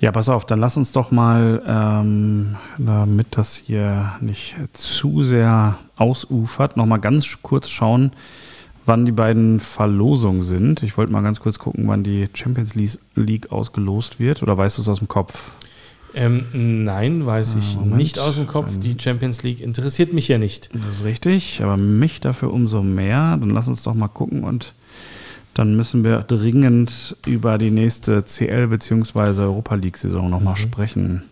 [0.00, 5.78] Ja, pass auf, dann lass uns doch mal, ähm, damit das hier nicht zu sehr
[5.96, 8.12] ausufert, noch mal ganz kurz schauen,
[8.84, 10.82] wann die beiden Verlosungen sind.
[10.82, 14.42] Ich wollte mal ganz kurz gucken, wann die Champions League- ausgelost wird.
[14.42, 15.50] Oder weißt du es aus dem Kopf?
[16.14, 16.46] Ähm,
[16.84, 17.96] nein, weiß ich Ah, Moment.
[17.96, 18.78] nicht aus dem Kopf.
[18.78, 20.70] Die Champions League interessiert mich ja nicht.
[20.72, 23.36] Das ist richtig, aber mich dafür umso mehr.
[23.36, 24.72] Dann lass uns doch mal gucken und
[25.54, 29.42] dann müssen wir dringend über die nächste CL- bzw.
[29.42, 30.56] Europa League-Saison noch mal Mhm.
[30.56, 31.22] sprechen.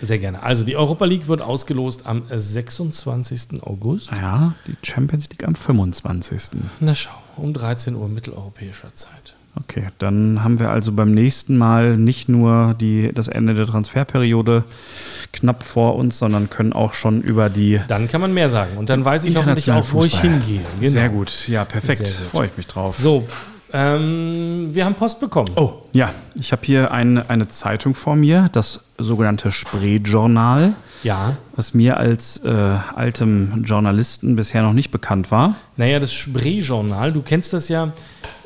[0.00, 0.42] Sehr gerne.
[0.42, 3.60] Also die Europa League wird ausgelost am 26.
[3.62, 4.10] August.
[4.12, 6.60] Ja, die Champions League am 25.
[6.80, 9.34] Na schau, um 13 Uhr mitteleuropäischer Zeit.
[9.56, 14.64] Okay, dann haben wir also beim nächsten Mal nicht nur die, das Ende der Transferperiode
[15.32, 18.76] knapp vor uns, sondern können auch schon über die Dann kann man mehr sagen.
[18.76, 20.60] Und dann weiß ich hoffentlich auch, wo ich hingehe.
[20.80, 20.90] Genau.
[20.90, 22.06] Sehr gut, ja, perfekt.
[22.08, 22.98] Freue ich mich drauf.
[22.98, 23.26] So,
[23.74, 25.50] ähm, wir haben Post bekommen.
[25.56, 31.36] Oh, ja, ich habe hier eine, eine Zeitung vor mir, das sogenannte Spree-Journal, Ja.
[31.56, 32.48] was mir als äh,
[32.94, 35.56] altem Journalisten bisher noch nicht bekannt war.
[35.76, 37.92] Naja, das Spree-Journal, du kennst das ja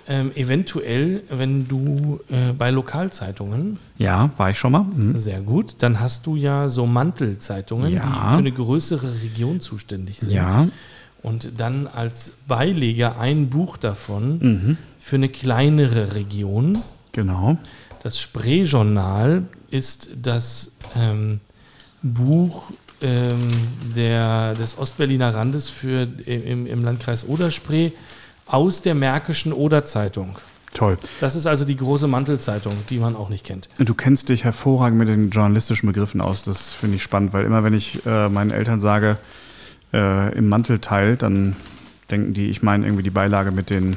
[0.09, 4.85] ähm, eventuell, wenn du äh, bei Lokalzeitungen, Ja, war ich schon mal.
[4.85, 5.19] Mhm.
[5.19, 8.01] sehr gut, dann hast du ja so Mantelzeitungen, Ja.
[8.03, 10.33] die für eine größere Region zuständig sind.
[10.33, 10.67] Ja,
[11.23, 14.79] Und dann als Beileger ein Buch davon mhm.
[15.09, 16.83] Für eine kleinere Region.
[17.13, 17.57] genau.
[18.03, 21.41] Das Spree-Journal ist das ähm,
[22.03, 22.71] Buch
[23.01, 23.41] ähm,
[23.97, 27.93] der, des Ostberliner Randes für, im, im Landkreis Oder-Spree
[28.47, 30.39] aus der Märkischen Oder-Zeitung.
[30.75, 30.99] Toll.
[31.21, 33.69] Das ist also die große Mantelzeitung, die man auch nicht kennt.
[33.79, 36.43] Du kennst dich hervorragend mit den journalistischen Begriffen aus.
[36.43, 39.17] Das finde ich spannend, weil immer wenn ich äh, meinen Eltern sage,
[39.95, 41.57] äh, im Mantelteil, dann
[42.11, 43.97] denken die, ich meine irgendwie die Beilage mit den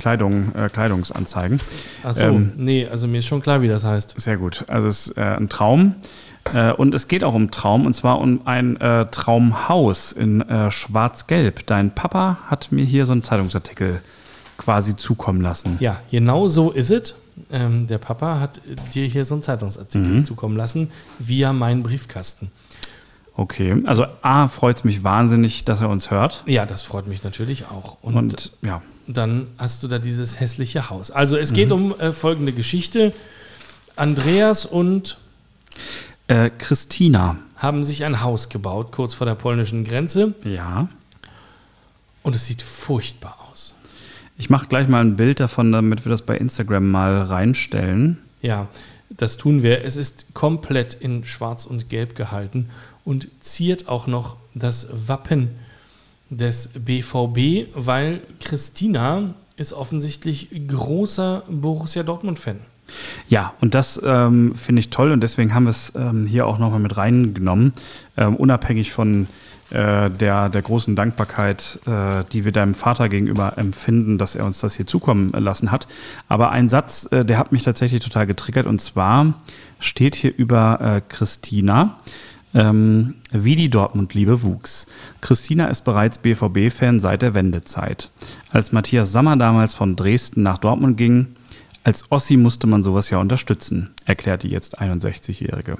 [0.00, 1.60] Kleidung, äh, Kleidungsanzeigen.
[2.02, 4.14] Achso, Ähm, nee, also mir ist schon klar, wie das heißt.
[4.16, 4.64] Sehr gut.
[4.68, 5.94] Also es ist äh, ein Traum.
[6.54, 10.70] Äh, und es geht auch um Traum, und zwar um ein äh, Traumhaus in äh,
[10.70, 11.66] Schwarz-Gelb.
[11.66, 14.00] Dein Papa hat mir hier so einen Zeitungsartikel
[14.56, 15.76] quasi zukommen lassen.
[15.80, 17.14] Ja, genau so ist es.
[17.52, 18.60] Ähm, der Papa hat
[18.94, 20.24] dir hier so einen Zeitungsartikel Mhm.
[20.24, 22.50] zukommen lassen, via meinen Briefkasten.
[23.36, 23.82] Okay.
[23.86, 26.42] Also A, freut es mich wahnsinnig, dass er uns hört.
[26.46, 27.96] Ja, das freut mich natürlich auch.
[28.02, 28.82] Und, Und, ja,
[29.16, 31.10] dann hast du da dieses hässliche Haus.
[31.10, 33.12] Also es geht um äh, folgende Geschichte.
[33.96, 35.18] Andreas und
[36.28, 37.36] äh, Christina.
[37.56, 40.34] haben sich ein Haus gebaut, kurz vor der polnischen Grenze.
[40.44, 40.88] Ja.
[42.22, 43.74] Und es sieht furchtbar aus.
[44.38, 48.18] Ich mache gleich mal ein Bild davon, damit wir das bei Instagram mal reinstellen.
[48.40, 48.68] Ja,
[49.10, 49.84] das tun wir.
[49.84, 52.70] Es ist komplett in Schwarz und Gelb gehalten
[53.04, 55.50] und ziert auch noch das Wappen
[56.30, 62.60] des BVB, weil Christina ist offensichtlich großer Borussia Dortmund-Fan.
[63.28, 66.58] Ja, und das ähm, finde ich toll und deswegen haben wir es ähm, hier auch
[66.58, 67.72] nochmal mit reingenommen,
[68.16, 69.28] ähm, unabhängig von
[69.70, 74.60] äh, der, der großen Dankbarkeit, äh, die wir deinem Vater gegenüber empfinden, dass er uns
[74.60, 75.86] das hier zukommen lassen hat.
[76.28, 79.34] Aber ein Satz, äh, der hat mich tatsächlich total getriggert und zwar
[79.78, 82.00] steht hier über äh, Christina.
[82.52, 84.86] Ähm, wie die Dortmund-Liebe wuchs.
[85.20, 88.10] Christina ist bereits BVB-Fan seit der Wendezeit.
[88.50, 91.28] Als Matthias Sammer damals von Dresden nach Dortmund ging,
[91.84, 95.78] als Ossi musste man sowas ja unterstützen, erklärt die jetzt 61-Jährige.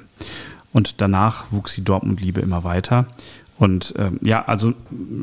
[0.73, 3.07] Und danach wuchs die Dortmund-Liebe immer weiter.
[3.59, 4.73] Und ähm, ja, also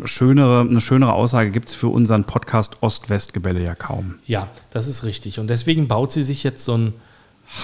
[0.04, 4.16] schönere, eine schönere Aussage gibt es für unseren Podcast Ost-West-Gebälle ja kaum.
[4.28, 5.40] Ja, das ist richtig.
[5.40, 6.94] Und deswegen baut sie sich jetzt so ein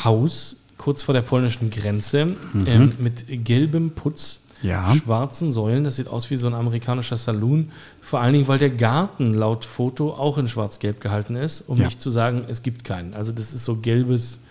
[0.03, 2.67] Haus kurz vor der polnischen Grenze mhm.
[2.67, 4.93] ähm, mit gelbem Putz, ja.
[4.93, 5.85] schwarzen Säulen.
[5.85, 7.71] Das sieht aus wie so ein amerikanischer Saloon.
[8.01, 11.85] Vor allen Dingen, weil der Garten laut Foto auch in schwarz-gelb gehalten ist, um ja.
[11.85, 13.13] nicht zu sagen, es gibt keinen.
[13.13, 14.41] Also das ist so gelbes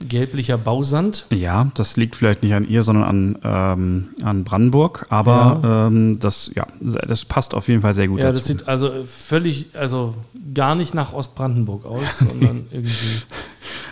[0.00, 1.24] gelblicher Bausand.
[1.30, 5.86] Ja, das liegt vielleicht nicht an ihr, sondern an, ähm, an Brandenburg, aber ja.
[5.86, 8.40] Ähm, das, ja, das passt auf jeden Fall sehr gut ja, dazu.
[8.40, 10.14] das sieht also völlig, also
[10.52, 13.22] gar nicht nach Ostbrandenburg aus, sondern irgendwie.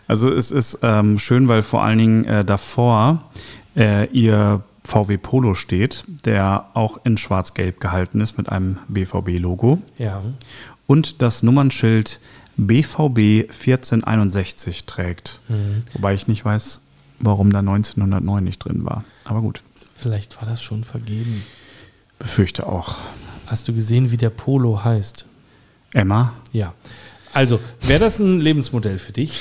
[0.07, 3.31] Also es ist ähm, schön, weil vor allen Dingen äh, davor
[3.77, 9.81] äh, ihr VW Polo steht, der auch in schwarz-gelb gehalten ist mit einem BVB-Logo.
[9.99, 10.23] Ja.
[10.87, 12.21] Und das Nummernschild
[12.57, 15.41] BVB 1461 trägt.
[15.49, 15.83] Mhm.
[15.95, 16.81] Wobei ich nicht weiß,
[17.21, 19.05] warum da 1909 nicht drin war.
[19.25, 19.63] Aber gut.
[19.95, 21.45] Vielleicht war das schon vergeben.
[22.19, 22.99] Befürchte auch.
[23.47, 25.27] Hast du gesehen, wie der Polo heißt?
[25.93, 26.33] Emma?
[26.53, 26.75] Ja.
[27.33, 29.39] Also, wäre das ein Lebensmodell für dich?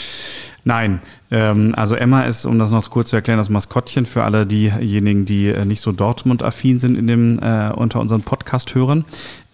[0.63, 1.01] Nein,
[1.31, 5.25] ähm, also Emma ist, um das noch kurz zu erklären, das Maskottchen für alle diejenigen,
[5.25, 9.05] die äh, nicht so Dortmund-affin sind in dem, äh, unter unseren Podcast-Hörern.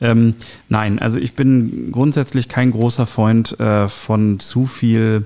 [0.02, 0.36] Ähm,
[0.68, 5.26] nein, also ich bin grundsätzlich kein großer Freund äh, von zu viel,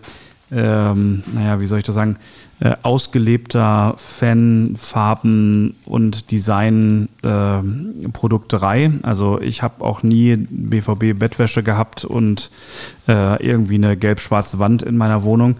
[0.51, 2.17] ähm, naja, wie soll ich das sagen,
[2.59, 8.91] äh, ausgelebter Fan-Farben- und Design-Produkterei.
[9.01, 12.51] Also ich habe auch nie BVB-Bettwäsche gehabt und
[13.07, 15.55] äh, irgendwie eine gelb-schwarze Wand in meiner Wohnung.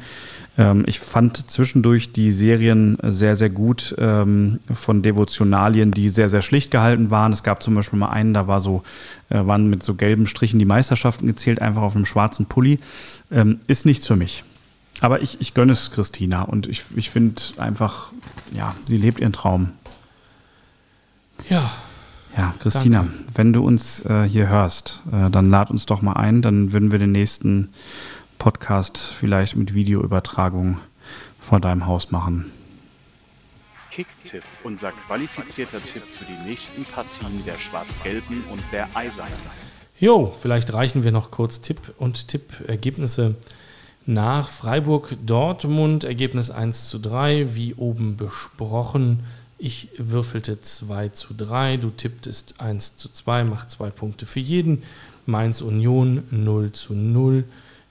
[0.58, 6.42] Ähm, ich fand zwischendurch die Serien sehr, sehr gut ähm, von Devotionalien, die sehr, sehr
[6.42, 7.32] schlicht gehalten waren.
[7.32, 8.84] Es gab zum Beispiel mal einen, da war so,
[9.30, 12.78] äh, waren mit so gelben Strichen die Meisterschaften gezählt, einfach auf einem schwarzen Pulli.
[13.32, 14.44] Ähm, ist nichts für mich.
[15.02, 18.12] Aber ich, ich gönne es Christina und ich, ich finde einfach,
[18.54, 19.72] ja, sie lebt ihren Traum.
[21.50, 21.72] Ja.
[22.38, 23.14] Ja, Christina, Danke.
[23.34, 26.92] wenn du uns äh, hier hörst, äh, dann lad uns doch mal ein, dann würden
[26.94, 27.74] wir den nächsten
[28.38, 30.80] Podcast vielleicht mit Videoübertragung
[31.40, 32.50] vor deinem Haus machen.
[33.90, 39.34] Kicktipp, unser qualifizierter Tipp für die nächsten Partien der Schwarz-Gelben und der Eisernen.
[40.00, 43.36] Jo, vielleicht reichen wir noch kurz Tipp und Tipp-Ergebnisse
[44.06, 46.04] nach Freiburg-Dortmund.
[46.04, 49.24] Ergebnis 1 zu 3, wie oben besprochen.
[49.58, 54.84] Ich würfelte 2 zu 3, du tipptest 1 zu 2, macht zwei Punkte für jeden.
[55.28, 57.44] Mainz Union 0 zu 0.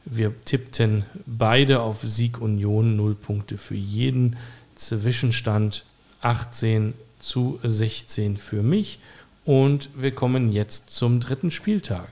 [0.05, 4.37] Wir tippten beide auf Sieg Union, 0 Punkte für jeden.
[4.75, 5.85] Zwischenstand
[6.23, 8.99] 18 zu 16 für mich.
[9.45, 12.11] Und wir kommen jetzt zum dritten Spieltag.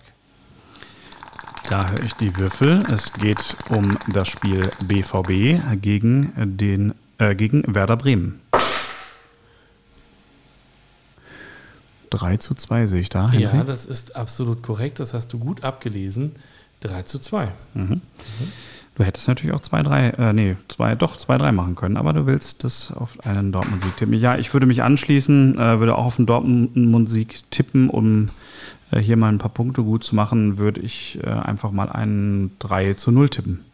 [1.68, 2.82] Da höre ich die Würfel.
[2.90, 8.40] Es geht um das Spiel BVB gegen, den, äh, gegen Werder Bremen.
[12.08, 13.30] 3 zu 2 sehe ich da.
[13.30, 13.42] Henry.
[13.42, 14.98] Ja, das ist absolut korrekt.
[14.98, 16.36] Das hast du gut abgelesen.
[16.80, 17.48] 3 zu 2.
[17.74, 17.82] Mhm.
[17.82, 18.00] Mhm.
[18.94, 22.64] Du hättest natürlich auch 2-3, äh, nee, zwei, doch 2-3 machen können, aber du willst
[22.64, 24.14] das auf einen Dortmund-Sieg tippen.
[24.14, 28.26] Ja, ich würde mich anschließen, äh, würde auch auf einen Dortmund-Sieg tippen, um
[28.96, 32.94] hier mal ein paar Punkte gut zu machen, würde ich äh, einfach mal einen 3
[32.94, 33.64] zu 0 tippen.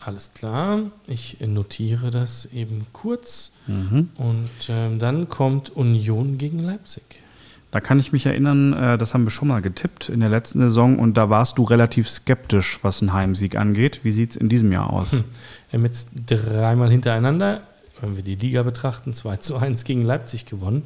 [0.00, 3.52] Alles klar, ich notiere das eben kurz.
[3.66, 4.10] Mhm.
[4.16, 7.22] Und ähm, dann kommt Union gegen Leipzig.
[7.70, 10.60] Da kann ich mich erinnern, äh, das haben wir schon mal getippt in der letzten
[10.60, 14.00] Saison und da warst du relativ skeptisch, was einen Heimsieg angeht.
[14.04, 15.12] Wie sieht es in diesem Jahr aus?
[15.12, 15.24] Hm.
[15.70, 17.60] Wir haben jetzt dreimal hintereinander,
[18.00, 20.84] wenn wir die Liga betrachten, 2 zu 1 gegen Leipzig gewonnen.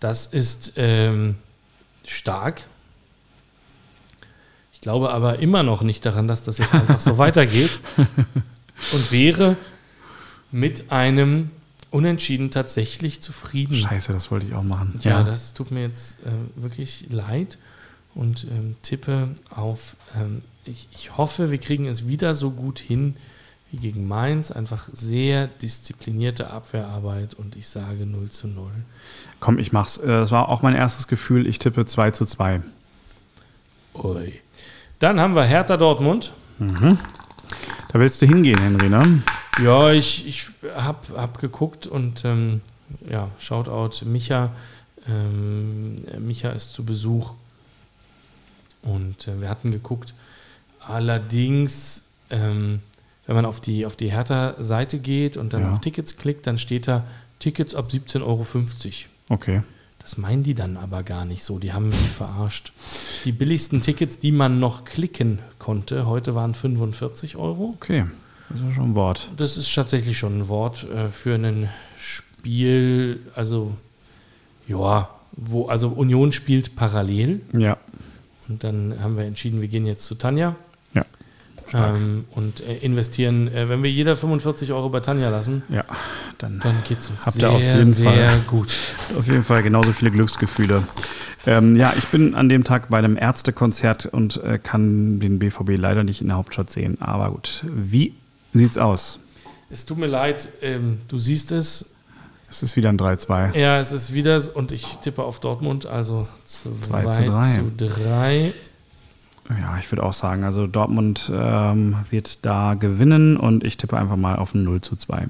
[0.00, 1.36] Das ist ähm,
[2.06, 2.62] stark,
[4.82, 7.80] glaube aber immer noch nicht daran, dass das jetzt einfach so weitergeht
[8.92, 9.56] und wäre
[10.50, 11.50] mit einem
[11.90, 13.74] Unentschieden tatsächlich zufrieden.
[13.74, 14.98] Scheiße, das wollte ich auch machen.
[15.02, 15.22] Ja, ja.
[15.24, 17.58] das tut mir jetzt äh, wirklich leid.
[18.14, 23.16] und ähm, tippe auf, ähm, ich, ich hoffe, wir kriegen es wieder so gut hin
[23.70, 24.50] wie gegen Mainz.
[24.50, 28.70] Einfach sehr disziplinierte Abwehrarbeit und ich sage 0 zu 0.
[29.40, 29.96] Komm, ich mach's.
[29.98, 31.46] Äh, Das war auch mein erstes Gefühl.
[31.46, 32.60] Ich tippe 2 zu 2.
[33.94, 34.41] Ui.
[35.02, 36.32] Dann haben wir Hertha Dortmund.
[36.60, 36.96] Da
[37.94, 39.20] willst du hingehen, Henry, ne?
[39.60, 40.46] Ja, ich, ich
[40.76, 42.60] habe hab geguckt und ähm,
[43.10, 44.52] ja, Shoutout Micha.
[45.08, 47.32] Ähm, Micha ist zu Besuch
[48.82, 50.14] und äh, wir hatten geguckt.
[50.78, 52.78] Allerdings, ähm,
[53.26, 55.72] wenn man auf die, auf die Hertha-Seite geht und dann Ja.
[55.72, 57.02] auf Tickets klickt, dann steht da
[57.40, 58.46] Tickets ab 17,50 Euro.
[59.30, 59.62] Okay.
[60.02, 61.58] Das meinen die dann aber gar nicht so.
[61.58, 62.72] Die haben mich verarscht.
[63.24, 67.74] Die billigsten Tickets, die man noch klicken konnte, heute waren 45 Euro.
[67.76, 68.04] Okay.
[68.48, 69.30] Das ist ja schon ein Wort.
[69.36, 71.68] Das ist tatsächlich schon ein Wort äh, für ein
[71.98, 73.72] Spiel, also
[74.66, 77.78] ja, wo, also Union spielt parallel Ja.
[78.48, 80.56] und dann haben wir entschieden, wir gehen jetzt zu Tanja.
[81.74, 85.84] Ähm, und äh, investieren, äh, wenn wir jeder 45 Euro bei Tanja lassen, Ja.
[86.38, 88.40] Dann dann geht es uns Habt sehr, ihr auf jeden sehr Fall.
[88.48, 88.74] gut.
[89.18, 90.82] auf jeden Fall genauso viele Glücksgefühle.
[91.46, 95.76] Ähm, ja, ich bin an dem Tag bei einem Ärztekonzert und äh, kann den BVB
[95.76, 97.00] leider nicht in der Hauptstadt sehen.
[97.00, 98.14] Aber gut, wie
[98.54, 99.18] sieht's aus?
[99.70, 101.90] Es tut mir leid, ähm, du siehst es,
[102.50, 103.56] Es ist wieder ein 3-2.
[103.58, 107.46] Ja, es ist wieder und ich tippe auf Dortmund, also 2 Zwei zu drei.
[107.48, 108.52] zu 3.
[109.48, 114.16] Ja, ich würde auch sagen, also Dortmund ähm, wird da gewinnen und ich tippe einfach
[114.16, 115.28] mal auf ein 0 zu 2.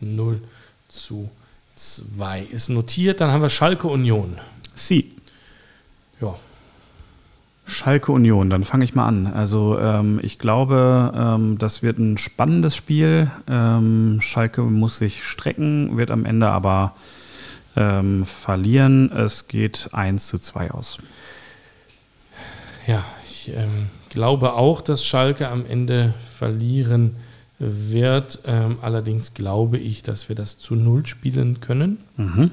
[0.00, 0.40] 0
[0.88, 1.30] zu
[1.76, 3.20] 2 ist notiert.
[3.20, 4.38] Dann haben wir Schalke Union.
[4.74, 5.12] Sie.
[6.20, 6.34] Ja,
[7.66, 9.26] Schalke Union, dann fange ich mal an.
[9.26, 13.30] Also ähm, ich glaube, ähm, das wird ein spannendes Spiel.
[13.48, 16.94] Ähm, Schalke muss sich strecken, wird am Ende aber
[17.74, 19.10] ähm, verlieren.
[19.10, 20.98] Es geht 1 zu 2 aus.
[22.86, 23.02] ja
[23.48, 27.16] ich ähm, glaube auch, dass Schalke am Ende verlieren
[27.58, 28.40] wird.
[28.46, 31.98] Ähm, allerdings glaube ich, dass wir das zu 0 spielen können.
[32.16, 32.50] Mhm.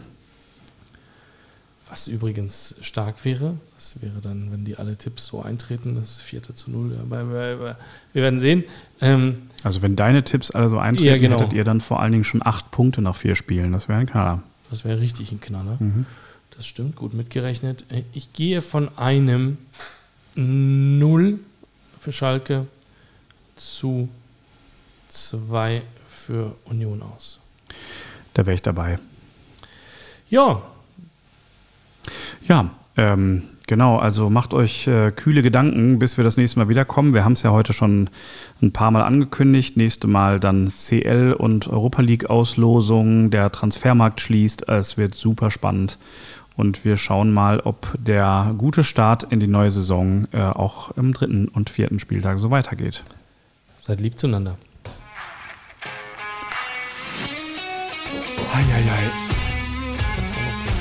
[1.90, 3.56] Was übrigens stark wäre.
[3.76, 6.98] Das wäre dann, wenn die alle Tipps so eintreten, das vierte zu 0.
[7.02, 7.78] Aber wir, wir,
[8.14, 8.64] wir werden sehen.
[9.02, 11.38] Ähm, Also wenn deine Tipps alle so eintreten, Ja, genau.
[11.40, 13.74] hättet ihr dann vor allen Dingen schon acht Punkte nach vier Spielen.
[13.74, 14.42] Das wäre ein Knaller.
[14.70, 15.76] das wäre richtig ein Knaller.
[15.80, 16.06] Mhm.
[16.56, 17.86] Das stimmt, gut mitgerechnet.
[17.90, 19.58] Äh, Ich gehe von einem
[20.36, 21.40] 0
[22.00, 22.68] für Schalke
[23.56, 24.10] zu
[25.10, 27.40] 2 für Union aus.
[28.34, 28.98] Da wäre ich dabei.
[30.30, 30.62] Ja,
[32.48, 33.98] Ja, ähm, genau.
[33.98, 37.14] Also macht euch äh, kühle Gedanken, bis wir das nächste Mal wiederkommen.
[37.14, 38.10] Wir haben es ja heute schon
[38.62, 39.78] ein paar Mal angekündigt.
[39.78, 43.30] Nächste Mal dann CL und Europa League Auslosung.
[43.30, 44.68] Der Transfermarkt schließt.
[44.70, 45.98] Es wird super spannend.
[46.56, 51.14] Und wir schauen mal, ob der gute Start in die neue Saison äh, auch im
[51.14, 53.04] dritten und vierten Spieltag so weitergeht.
[53.80, 54.58] seid lieb zueinander.
[60.18, 60.74] Das war noch gut.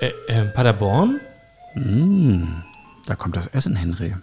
[0.00, 1.20] Äh, äh, Paderborn?
[1.74, 2.62] Mm,
[3.06, 4.14] da kommt das Essen, Henry.